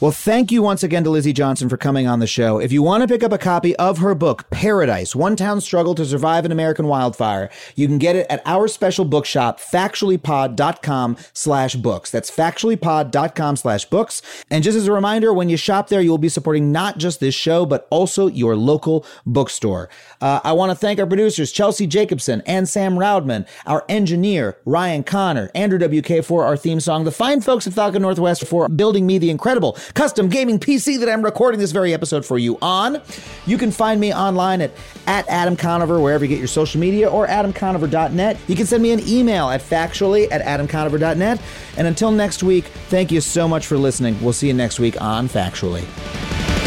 Well, 0.00 0.12
thank 0.12 0.50
you 0.50 0.62
once 0.62 0.82
again 0.82 1.04
to 1.04 1.10
Lizzie 1.10 1.34
Johnson 1.34 1.68
for 1.68 1.76
coming 1.76 2.06
on 2.06 2.20
the 2.20 2.26
show. 2.26 2.58
If 2.58 2.72
you 2.72 2.82
want 2.82 3.02
to 3.02 3.06
pick 3.06 3.22
up 3.22 3.32
a 3.32 3.38
copy 3.38 3.76
of 3.76 3.98
her 3.98 4.14
book, 4.14 4.48
Paradise, 4.48 5.14
One 5.14 5.36
Town's 5.36 5.62
Struggle 5.62 5.94
to 5.96 6.06
Survive 6.06 6.46
an 6.46 6.52
American 6.52 6.86
Wildfire, 6.86 7.50
you 7.76 7.86
can 7.86 7.98
get 7.98 8.16
it 8.16 8.26
at 8.30 8.40
our 8.46 8.66
special 8.66 9.04
bookshop, 9.04 9.60
factuallypod.com 9.60 11.18
slash 11.34 11.74
books. 11.74 12.10
That's 12.10 12.30
factuallypod.com 12.30 13.56
slash 13.56 13.84
books. 13.84 14.22
And 14.50 14.64
just 14.64 14.74
as 14.74 14.86
a 14.86 14.92
reminder, 14.92 15.34
when 15.34 15.50
you 15.50 15.58
shop 15.58 15.88
there, 15.88 16.00
you 16.00 16.08
will 16.08 16.16
be 16.16 16.30
supporting 16.30 16.72
not 16.72 16.96
just 16.96 17.20
this 17.20 17.34
show, 17.34 17.66
but 17.66 17.86
also 17.90 18.26
your 18.26 18.56
local 18.56 19.04
bookstore. 19.26 19.90
Uh, 20.22 20.40
I 20.42 20.54
want 20.54 20.70
to 20.70 20.76
thank 20.76 20.98
our 20.98 21.06
producers, 21.06 21.52
Chelsea 21.52 21.86
Jacobson 21.86 22.42
and 22.46 22.66
Sam 22.66 22.94
Roudman, 22.94 23.46
our 23.66 23.84
engineer, 23.90 24.56
Ryan 24.64 25.04
Connor, 25.04 25.50
Andrew 25.54 25.78
WK 25.78 26.24
for 26.24 26.46
our 26.46 26.56
theme 26.56 26.80
song, 26.80 27.04
the 27.04 27.12
fine 27.12 27.42
folks 27.42 27.66
at 27.66 27.74
Falcon 27.74 28.00
Northwest 28.00 28.46
for 28.46 28.66
building 28.66 29.06
me 29.06 29.18
the 29.18 29.28
incredible 29.28 29.76
custom 29.94 30.28
gaming 30.28 30.58
PC 30.58 30.98
that 31.00 31.08
I'm 31.08 31.22
recording 31.22 31.60
this 31.60 31.72
very 31.72 31.92
episode 31.94 32.24
for 32.24 32.38
you 32.38 32.58
on. 32.62 33.00
You 33.46 33.58
can 33.58 33.70
find 33.70 34.00
me 34.00 34.12
online 34.14 34.60
at, 34.60 34.72
at 35.06 35.28
Adam 35.28 35.56
Conover, 35.56 36.00
wherever 36.00 36.24
you 36.24 36.28
get 36.28 36.38
your 36.38 36.48
social 36.48 36.80
media, 36.80 37.08
or 37.08 37.26
adamconover.net. 37.26 38.38
You 38.46 38.56
can 38.56 38.66
send 38.66 38.82
me 38.82 38.92
an 38.92 39.06
email 39.08 39.50
at 39.50 39.60
factually 39.60 40.30
at 40.30 40.42
adamconover.net. 40.42 41.40
And 41.76 41.86
until 41.86 42.10
next 42.10 42.42
week, 42.42 42.64
thank 42.88 43.10
you 43.10 43.20
so 43.20 43.48
much 43.48 43.66
for 43.66 43.78
listening. 43.78 44.20
We'll 44.22 44.32
see 44.32 44.48
you 44.48 44.54
next 44.54 44.78
week 44.78 45.00
on 45.00 45.28
Factually. 45.28 46.59